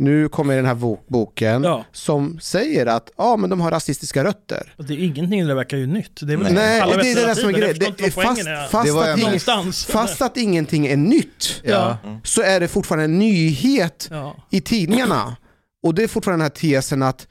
[0.02, 1.86] Nu kommer den här bo- boken ja.
[1.92, 4.74] som säger att ja, men de har rasistiska rötter.
[4.78, 6.20] Och det är ingenting, det verkar ju nytt.
[6.22, 8.12] Det är väl Nej, alla det är det som är grejen.
[8.12, 11.98] Fast, att, fast att ingenting är nytt Ja.
[12.24, 14.36] så är det fortfarande en nyhet Ja.
[14.50, 15.36] i tidningarna.
[15.84, 17.28] Och det är fortfarande den här tesen att,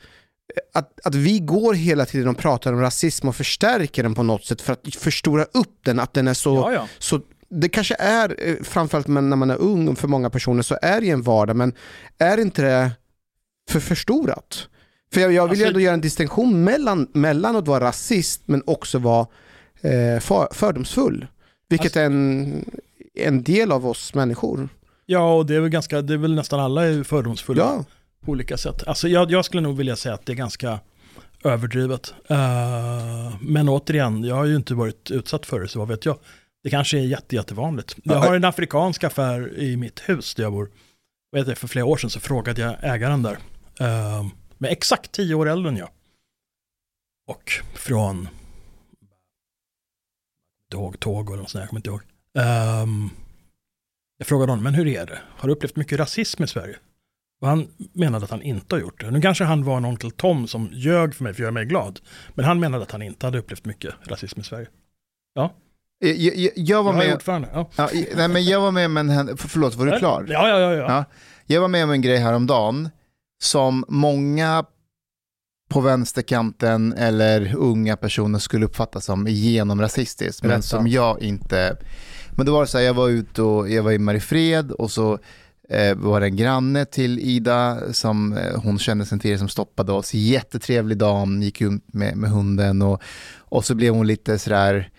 [0.75, 4.45] att, att vi går hela tiden och pratar om rasism och förstärker den på något
[4.45, 6.87] sätt för att förstora upp den, att den är så, Ja, ja.
[6.99, 7.21] så
[7.51, 11.11] det kanske är, eh, framförallt när man är ung, för många personer så är det
[11.11, 11.73] en vardag, men
[12.19, 12.91] är inte det
[13.71, 14.69] för förstorat?
[15.13, 18.43] För jag, jag vill ju Alltså- ändå göra en distinktion mellan, mellan att vara rasist
[18.47, 19.27] men också vara
[19.81, 21.27] eh, för, fördomsfull.
[21.69, 22.65] Vilket Alltså- är en,
[23.15, 24.69] en del av oss människor.
[25.07, 27.85] ja, och det är väl ganska, det är väl nästan alla är fördomsfulla Ja,
[28.25, 28.87] på olika sätt.
[28.89, 30.81] Alltså jag, jag skulle nog vilja säga att det är ganska
[31.45, 32.15] överdrivet.
[32.29, 36.19] Eh, men återigen, jag har ju inte varit utsatt för det, så vad vet jag.
[36.63, 37.97] Det kanske är jätte, jättevanligt.
[38.05, 40.71] Jag har en afrikansk affär i mitt hus där jag bor.
[41.37, 43.39] Heter det, för flera år sedan så frågade jag ägaren där.
[43.81, 44.27] Uh,
[44.59, 45.91] med exakt tio år äldre än jag.
[47.27, 48.29] Och från,
[50.73, 52.03] ihåg tåg och något sånt där, jag kommer inte ihåg.
[52.39, 53.11] Ehm,
[54.19, 55.19] jag frågade honom, men hur är det?
[55.37, 56.77] Har du upplevt mycket rasism i Sverige?
[57.41, 59.11] Och han menade att han inte har gjort det.
[59.11, 61.65] Nu kanske han var en onkel Tom som ljög för mig för att göra mig
[61.65, 62.01] glad.
[62.35, 64.69] Men han menade att han inte hade upplevt mycket rasism i Sverige.
[65.35, 65.51] Jag,
[66.09, 67.15] jag, jag var Jag med...
[67.15, 67.49] ordförande.
[67.53, 67.71] Ja.
[67.77, 70.27] Ja, nej, men jag var med om en Förlåt, var du klar?
[70.29, 70.75] Ja, ja, ja.
[70.75, 70.85] ja.
[70.89, 71.05] Ja.
[71.47, 72.89] Jag var med om en grej häromdagen
[73.43, 74.65] som många
[75.71, 81.77] på vänsterkanten eller unga personer skulle uppfatta som genomrasistiskt, men som jag inte...
[82.37, 84.91] Men då var det så här, jag var ute och jag var i Mariefred och
[84.91, 85.19] så
[85.69, 89.93] eh, var det en granne till Ida som eh, hon kände sen tidigare som stoppade
[89.93, 90.15] oss.
[90.15, 93.03] Jättetrevlig dam, gick ut med, med hunden och,
[93.39, 94.91] och så blev hon lite sådär,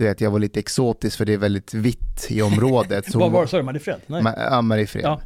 [0.00, 3.04] du vet jag var lite exotisk för det är väldigt vitt i området.
[3.12, 3.62] Så var sa du?
[3.62, 4.00] Mariefred?
[4.36, 5.04] Ja, Mariefred.
[5.04, 5.20] Ja.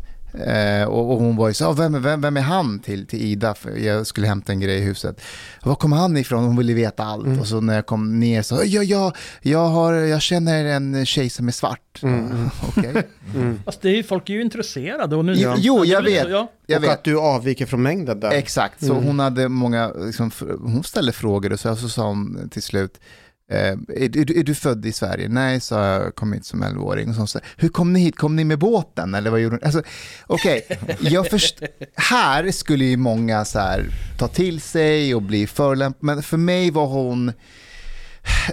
[0.44, 3.22] Eh, och, och hon var ju så, "Ah, vem, vem, vem är han till, till
[3.22, 3.54] Ida?
[3.54, 5.20] För jag skulle hämta en grej i huset.
[5.62, 6.44] Var kommer han ifrån?
[6.44, 7.26] Hon ville veta allt.
[7.26, 7.40] Mm.
[7.40, 11.30] Och så när jag kom ner så, ja, ja, jag, har, jag känner en tjej
[11.30, 12.00] som är svart.
[12.02, 12.48] Mm, mm.
[12.68, 13.02] Okej.
[13.34, 13.60] mm.
[13.80, 15.16] Det är, ju- folk är ju intresserade.
[15.16, 16.22] Och nu, Jo, jo, jag vet.
[16.22, 16.52] så, Ja.
[16.66, 16.90] Jag och vet.
[16.90, 18.30] att du avviker från mängden där.
[18.30, 19.04] Exakt, så Mm.
[19.04, 20.30] hon hade många, liksom,
[20.60, 24.54] hon ställde frågor och så, så sa hon till slut, Eh, är, du- är du
[24.54, 25.28] född i Sverige?
[25.28, 27.08] Nej, sa jag, kom hit som 11-åring.
[27.08, 28.16] Och så sa jag, Hur kom ni hit?
[28.16, 29.14] Kom ni med båten?
[29.14, 29.62] Eller vad gjorde ni?
[29.64, 29.82] Alltså,
[30.26, 30.66] Okej,
[31.00, 31.62] jag först...
[31.94, 33.86] här skulle ju många så här,
[34.18, 37.32] ta till sig och bli förolämpade, men för mig var hon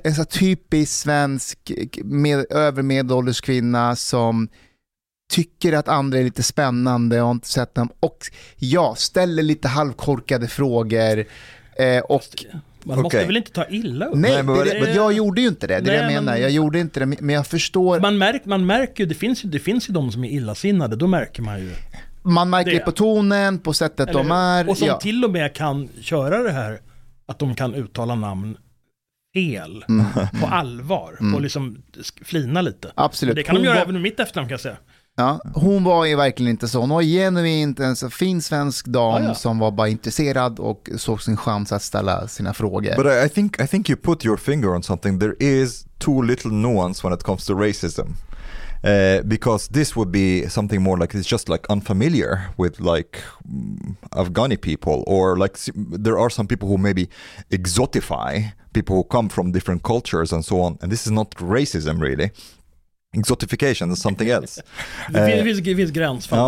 [0.03, 1.71] en så typisk svensk
[2.03, 4.47] med, övermedelålders kvinna som
[5.31, 7.89] tycker att andra är lite spännande och har inte sett dem.
[7.99, 8.17] Och
[8.55, 11.25] ja, ställer lite halvkorkade frågor.
[11.77, 12.45] Eh, och
[12.85, 13.27] Man måste Okej.
[13.27, 14.15] väl inte ta illa upp?
[14.15, 15.79] nej, men det, men jag gjorde ju inte det.
[15.79, 16.31] Det är det jag menar.
[16.33, 17.99] men- Jag gjorde inte det, men jag förstår.
[17.99, 20.29] Man, Man, märk, man märker ju, det finns ju, det finns ju de som är
[20.29, 21.71] illasinnade, då märker man ju.
[22.47, 24.69] märker det på tonen, på sättet Eller de är.
[24.69, 24.97] Och som ja.
[24.99, 26.79] till och med kan köra det här,
[27.25, 28.57] att de kan uttala namn
[29.33, 30.05] fel, Mm.
[30.41, 31.77] på allvar, och liksom
[32.25, 32.91] flina lite.
[32.95, 33.35] Absolut.
[33.35, 34.77] Det kan de göra även med mitt efternamn kan jag säga.
[35.21, 36.79] Ja, hon var ju verkligen inte så.
[36.79, 39.35] Hon var genuint en så fin svensk dam Ja, ja.
[39.35, 42.95] som var bara intresserad och såg sin chans att ställa sina frågor.
[42.95, 45.19] But I, I think I think you put your finger on something.
[45.19, 48.15] There is too little nuance when it comes to racism.
[48.83, 53.95] Uh, because this would be something more like it's just like unfamiliar with like mm,
[54.11, 55.55] Afghani people or like
[56.03, 57.07] there are some people who maybe
[57.51, 62.01] exotify people who come from different cultures and so on and this is not racism
[62.01, 62.31] really
[63.15, 64.61] exotification is something else
[65.11, 65.91] Det Eh, finns, finns,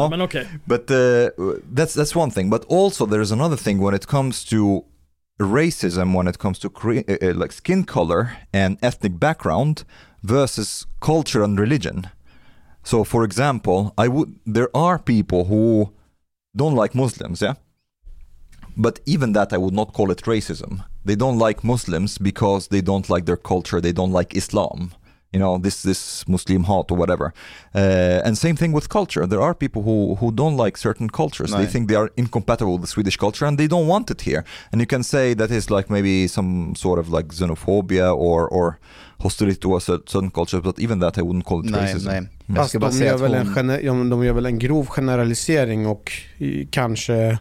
[0.10, 0.48] men okej.
[0.66, 0.98] But uh,
[1.76, 2.50] that's that's one thing.
[2.50, 4.84] But also there is another thing when it comes to
[5.40, 9.84] racism, when it comes to cre- uh, uh, like skin color and ethnic background
[10.24, 12.08] versus culture and religion.
[12.84, 15.92] So, for example, I would there are people who
[16.56, 17.56] don't like Muslims, yeah.
[18.76, 20.84] But even that, I would not call it racism.
[21.06, 23.82] They don't like Muslims because they don't like their culture.
[23.82, 24.92] They don't like Islam.
[25.36, 27.34] You know, this this Muslim heart or whatever.
[27.76, 29.28] Uh, and same thing with culture.
[29.28, 31.50] There are people who who don't like certain cultures.
[31.52, 31.72] They Right.
[31.72, 34.44] think they are incompatible with the Swedish culture, and they don't want it here.
[34.72, 38.78] And you can say that is like maybe some sort of like xenophobia or or
[39.24, 40.62] hostility towards a certain culture.
[40.62, 42.10] But even that, I wouldn't call it nej, racism.
[42.12, 42.56] nej.
[42.56, 46.12] Fast de gör, väl en gener- de gör väl en grov generalisering och
[46.72, 47.38] kanske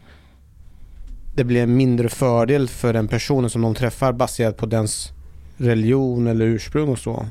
[1.35, 5.13] det blir en mindre fördel för den personen som de träffar baserat på dens
[5.57, 7.27] religion eller ursprung och så.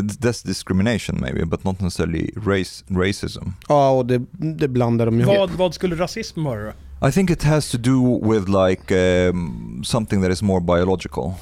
[0.00, 3.48] Th- That's discrimination maybe, but not necessarily race racism.
[3.68, 5.36] Ja, och det, det blandar de ju ihop.
[5.36, 6.60] Vad, vad skulle rasism vara
[7.00, 7.08] då?
[7.08, 8.94] I think it has to do with like
[9.30, 11.32] um, something that is more biological.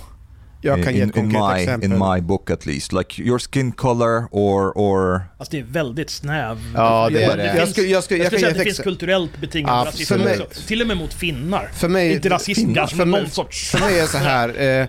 [0.63, 1.93] Jag kan ge in, ett in my exempel.
[1.93, 6.11] in my book at least, like your skin color or or Alltså det är väldigt
[6.11, 6.59] snäv.
[6.75, 7.43] Ja, det är det.
[7.43, 9.85] finns- Jag skulle- jag jag jag kan säga ge att det finns kulturellt betingad Ja,
[9.89, 10.63] rasism mig- också.
[10.67, 11.71] Till och med mot finnar.
[11.75, 13.71] För mig, Inte rasism Finnar, kanske, för men någon sorts...
[13.71, 14.49] för mig är så här,
[14.83, 14.87] eh,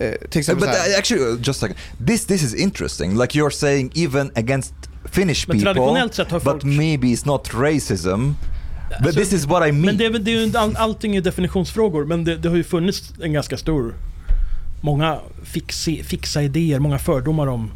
[0.00, 1.76] eh, till exempel but uh, actually uh, just a second.
[2.06, 3.18] This this is interesting.
[3.18, 4.74] Like you're saying even against
[5.04, 6.62] Finnish Men people, traditionellt sett har folk...
[6.62, 8.34] but maybe it's not racism.
[8.88, 9.84] But Alltså, this is what I mean.
[9.84, 12.64] Men det är, det är ju, all, allting är definitionsfrågor, men det, det har ju
[12.64, 13.94] funnits en ganska stor...
[14.82, 17.70] Många fixi, fixa idéer, många fördomar om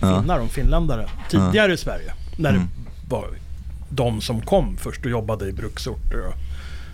[0.00, 1.08] finnar, om finländare.
[1.30, 2.62] Tidigare i Sverige, när Mm.
[2.62, 3.28] det var
[3.88, 6.34] de som kom först och jobbade i bruksorter och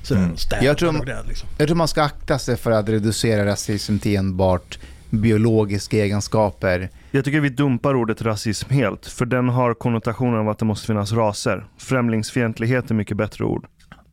[0.03, 0.65] sådär, Mm.
[0.65, 1.49] Jag tror- och det liksom.
[1.59, 4.79] Jag tror man ska akta sig för att reducera rasism till enbart
[5.11, 6.89] biologiska egenskaper.
[7.11, 10.87] Jag tycker vi dumpar ordet rasism helt, för den har konnotationen av att det måste
[10.87, 11.65] finnas raser.
[11.79, 13.67] Främlingsfientlighet är mycket bättre ord.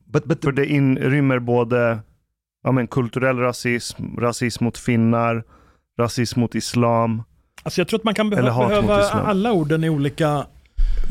[0.06, 2.00] but but För det inrymmer både
[2.64, 5.44] ja, men, kulturell rasism, rasism mot finnar,
[6.00, 7.24] rasism mot islam.
[7.64, 9.26] Alltså jag tror att man kan behöva islam.
[9.26, 10.46] alla orden i olika,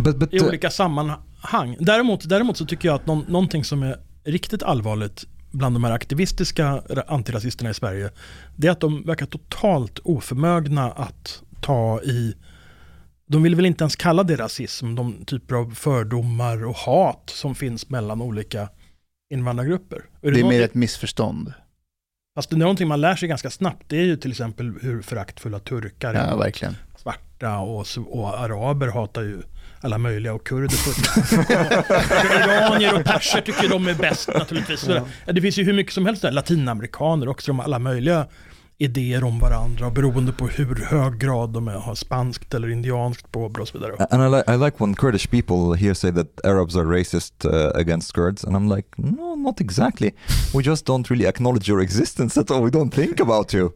[0.05, 1.77] but but i olika sammanhang.
[1.81, 3.97] Däremot, däremot så tycker jag att någon, någonting som är
[4.33, 8.11] riktigt allvarligt bland de här aktivistiska ra- antirasisterna i Sverige,
[8.57, 12.35] det är att de verkar totalt oförmögna att ta i
[13.27, 17.55] de vill väl inte ens kalla det rasism, de typer av fördomar och hat som
[17.55, 18.69] finns mellan olika
[19.35, 19.97] invandrargrupper.
[19.97, 21.53] Är Det är någonting- mer ett missförstånd.
[22.35, 25.03] Fast det är någonting man lär sig ganska snabbt, det är ju till exempel hur
[25.03, 26.77] föraktfulla turkar är Ja, verkligen.
[26.97, 29.43] svarta och, och araber hatar ju
[29.81, 30.69] alla möjliga och kurder
[32.45, 34.89] iranier och perser tycker de är bäst naturligtvis.
[35.27, 38.27] Ja, det finns ju hur mycket som helst där, latinamerikaner också, de har alla möjliga
[38.81, 43.63] idéer om varandra beroende på hur hög grad de är, har spanskt eller indianskt påbrå
[43.63, 44.07] och så vidare.
[44.11, 47.53] And I, li- I like when Kurdish people here say that Arabs are racist uh,
[47.75, 50.11] against Kurds, and I'm like, no, not exactly.
[50.55, 52.63] We just don't really acknowledge your existence at all.
[52.65, 53.73] We don't think about you.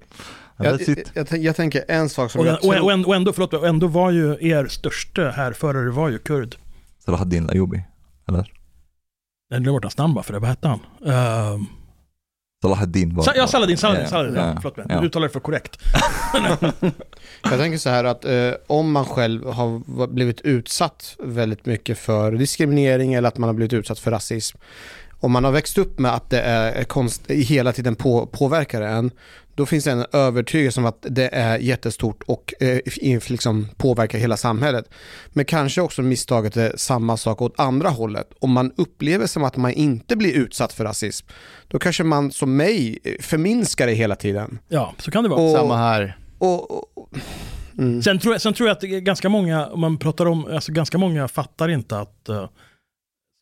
[0.65, 0.81] Jag,
[1.15, 2.83] jag, jag, jag tänker en sak som Och, jag och, tror...
[2.85, 6.57] och, ändå- och, ändå, förlåt, och ändå var ju er största härförare var ju kurd.
[7.05, 7.83] Salahuddin Ayoubi,
[8.29, 8.53] eller?
[9.49, 10.81] Jag glömde bort hans namn bara för det, vad hette han?
[11.07, 11.67] Ehm,
[12.63, 13.25] Salahuddin var...
[13.25, 14.87] Sa- ja, Saladin, Saladin, Ja, Saladin, ja, ja, förlåt mig.
[14.89, 15.01] ja.
[15.01, 15.79] Du uttalar det för korrekt.
[17.43, 22.33] Jag tänker så här att eh, om man själv har blivit utsatt väldigt mycket för
[22.33, 24.59] diskriminering eller att man har blivit utsatt för rasism.
[25.21, 29.11] om man har växt upp med att det är konst, hela tiden på, påverkar en,
[29.55, 32.79] då finns det en övertygelse om att det är jättestort och eh,
[33.27, 34.91] liksom påverkar hela samhället.
[35.29, 38.31] Men kanske också misstaget är samma sak åt andra hållet.
[38.39, 41.27] Om man upplever som att man inte blir utsatt för rasism,
[41.69, 44.59] då kanske man som mig eh, förminskar det hela tiden.
[44.69, 45.41] Ja, så kan det vara.
[45.41, 46.17] Och, Samma här.
[46.39, 47.09] och, och,
[47.79, 48.03] mm.
[48.03, 50.99] Sen tror, jag, sen tror jag att ganska många, om man pratar om, alltså ganska
[50.99, 52.47] många fattar inte att uh,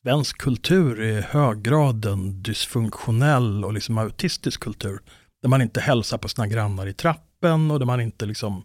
[0.03, 4.99] svensk kultur är i hög grad en dysfunktionell och liksom autistisk kultur.
[5.41, 8.63] Där man inte hälsar på sina grannar i trappen och där man inte liksom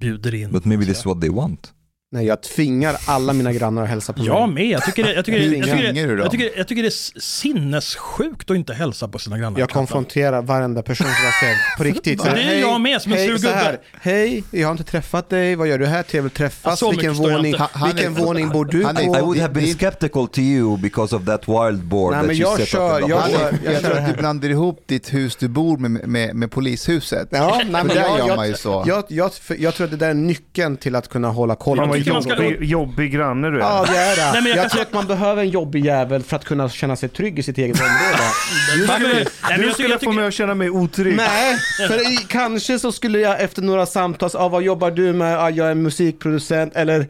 [0.00, 0.52] bjuder in.
[0.52, 1.72] But maybe this is what they want.
[2.14, 4.28] Nej, jag tvingar alla mina grannar att hälsa på mig.
[4.28, 4.64] Jag med.
[4.66, 7.20] Jag tycker, det, jag, tycker, det- jag, tycker, det- jag, tycker, jag tycker det är
[7.20, 9.58] sinnessjukt att inte hälsa på sina grannar.
[9.60, 12.20] Jag konfronterar varenda person som jag ser på riktigt.
[12.20, 13.78] Så Ja, här, det är jag med som en hej, sur gubbe.
[14.00, 15.56] Hej, jag har inte träffat dig.
[15.56, 16.02] Vad gör du här?
[16.02, 16.78] Trevligt att Ja, träffas.
[16.78, 17.54] så vilken jag våning.
[17.58, 19.02] Han är- vilken våning bor du han på?
[19.02, 22.36] I would have been skeptical to you because of that wild board Nej, that men
[22.36, 23.30] you jag set kör- jag Han
[23.64, 27.28] jag jag tror att du blandar ihop ditt hus du bor med, med, med polishuset.
[27.30, 28.84] Ja, nej, men där jag, gör jag, man ju så.
[28.86, 31.96] Jag, jag, jag tror att det där är nyckeln till att kunna hålla koll på
[32.04, 33.60] tycker man ska- jobbig, jobbig granne du är.
[33.60, 34.32] Ja, det är det.
[34.32, 36.68] Nej, men jag jag kan tror att man behöver en jobbig jävel för att kunna
[36.68, 37.94] känna sig trygg i sitt eget område.
[38.76, 41.16] Du skulle, Nej, men du jag skulle tycker- få mig att känna mig otrygg.
[41.16, 41.56] Nej,
[41.88, 45.38] för i, kanske så skulle jag efter några samtal, ah, vad jobbar du med?
[45.38, 47.06] Ah, jag är musikproducent eller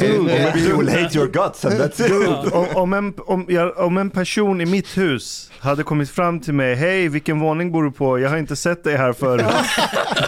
[0.00, 2.06] Dude, du maybe Maybe you will hate your guts and that's
[2.46, 2.52] it.
[2.52, 6.54] Om, om, en, om, jag, om en person i mitt hus hade kommit fram till
[6.54, 8.18] mig, hej vilken våning bor du på?
[8.18, 9.44] Jag har inte sett dig här förut.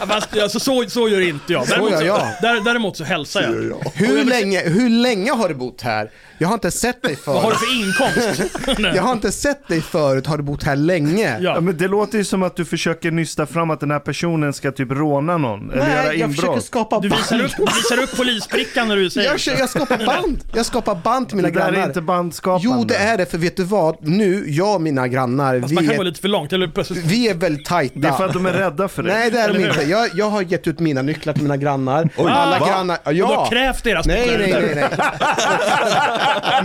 [0.09, 1.67] Fast, alltså, så, så gör inte jag.
[1.69, 2.21] Däremot gör så, jag.
[2.43, 3.51] där, däremot så hälsar jag.
[3.95, 6.11] Hur länge, hur länge har du bott här?
[6.39, 7.69] Jag har inte sett dig Vad har du förut.
[7.69, 8.13] för
[8.45, 8.57] inkomst?
[8.79, 8.93] Nej.
[8.97, 11.39] Jag har inte sett dig förut, har du bott här länge?
[11.41, 11.61] Ja, Ja.
[11.61, 14.73] men det låter ju som att du försöker nysta fram att den här personen ska
[14.73, 16.65] typ råna någon eller göra Nej, jag försöker inbrott.
[16.65, 17.21] skapa Du band.
[17.23, 20.45] visar upp, du visar upp polisbrickan när du säger Jag, jag skapar band.
[20.53, 21.79] Jag skapar band till mina Det grannar.
[21.79, 22.69] är inte bandskapande.
[22.79, 23.97] Jo, det är det, för vet du vad?
[24.09, 26.53] Nu, jag och mina grannar, man vi kan gå är, lite för långt.
[26.53, 27.99] Eller plötsligt, vi är väldigt tajta.
[27.99, 29.13] Det är för att de är rädda för dig.
[29.15, 29.83] Nej, det är de inte.
[29.83, 32.09] Jag, jag har gett ut mina nycklar till mina grannar.
[32.17, 32.67] Oj, Alla va?
[32.67, 32.99] grannar...
[33.05, 34.61] Ja, och du har krävt deras Nej, nycklar.
[34.61, 34.89] nej, nej,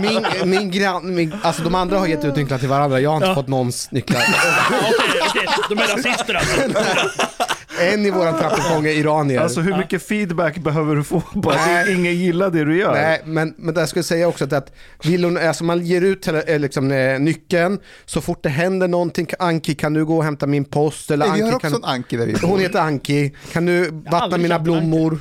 [0.42, 3.16] Min, min grann, min, alltså de andra har gett ut nycklar till varandra, jag har
[3.16, 3.34] inte Ja.
[3.34, 4.20] fått någons nycklar.
[4.70, 5.46] Okej, okej.
[5.68, 6.60] De är rasister alltså.
[7.78, 9.40] En i våran trappuppgång är iranier.
[9.40, 11.94] Alltså hur mycket feedback behöver du få på att Nej.
[11.94, 12.92] ingen gillar det du gör?
[12.92, 14.72] Nej, men, men det jag skulle säga också att, att
[15.04, 19.26] vill hon, alltså man ger ut eh, liksom, eh, nyckeln, så fort det händer någonting,
[19.38, 21.10] Anki kan du gå och hämta min post?
[21.10, 22.48] Eller Vi har Anki, också kan, en Anki där vi bor.
[22.48, 25.18] hon heter Anki, kan du vattna mina en Anki.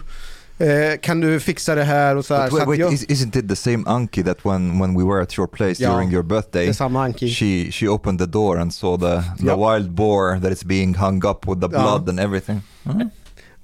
[0.59, 2.43] Eh, kan du fixa det här och så här?
[2.43, 5.03] But Så wait, wait jag, is, isn't it the same Anki that when, when we
[5.13, 7.29] were at your place Ja, during your det birthday, är samma Anki.
[7.29, 9.73] she, she opened the door and saw the, the Ja.
[9.73, 11.81] wild boar that is being hung up with the Ja.
[11.81, 12.61] blood and everything?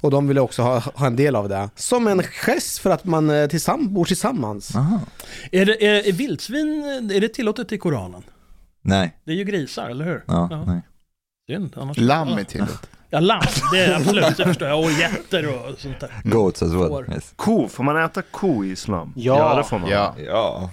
[0.02, 1.70] Och de ville också ha, ha en del av det.
[1.76, 4.76] Som en gest för att man eh, tillsamm- bor tillsammans.
[4.76, 5.00] Aha.
[5.52, 6.84] Är, det, är, är vildsvin,
[7.16, 8.24] är det tillåtet i Koranen?
[8.82, 9.18] Nej.
[9.26, 10.24] Det är ju grisar, eller hur?
[10.28, 10.82] Ja, nej.
[11.50, 11.98] Synd, annars...
[11.98, 12.66] Lamm är ja.
[13.10, 13.42] Ja, lamm.
[13.72, 14.80] Det är absolut, det förstår jag.
[14.80, 16.10] Och getter och sånt där.
[16.24, 16.88] Goats as well.
[16.88, 17.14] Får.
[17.14, 17.34] Yes.
[17.36, 19.14] Ko, får man äta ko i islam?
[19.16, 19.56] Ja.
[19.56, 19.90] det får man.
[19.90, 20.70] Ja, Ja.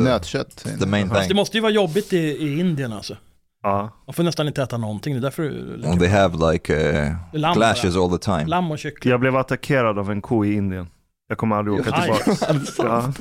[0.00, 0.64] Nötkött.
[0.80, 1.36] the main Fast det thing.
[1.36, 3.16] måste ju vara jobbigt i, i Indien alltså.
[3.62, 3.90] Ja.
[4.06, 5.14] Man får nästan inte äta någonting.
[5.14, 8.44] Det är därför det And they have like uh, Lamm clashes all the time.
[8.46, 9.10] Lamm och kyckling.
[9.10, 10.86] Jag blev attackerad av en ko i Indien.
[11.28, 12.60] Jag kommer aldrig åka tillbaka.
[12.78, 13.12] Ja.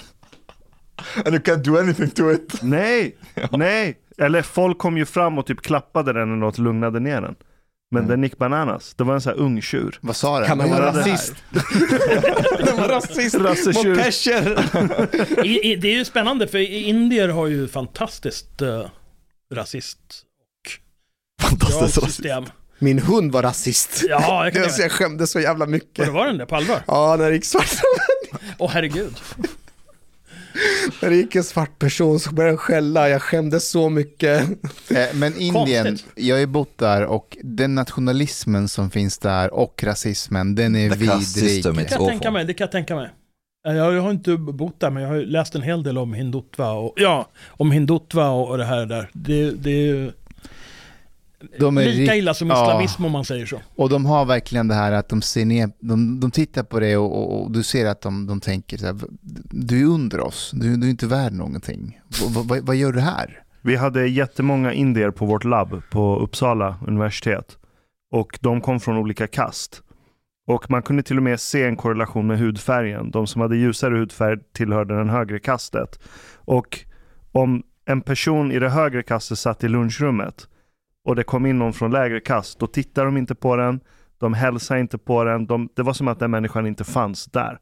[1.25, 2.59] And you can't do anything to it.
[2.61, 3.15] Nej,
[3.51, 3.97] nej.
[4.17, 7.35] Eller folk kom ju fram och typ klappade den eller något, lugnade ner den.
[7.93, 8.93] Men den gick bananas.
[8.93, 9.99] Det var en sån här ung tjur.
[10.01, 10.47] Vad sa den?
[10.47, 11.33] Kan man vara rasist?
[12.65, 13.89] De var rasist Rassetjur.
[13.89, 15.45] mot perser.
[15.45, 18.85] I, i, det är ju spännande för i- indier har ju fantastiskt uh,
[19.53, 19.97] rasist
[21.41, 21.97] Fantastiskt.
[22.01, 22.43] ja, system.
[22.79, 24.03] Min hund var rasist.
[24.09, 26.05] Ja, jag kan Jag, jag skämdes så jävla Var mycket.
[26.05, 26.81] det var den det på allvar?
[26.87, 27.69] Ja, när det gick svart,
[28.57, 29.13] Åh herregud.
[31.01, 33.09] När det gick en svart person så började jag skälla.
[33.09, 34.41] Jag skämdes så mycket.
[34.91, 36.11] Eh, Men Indien, Konstigt.
[36.15, 40.89] jag har ju bott där och den nationalismen som finns där och rasismen, den är
[40.89, 41.63] The vidrig.
[41.75, 43.09] Det kan jag tänka mig, det kan jag tänka mig.
[43.67, 46.71] Eh, Jag har inte bott där, men jag har läst en hel del om hindutva
[46.71, 49.09] och, ja, om hindutva och, och det här där.
[49.13, 50.11] Det, det är ju
[51.59, 52.63] De är lika illa som ja.
[52.63, 53.61] islamism om man säger så.
[53.75, 56.97] Och de har verkligen det här att de ser ner, de, de tittar på det
[56.97, 58.95] och, och, och du ser att de, de tänker så här,
[59.49, 61.99] du är under oss, du, du är inte värd någonting.
[62.07, 63.43] V, vad, vad gör du här?
[63.61, 67.57] Vi hade jättemånga indier på vårt labb på Uppsala universitet.
[68.11, 69.81] Och de kom från olika kast.
[70.47, 73.11] Och man kunde till och med se en korrelation med hudfärgen.
[73.11, 75.99] De som hade ljusare hudfärg tillhörde den högre kastet.
[76.35, 76.79] Och
[77.31, 80.47] om en person i det högre kastet satt i lunchrummet
[81.05, 83.79] och det kom in någon från lägre kast, då tittar de inte på den,
[84.17, 87.59] de hälsar inte på den, de, det var som att den människan inte fanns där.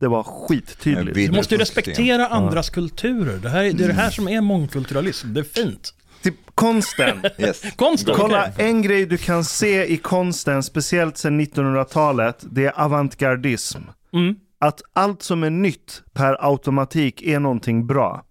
[0.00, 1.14] Det var skittydligt.
[1.14, 3.38] Du måste ju respektera andras kulturer.
[3.38, 5.34] Det, här, det är det här som är mångkulturalism.
[5.34, 5.94] Det är fint.
[6.22, 7.22] Typ konsten.
[7.38, 7.62] Yes.
[7.76, 8.66] Konsten, Kolla, okej.
[8.68, 13.82] en grej du kan se i konsten, speciellt sedan 1900-talet, det är avantgardism.
[14.12, 14.36] Mm.
[14.58, 18.24] Att allt som är nytt per automatik är någonting bra.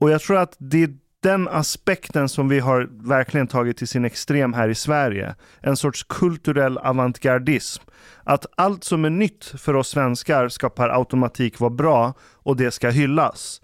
[0.00, 0.90] Och jag tror att det är
[1.22, 5.34] den aspekten som vi har verkligen tagit till sin extrem här i Sverige.
[5.60, 7.82] En sorts kulturell avantgardism.
[8.24, 12.70] Att allt som är nytt för oss svenskar ska per automatik vara bra och det
[12.70, 13.60] ska hyllas.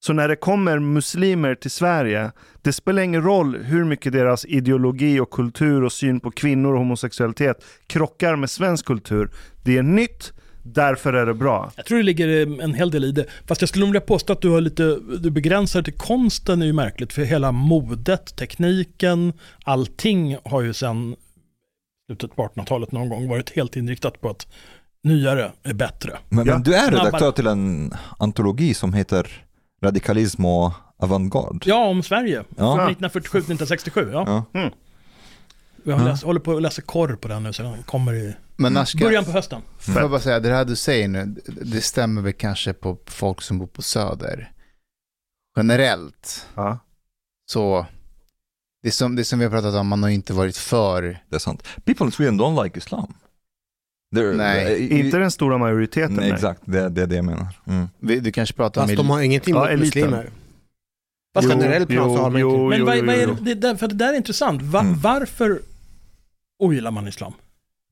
[0.00, 2.30] Så när det kommer muslimer till Sverige,
[2.62, 6.78] det spelar ingen roll hur mycket deras ideologi och kultur och syn på kvinnor och
[6.78, 9.30] homosexualitet krockar med svensk kultur.
[9.64, 10.32] Det är nytt,
[10.74, 11.72] därför är det bra.
[11.76, 13.26] Jag tror det ligger en hel del i det.
[13.46, 16.66] Fast jag skulle nog vilja påstå att du har lite, du begränsar till konsten är
[16.66, 17.12] ju märkligt.
[17.12, 19.32] För hela modet, tekniken,
[19.64, 21.16] allting har ju sedan
[22.06, 24.46] slutet på 1800-talet någon gång varit helt inriktat på att
[25.02, 26.18] nyare är bättre.
[26.28, 27.06] Men, Ja, men du är snabbare.
[27.06, 29.44] redaktör till en antologi som heter
[29.82, 31.58] Radikalism och avantgarde.
[31.64, 32.44] Ja, om Sverige.
[32.56, 32.76] Ja.
[32.76, 34.12] Från 1947-1967.
[34.12, 34.44] Ja.
[34.52, 34.60] Ja.
[34.60, 34.72] Mm.
[35.84, 38.76] Jag läst, håller på att läsa korr på den nu så den kommer i Men
[38.76, 39.62] Ashkan, början på hösten.
[39.78, 43.42] får jag bara säga, det här du säger nu, det stämmer väl kanske på folk
[43.42, 44.52] som bor på Söder.
[45.56, 46.78] Generellt, Ja.
[47.50, 47.86] så
[48.82, 51.38] det som, det som vi har pratat om, man har inte varit för, Det är
[51.38, 51.62] sant.
[51.84, 53.14] People in Sweden don't like Islam.
[54.16, 56.14] They're- Nej, eh, Inte den stora majoriteten.
[56.14, 56.32] Nej, nej.
[56.34, 57.46] exakt, det, det är det jag menar.
[57.66, 57.88] Mm.
[57.98, 58.88] vi- du kanske pratar om...
[58.88, 60.02] Fast de har ingenting Ja, mot eliten.
[60.02, 60.30] muslimer.
[61.34, 62.78] Fast generellt plan så har man jo, inte.
[62.78, 63.36] Men vad, vad är jo.
[63.40, 64.62] det, där, för det där är intressant.
[64.62, 64.98] Va, Mm.
[65.00, 65.62] Varför
[66.58, 67.32] ogillar man islam?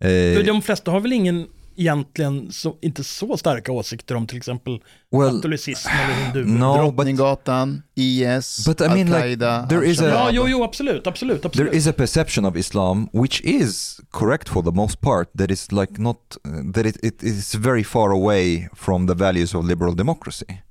[0.05, 1.47] Eh, de flesta har väl ingen
[1.79, 4.83] egentligen så, inte så starka åsikter om till exempel
[5.13, 6.45] well, katolicism eller hindu.
[6.59, 11.07] no, Drottninggatan, IS, But I mean, like, Al-Qaida, there is a- Ja, jo, jo, absolut,
[11.07, 11.71] absolut, absolut.
[11.71, 15.73] there is a perception of Islam which is correct for the most part that is
[15.73, 19.95] like not uh, that it, it is very far away from the values of liberal
[19.97, 20.63] democracy.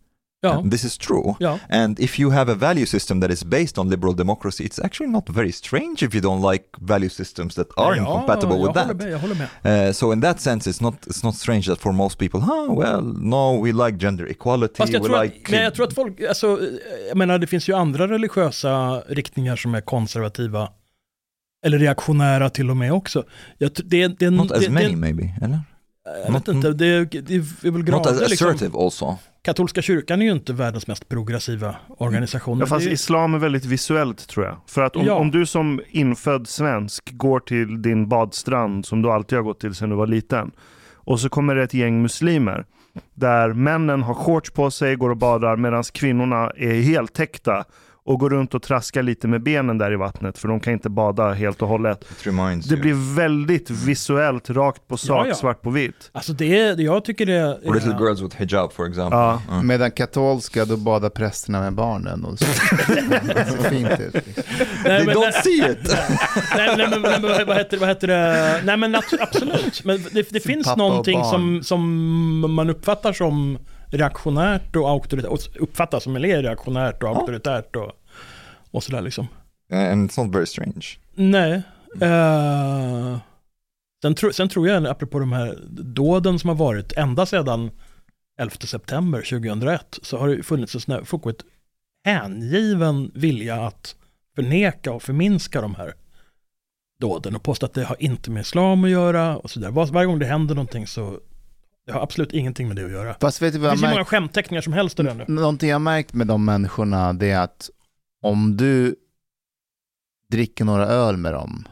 [0.51, 1.35] And this is true.
[1.39, 1.59] ja.
[1.69, 5.11] And if you have a value system that is based on liberal democracy, it's actually
[5.11, 8.97] not very strange if you don't like value systems that are ja, incompatible with that.
[8.97, 9.87] Med, jag håller med.
[9.87, 12.73] Uh, so in that sense, it's not it's not strange that for most people, huh,
[12.79, 15.35] well, no, we like gender equality, Fast jag we tror, like.
[15.45, 16.59] att, men jag tror att folk, alltså,
[17.07, 20.69] jag menar det finns ju andra religiösa riktningar som är konservativa.
[21.65, 23.23] Eller reaktionära till och med också.
[23.57, 25.59] Jag, det, det, not det, as many maybe, eller?
[26.25, 28.49] Jag vet inte, det, det är väl Not grader as liksom.
[28.49, 29.17] assertive also.
[29.45, 32.59] Katolska kyrkan är ju inte världens mest progressiva organisation.
[32.59, 34.57] Ja, fast är- islam är väldigt visuellt tror jag.
[34.67, 35.13] För att om, Ja.
[35.13, 39.75] om du som infödd svensk går till din badstrand som du alltid har gått till
[39.75, 40.51] sedan du var liten
[40.93, 42.65] och så kommer det ett gäng muslimer
[43.13, 47.63] där männen har shorts på sig, går och badar medan kvinnorna är heltäckta
[48.07, 50.89] och går runt och traskar lite med benen där i vattnet för de kan inte
[50.89, 52.05] bada helt och hållet.
[52.69, 55.35] Det blir väldigt visuellt, rakt på sak, Ja, ja.
[55.35, 56.09] svart på vitt.
[56.11, 57.53] Alltså det är, jag tycker det är...
[57.53, 59.17] Or little girls with hijab, for example.
[59.19, 59.41] Ja.
[59.49, 59.63] Uh.
[59.63, 62.25] Medan katolska, då badar prästerna med barnen.
[62.25, 62.45] Och så.
[62.45, 64.13] ser fint ut.
[64.13, 64.43] Liksom.
[64.85, 65.77] Nej, They men- don't see it!
[66.57, 68.61] nej, nej, men, nej, men vad, heter, vad heter det?
[68.65, 69.83] Nej men abs- absolut.
[69.83, 73.57] Men det, det finns någonting som, som man uppfattar som
[73.97, 75.31] reaktionärt och auktoritärt.
[75.31, 77.91] Och uppfattar som är reaktionärt och auktoritärt och,
[78.71, 79.27] och sådär liksom.
[79.71, 80.85] And it's not very strange.
[81.13, 81.61] Nej.
[82.01, 83.17] Uh,
[84.01, 87.71] sen, tro, sen tror jag, apropå de här dåden som har varit, ända sedan
[88.39, 91.43] 11 september 2001, så har det funnits en sån här fullkomligt
[92.05, 93.95] hängiven vilja att
[94.35, 95.93] förneka och förminska de här
[96.99, 99.71] dåden och påstå att det har inte med islam att göra och så där.
[99.71, 101.19] Var, varje gång det händer någonting så
[101.85, 103.15] det har absolut ingenting med det att göra.
[103.21, 103.93] Fast vet du Det vad jag finns märkt?
[103.93, 105.25] många skämtteckningar som helst i det nu.
[105.27, 107.69] Någonting jag har märkt med de människorna, det är att
[108.21, 108.95] om du
[110.31, 111.67] dricker några öl med dem,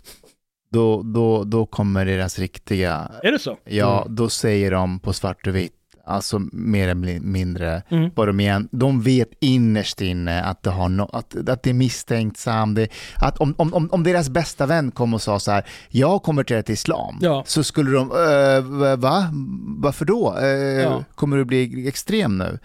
[0.70, 3.58] då, då, då kommer deras riktiga, Är det så?
[3.64, 5.74] ja, då säger de på svart och vitt,
[6.04, 8.10] alltså mer eller mindre, Mm.
[8.14, 11.74] vad de igen, de vet innerst inne att det, har no, att, att det är
[11.74, 15.64] misstänksam, det, att om, om, om, om deras bästa vän kom och sa så här,
[15.88, 17.44] jag konverterar till islam, Ja.
[17.46, 19.30] så skulle de, "Eh, va?
[19.78, 20.36] Varför då?
[20.38, 21.04] Eh, Ja.
[21.14, 22.58] Kommer du bli extrem nu?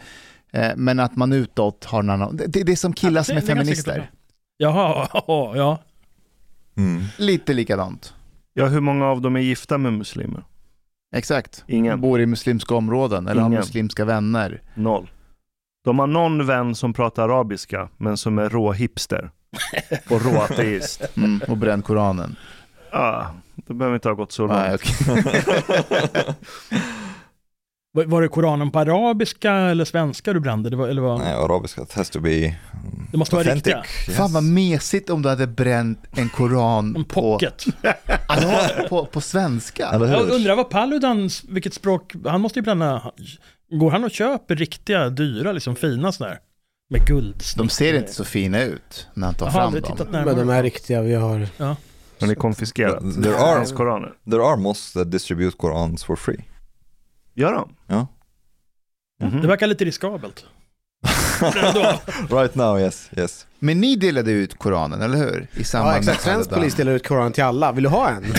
[0.53, 3.38] Eh, men att man utåt har en annan, det, det är som killar Ja, som
[3.38, 4.11] är det feminister.
[4.57, 5.07] Jaha,
[5.57, 5.80] ja.
[6.77, 7.03] Mm.
[7.18, 8.14] Lite likadant.
[8.53, 10.43] Ja, hur många av dem är gifta med muslimer?
[11.16, 11.64] Exakt.
[11.68, 12.02] Ingen.
[12.02, 13.60] Bor i muslimska områden eller har Ingen.
[13.60, 14.62] muslimska vänner.
[14.76, 15.10] Noll.
[15.84, 19.32] De har någon vän som pratar arabiska, men som är rå hipster.
[20.10, 21.18] Och rå ateist.
[21.18, 22.36] Mm, och bränn Koranen.
[22.92, 23.26] Ah,
[23.56, 24.54] det behöver inte ha gått så långt.
[24.54, 24.96] Nej, okej.
[27.93, 30.69] Var- Var det Koranen på arabiska eller svenska du brände?
[30.69, 32.55] Det var, eller var, Nej, arabiska, it has to be
[33.11, 33.73] Det måste vara authentic.
[33.76, 34.15] riktiga.
[34.15, 37.65] Fan vad mesigt om du hade bränt en koran en på, pocket.
[37.81, 37.93] ja,
[38.89, 39.89] på, på svenska.
[39.93, 43.11] Jag undrar vad Paludan, vilket språk, han måste ju bränna,
[43.72, 46.41] går han och köper riktiga, dyra, liksom fina sådana här?
[46.89, 47.57] Med guldsnitt.
[47.57, 49.91] De ser inte så fina ut när han tar Jag har fram aldrig dem.
[49.91, 50.45] tittat Men närmare.
[50.45, 51.47] de är riktiga, vi har...
[52.19, 52.99] Men det är konfiskerat.
[53.23, 54.14] There are- koraner.
[54.31, 56.45] There are mosques that distribute Qurans for free.
[57.38, 57.69] Gör de?
[57.88, 58.07] Ja.
[59.23, 59.41] Mhm.
[59.41, 60.45] Det verkar lite riskabelt.
[62.30, 63.47] Right now, yes, yes.
[63.59, 65.47] Men ni delade ut Koranen, eller hur?
[65.55, 66.22] I samband Ja, exakt.
[66.22, 67.72] Svensk polis delar ut Koranen till alla.
[67.72, 68.22] Vill du ha en?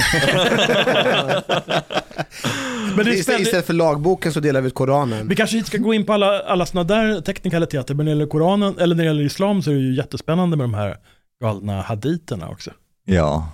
[2.97, 5.29] Men det är Istället, istället för lagboken så delar vi ut Koranen.
[5.29, 8.19] Vi kanske inte ska gå in på alla, alla sådana där teknikaliteter, men när det
[8.19, 10.97] gäller Koranen, eller när det gäller Islam så är det ju jättespännande med de här
[11.43, 12.71] galna haditerna också.
[13.05, 13.53] Ja.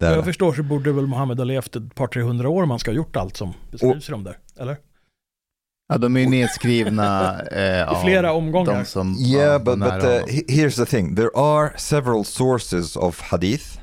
[0.00, 0.14] Där.
[0.16, 2.78] jag förstår så borde väl Mohammed ha levt ett par, tre hundra år om man
[2.78, 4.76] ska ha gjort allt som beskrivs i dem där, eller?
[5.88, 8.74] Ja, de är ju nedskrivna eh, I av flera omgångar.
[8.74, 11.14] de som Yeah, but, but uh, here's the thing.
[11.14, 13.78] There are several sources of hadith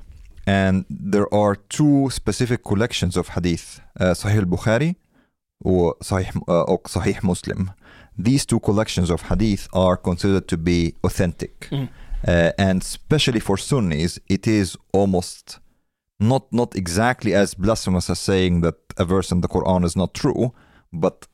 [0.46, 3.82] and there are two specific collections of hadith.
[4.00, 4.96] Uh, Sahih al-Bukhari
[5.64, 7.72] och Sahih, uh, och Sahih Muslim.
[8.26, 11.70] These two collections of hadith are considered to be authentic.
[11.72, 11.88] Mm.
[12.28, 15.60] Uh, and especially for Sunnis, it is almost
[16.22, 20.14] not, not exactly as blasphemous as saying that a verse in the Quran is not
[20.14, 20.54] true,
[20.94, 21.28] but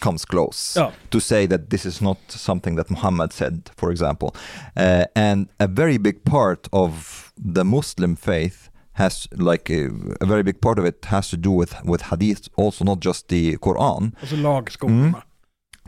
[0.00, 0.92] comes close Ja.
[1.10, 4.34] to say that this is not something that Muhammad said, for example.
[4.76, 9.86] Uh, and a very big part of the Muslim faith has, like, a,
[10.20, 13.28] a very big part of it has to do with, with hadith, also not just
[13.28, 14.36] the Quran, så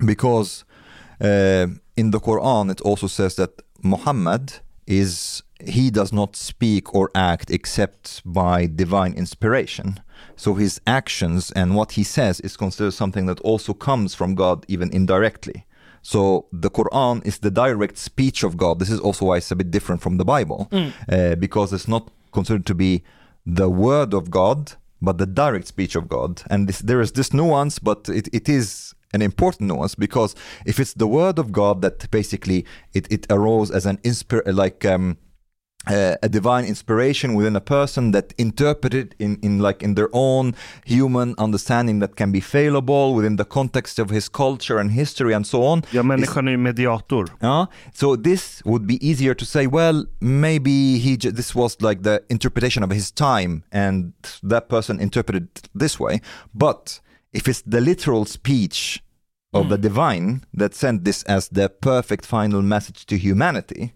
[0.05, 0.65] because
[1.21, 1.67] uh,
[1.97, 3.51] in the Quran it also says that
[3.83, 10.01] Muhammad is he does not speak or act except by divine inspiration.
[10.37, 14.65] So his actions and what he says is considered something that also comes from God,
[14.69, 15.67] even indirectly.
[16.03, 18.79] So the Quran is the direct speech of God.
[18.79, 20.69] This is also why it's a bit different from the Bible,
[21.09, 23.05] uh, because it's not considered to be
[23.47, 26.43] the word of God, but the direct speech of God.
[26.51, 30.35] And this, there is this nuance, but it, it is an important nuance because
[30.65, 32.65] if it's the word of God that basically
[32.95, 35.19] it, it arose as an inspir like um,
[35.87, 40.55] uh, a divine inspiration within a person that interpreted in, in like in their own
[40.85, 45.47] human understanding that can be fallible within the context of his culture and history and
[45.47, 45.83] so on.
[45.91, 47.25] Ja, människan är mediator.
[47.41, 47.67] Yeah.
[47.93, 49.67] So this would be easier to say.
[49.67, 55.49] Well, maybe he this was like the interpretation of his time, and that person interpreted
[55.75, 56.21] this way.
[56.55, 57.01] But
[57.33, 59.03] if it's the literal speech
[59.55, 63.93] of the divine that sent this as the perfect final message to humanity,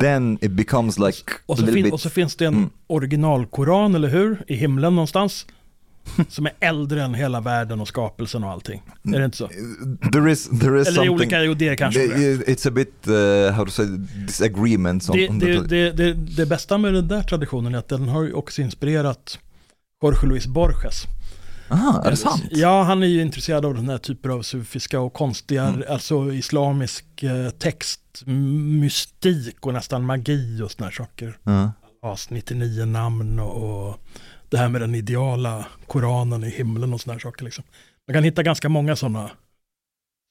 [0.00, 2.70] then it becomes like Och så, fin- och så finns det en Mm.
[2.86, 4.44] originalkoran, eller hur?
[4.48, 5.46] I himlen någonstans.
[6.28, 8.82] Som är äldre än hela världen och skapelsen och allting.
[9.14, 9.48] Är det inte så?
[10.12, 11.38] there is there is Eller i olika,
[11.70, 12.00] är kanske.
[12.00, 13.86] the- it's a bit uh, how to say
[14.26, 18.08] disagreements Det, on det, det, det, det bästa med den där traditionen är att den
[18.08, 19.38] har ju också inspirerat
[20.02, 21.02] Jorge Luis Borges.
[21.68, 22.42] Ah, är det sant?
[22.50, 25.82] Ja, han är ju intresserad av den här typen av sufiska och konstiga, Mm.
[25.90, 28.00] alltså islamisk eh, text,
[28.80, 31.38] mystik och nästan magi och sådana här saker.
[31.42, 31.72] Ja.
[32.02, 34.00] As 99 namn och, och
[34.48, 37.44] det här med den ideala koranen i himlen och sådana här saker.
[37.44, 37.64] Liksom.
[38.08, 39.30] Man kan hitta ganska många sådana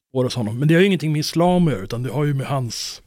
[0.09, 0.59] spår hos honom.
[0.59, 3.01] Men det har ju ingenting med islam att göra, utan det har ju med hans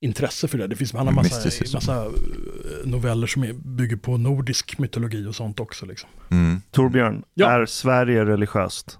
[0.00, 0.66] intresse för det.
[0.66, 2.10] Det finns han har massa, massa eh,
[2.84, 5.86] noveller som är, bygger på nordisk mytologi och sånt också.
[5.86, 6.08] Liksom.
[6.30, 6.62] Mm.
[6.70, 7.50] Torbjörn, Ja.
[7.50, 8.98] är Sverige religiöst?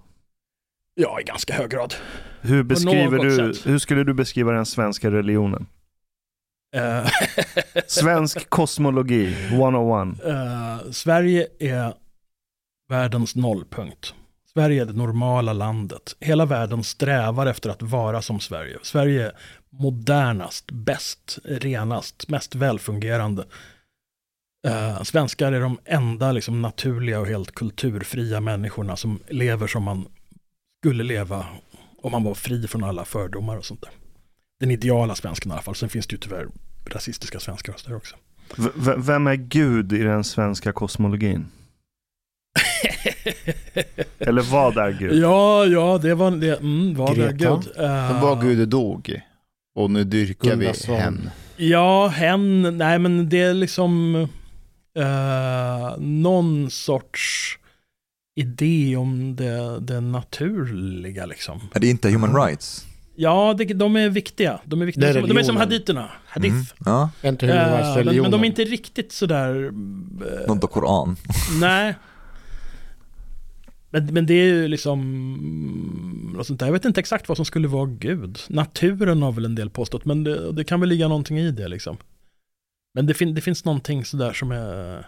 [0.94, 1.94] Ja, i ganska hög grad.
[2.47, 3.66] Hur, beskriver du, sätt.
[3.66, 5.66] hur skulle du beskriva den svenska religionen?
[6.77, 7.09] Eh,
[7.86, 10.24] Svensk kosmologi 101.
[10.24, 11.94] Eh, Sverige är
[12.89, 14.14] världens nollpunkt.
[14.52, 16.16] Sverige är det normala landet.
[16.20, 18.78] Hela världen strävar efter att vara som Sverige.
[18.82, 19.32] Sverige är
[19.70, 23.44] modernast, bäst, renast, mest välfungerande.
[24.66, 30.06] Eh, svenskar är de enda liksom, naturliga och helt kulturfria människorna som lever som man
[30.82, 31.47] skulle leva
[32.06, 33.90] om man var fri från alla fördomar och sånt där.
[34.60, 35.74] Den ideala svensken i alla fall.
[35.74, 36.46] Sen finns det ju tyvärr
[36.90, 37.56] rasistiska så
[37.86, 38.16] där också.
[38.56, 41.46] V- vem är Gud i den svenska kosmologin?
[44.18, 45.14] Eller vad är Gud?
[45.14, 46.56] Ja, ja, det var det.
[46.60, 47.56] Mm, var det Greta.
[47.56, 47.76] Gud.
[47.76, 49.20] Eh, Men var Gud dog.
[49.74, 51.30] Och nu dyrkar vi hen.
[51.56, 54.14] Ja, hen, nej men det är liksom
[54.98, 57.58] eh, någon sorts
[58.36, 61.60] idé om det, det naturliga liksom.
[61.74, 62.86] Är det inte human rights?
[63.14, 64.60] Ja, det, de är viktiga.
[64.64, 65.12] De är, viktiga.
[65.12, 66.10] Som, de är som haditerna.
[66.26, 66.54] Hadith.
[66.54, 66.66] Mm.
[66.84, 69.72] Ja, Inte Eh, men, de är inte riktigt sådär...
[70.48, 71.16] eh, the Quran.
[71.60, 71.94] Nej.
[73.90, 75.00] Men, men det är ju liksom...
[76.36, 76.66] något sånt där.
[76.66, 78.38] Jag vet inte exakt vad som skulle vara Gud.
[78.48, 81.68] Naturen har väl en del påstått, men det, det kan väl ligga någonting i det
[81.68, 81.96] liksom.
[82.94, 85.06] Men det, fin, det finns någonting sådär som är...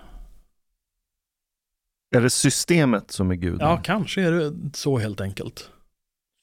[2.17, 3.57] Är det systemet som är Gud?
[3.61, 5.71] Ja, kanske är det så helt enkelt.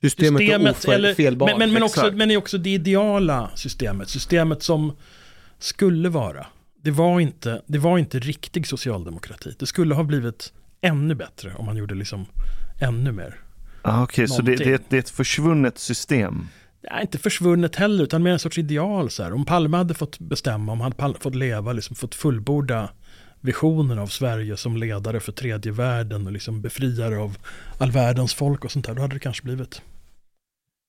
[0.04, 1.50] Systemet, systemet är eller, ofelbart.
[1.50, 4.10] men, men, men, också, men är också det ideala systemet.
[4.10, 4.96] Systemet som
[5.60, 6.46] skulle vara.
[6.84, 9.56] Det var inte, det var inte riktig socialdemokrati.
[9.60, 12.26] Det skulle ha blivit ännu bättre om man gjorde liksom
[12.82, 13.40] ännu mer.
[13.82, 16.48] Ah, Okej, så det, det, är ett- det är ett försvunnet system.
[16.82, 19.10] Det är inte försvunnet heller, utan mer en sorts ideal.
[19.10, 19.34] Så här.
[19.34, 22.90] Om Palme hade fått bestämma, om han hade fått leva, liksom fått fullborda
[23.46, 27.38] visionen av Sverige som ledare för tredje världen och liksom befriare av
[27.78, 29.82] all världens folk och sånt där, då hade det kanske blivit...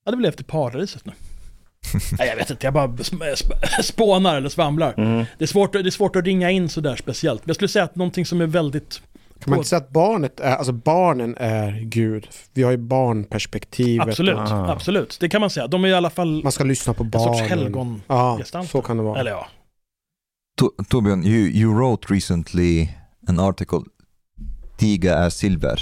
[0.04, 1.12] Jag hade levt i paradiset nu.
[2.18, 4.94] Nej, jag vet inte, jag bara sp- sp- spånar eller svamlar.
[4.96, 5.24] Mm.
[5.38, 7.40] Det är, svårt, det är svårt att ringa in så där speciellt.
[7.46, 9.02] Men jag skulle säga att någonting som är väldigt...
[9.40, 12.28] Kan man inte säga att barnet är, alltså barnen är Gud?
[12.54, 14.08] Vi har ju barnperspektivet.
[14.08, 14.72] Absolut, och Ah.
[14.72, 15.16] absolut.
[15.20, 15.66] Det kan man säga.
[15.66, 17.34] De är i alla fall Man ska lyssna på en barnen.
[17.38, 18.02] sorts helgon.
[18.06, 19.20] Ja, så kan det vara.
[19.20, 19.46] Eller ja,
[20.56, 22.90] To- Torbjörn, you, you wrote recently
[23.28, 23.84] an article,
[24.76, 25.80] Tiga är silver,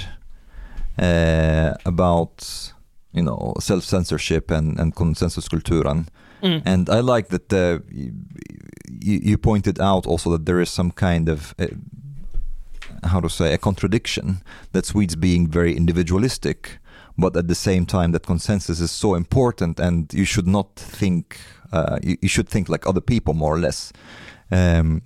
[0.97, 2.73] uh, about
[3.11, 6.07] you know self-censorship and, and consensuskulturen.
[6.41, 6.61] Mm.
[6.65, 11.29] And I like that uh, you, you pointed out also that there is some kind
[11.29, 11.67] of uh,
[13.03, 14.41] how to say a contradiction
[14.71, 16.79] that Swedes being very individualistic,
[17.17, 21.39] but at the same time that consensus is so important, and you should not think
[21.71, 23.93] uh, you, you should think like other people more or less.
[24.49, 25.01] Um,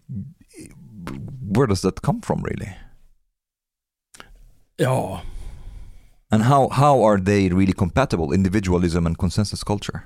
[1.56, 2.74] where does that come from, really?
[4.78, 5.22] ja,
[6.32, 8.36] And how how are they really compatible?
[8.36, 10.00] Individualism and consensus culture.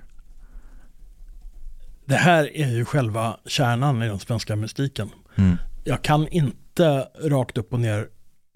[2.05, 5.10] det här är ju själva kärnan i den svenska mystiken.
[5.35, 5.57] Mm.
[5.84, 8.07] Jag kan inte rakt upp och ner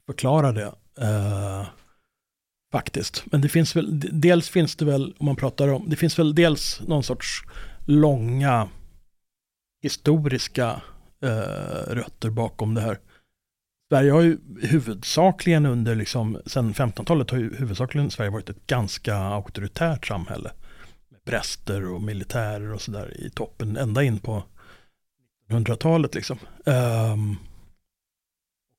[0.06, 0.74] förklara det.
[1.02, 1.66] eh,
[2.72, 3.24] faktiskt.
[3.26, 6.36] Men det finns väl, dels finns det väl, om man pratar om, det finns väl
[6.36, 7.44] dels någon sorts
[7.86, 8.70] långa
[9.82, 10.82] historiska
[11.22, 13.00] eh, rötter bakom det här.
[13.90, 19.16] Sverige har ju huvudsakligen under, liksom, sen 1500-talet har ju huvudsakligen Sverige varit ett ganska
[19.16, 20.52] auktoritärt samhälle.
[21.10, 24.44] Med präster och militärer och sådär i toppen, ända in på
[25.50, 26.38] 100-talet liksom.
[26.66, 27.38] Um,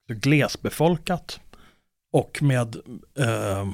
[0.09, 1.41] glesbefolkat
[2.12, 2.77] och med
[3.19, 3.73] ehm,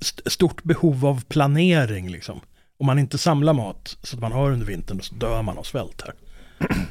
[0.26, 2.40] stort behov av planering liksom.
[2.78, 5.62] Om man inte samlar mat så att man har under vintern så dör man av
[5.62, 6.14] svält här.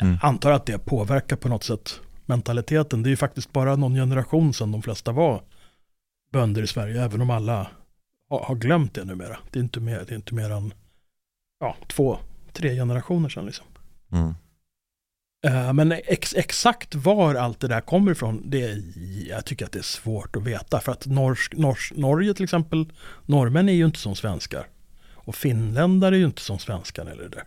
[0.00, 0.18] Mm.
[0.22, 3.02] Jag antar att det påverkar på något sätt mentaliteten.
[3.02, 5.42] Det är ju faktiskt bara någon generation sedan de flesta var
[6.32, 7.68] bönder i Sverige, även om alla
[8.28, 9.38] har, har glömt det numera.
[9.50, 10.74] Det är inte mer, det är inte mer än
[11.60, 12.18] ja, två,
[12.52, 13.66] tre generationer sedan liksom.
[14.12, 14.34] Mm.
[15.46, 18.82] Eh, Men ex, exakt var allt det där kommer ifrån, det är,
[19.28, 20.80] jag tycker att det är svårt att veta.
[20.80, 22.92] För att norsk, norsk, Norge till exempel,
[23.26, 24.66] norrmän är ju inte som svenskar.
[25.24, 27.44] Och finländare är ju inte som svenskar eller det.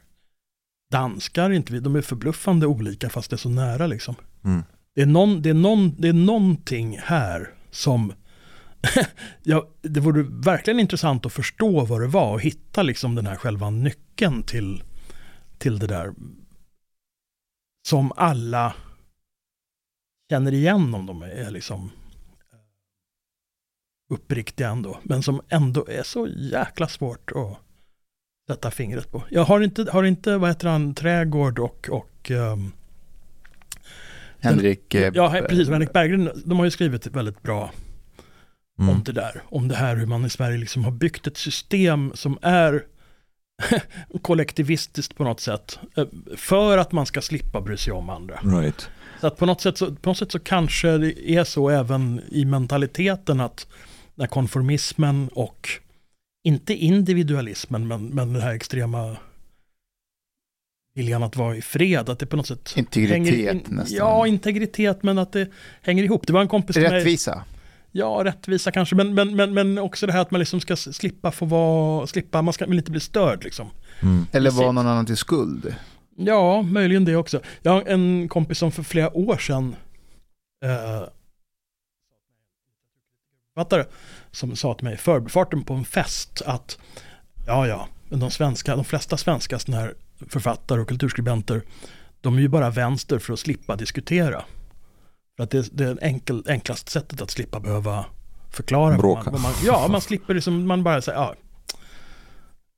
[0.91, 4.16] Danskar är inte, vi- de är förbluffande olika fast det är så nära liksom.
[4.44, 4.64] Mm.
[4.95, 8.14] Det är, någon, det, är någon, det är någonting här som
[9.44, 13.36] ja, det vore verkligen intressant att förstå vad det var och hitta liksom den här
[13.36, 14.84] själva nyckeln till,
[15.58, 16.14] till det där
[17.88, 18.76] som alla
[20.32, 21.91] känner igen om de är liksom
[24.10, 27.58] uppriktiga ändå, men som ändå är så jäkla svårt att
[28.48, 29.24] sätta fingret på.
[29.30, 32.72] Jag har inte, har inte vad heter han, Trädgård och, och ehm,
[34.40, 34.94] Henrik...
[34.95, 35.69] eh, Ja, precis.
[35.69, 37.72] Henrik Berggren, de har ju skrivit väldigt bra
[38.80, 38.90] Mm.
[38.95, 39.41] om det där.
[39.45, 42.84] Om det här hur man i Sverige liksom har byggt ett system som är
[44.22, 45.80] kollektivistiskt på något sätt.
[45.98, 46.06] eh,
[46.36, 48.36] För att man ska slippa bry sig om andra.
[48.44, 48.90] Right.
[49.22, 52.22] Så att på något, sätt så, på något sätt så kanske det är så även
[52.32, 53.68] i mentaliteten att
[54.15, 55.69] när konformismen och
[56.44, 59.18] inte individualismen men, men den här extrema
[60.96, 63.98] viljan att vara i fred, att det på något sätt Integritet hänger in, nästan.
[63.98, 65.50] Ja, integritet men att det
[65.82, 66.28] hänger ihop.
[66.28, 66.92] Det var en kompis till mig.
[66.92, 67.44] Rättvisa.
[67.92, 71.32] Ja, rättvisa kanske, men, men, men, men också det här att man liksom ska slippa
[71.32, 73.70] få vara, slippa, man ska vill inte bli störd liksom.
[74.02, 74.26] Mm.
[74.32, 75.76] Eller vara någon annan till skuld.
[76.18, 77.42] Ja, möjligen det också.
[77.62, 79.76] Jag har en kompis som för flera år sedan
[80.66, 81.10] eh,
[83.58, 83.86] författare,
[84.32, 86.78] som sa till mig i förbifarten på en fest att
[87.48, 89.94] ja, ja, men de, svenska, de flesta svenska såna här
[90.30, 91.62] författare och kulturskribenter
[92.22, 94.44] de är ju bara vänster för att slippa diskutera.
[95.36, 98.06] För att det, det är enkel, enklaste sättet att slippa behöva
[98.52, 98.90] förklara.
[98.90, 99.24] vad Bråka.
[99.24, 101.36] Man, vad man, ja, man slipper liksom, man bara säger ja.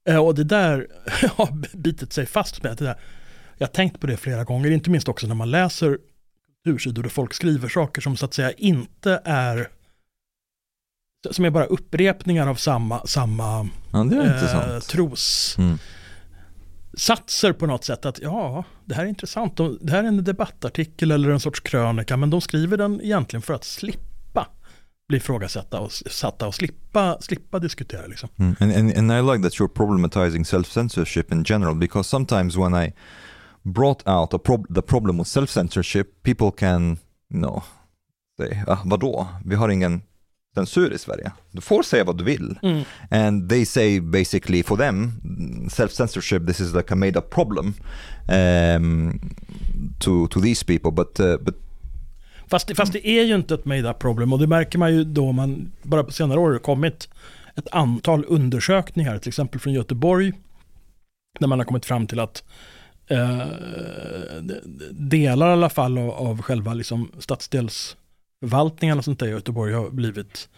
[0.08, 0.86] Eh, Och det där
[1.36, 2.76] har bitit sig fast med.
[2.76, 2.98] Det där.
[3.58, 5.98] Jag har tänkt på det flera gånger, inte minst också när man läser
[6.64, 9.68] kultursidor där folk skriver saker som så att säga inte är
[11.30, 15.78] som är bara upprepningar av samma, samma Ja, eh, tros Mm.
[16.96, 19.56] satser på något sätt att ja, det här är intressant.
[19.56, 23.42] De, det här är en debattartikel eller en sorts krönika, men de skriver den egentligen
[23.42, 24.46] för att slippa
[25.08, 28.06] bli ifrågasatta och satta och slippa, slippa diskutera.
[28.06, 28.28] Liksom.
[28.38, 28.56] Mm.
[28.60, 32.92] And, and and I like that you're problematizing self-censorship in general because sometimes when I
[33.62, 36.98] brought out a prob- the problem with self-censorship, people can,
[37.34, 37.62] you know,
[38.40, 39.26] say, ah, vadå?
[39.44, 40.02] Vi har ingen
[40.54, 41.32] censur i Sverige.
[41.50, 42.58] Du får säga vad du vill.
[42.62, 42.82] Mm.
[43.10, 45.12] And they say basically for them,
[45.70, 47.74] self-censorship, this is like a made-up problem
[48.76, 49.20] um,
[49.98, 50.90] to, to these people.
[50.90, 51.54] But, uh, but
[52.46, 54.92] Fast, det- fast det är ju inte ett made up problem och det märker man
[54.94, 57.08] ju då man, bara på senare år har kommit
[57.56, 60.32] ett antal undersökningar, till exempel från Göteborg,
[61.40, 62.44] där man har kommit fram till att
[63.06, 63.38] eh,
[64.40, 67.10] de- de- delar i alla fall av, av själva liksom
[68.98, 70.48] och sånt där i Göteborg har blivit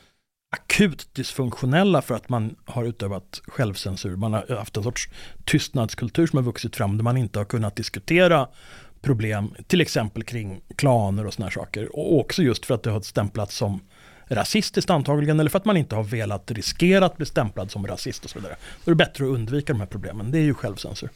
[0.57, 4.17] akut dysfunktionella för att man har utövat självcensur.
[4.17, 5.09] Man har haft en sorts
[5.45, 8.49] tystnadskultur som har vuxit fram där man inte har kunnat diskutera
[9.03, 11.97] problem, till exempel kring klaner och sådana här saker.
[11.97, 13.81] Och också just för att det har stämplats som
[14.29, 18.25] rasistiskt antagligen, eller för att man inte har velat riskera att bli stämplad som rasist
[18.25, 18.57] och så vidare.
[18.85, 20.31] Då är det bättre att undvika de här problemen.
[20.31, 21.11] Det är ju självcensur.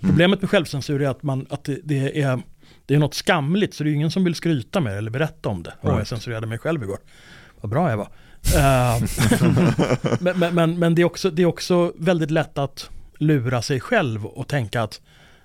[0.00, 2.42] Problemet med självcensur är att, man, att det, det är
[2.92, 5.48] det är något skamligt, så det är ingen som vill skryta med det eller berätta
[5.48, 5.74] om det.
[5.80, 6.98] Åh, jag censurerade mig själv igår.
[7.60, 8.08] Vad bra jag var.
[8.56, 9.02] Eh,
[10.20, 13.80] men men, men, men det, är också, det är också väldigt lätt att lura sig
[13.80, 15.00] själv och tänka att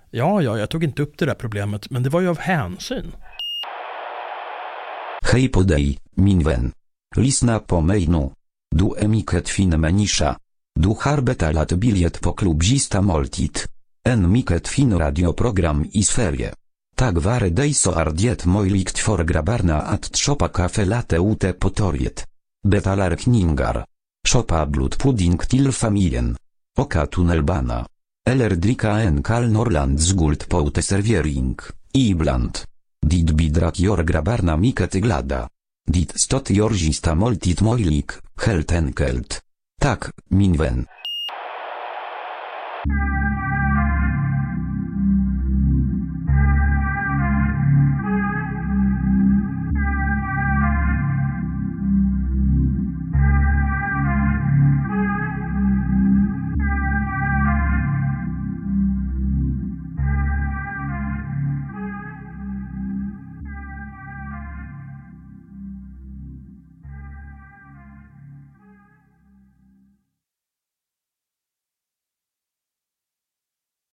[0.10, 3.12] ja, ja, jag tog inte upp det där problemet, men det var ju av hänsyn.
[5.32, 6.72] Hej på dig, min vän.
[7.16, 8.30] Lyssna på mig nu.
[8.76, 10.38] Du är mycket fin människa.
[10.80, 13.60] Du har betalat bilet på klubbzista måltid.
[14.04, 16.54] En mycket fin radioprogram i Sverige.
[16.98, 21.70] Tack vare dig så är det möjligt för grabbarna att shoppa kaffe latte ute på
[21.70, 22.26] torget.
[22.68, 23.86] Betalar kningar.
[24.28, 26.38] Shoppa blodpudding till familjen.
[26.78, 27.88] Oka tunnelbana.
[28.30, 31.58] Eller dricka en kall Norrlands guld på uteservering.
[31.94, 32.58] Ibland.
[33.06, 35.50] Dit bidrak gör grabbarna mycket glada.
[35.88, 38.06] Dit stot gör gista måltid möjlig,
[38.46, 39.42] helt enkelt.
[39.82, 40.86] Tack, min vän.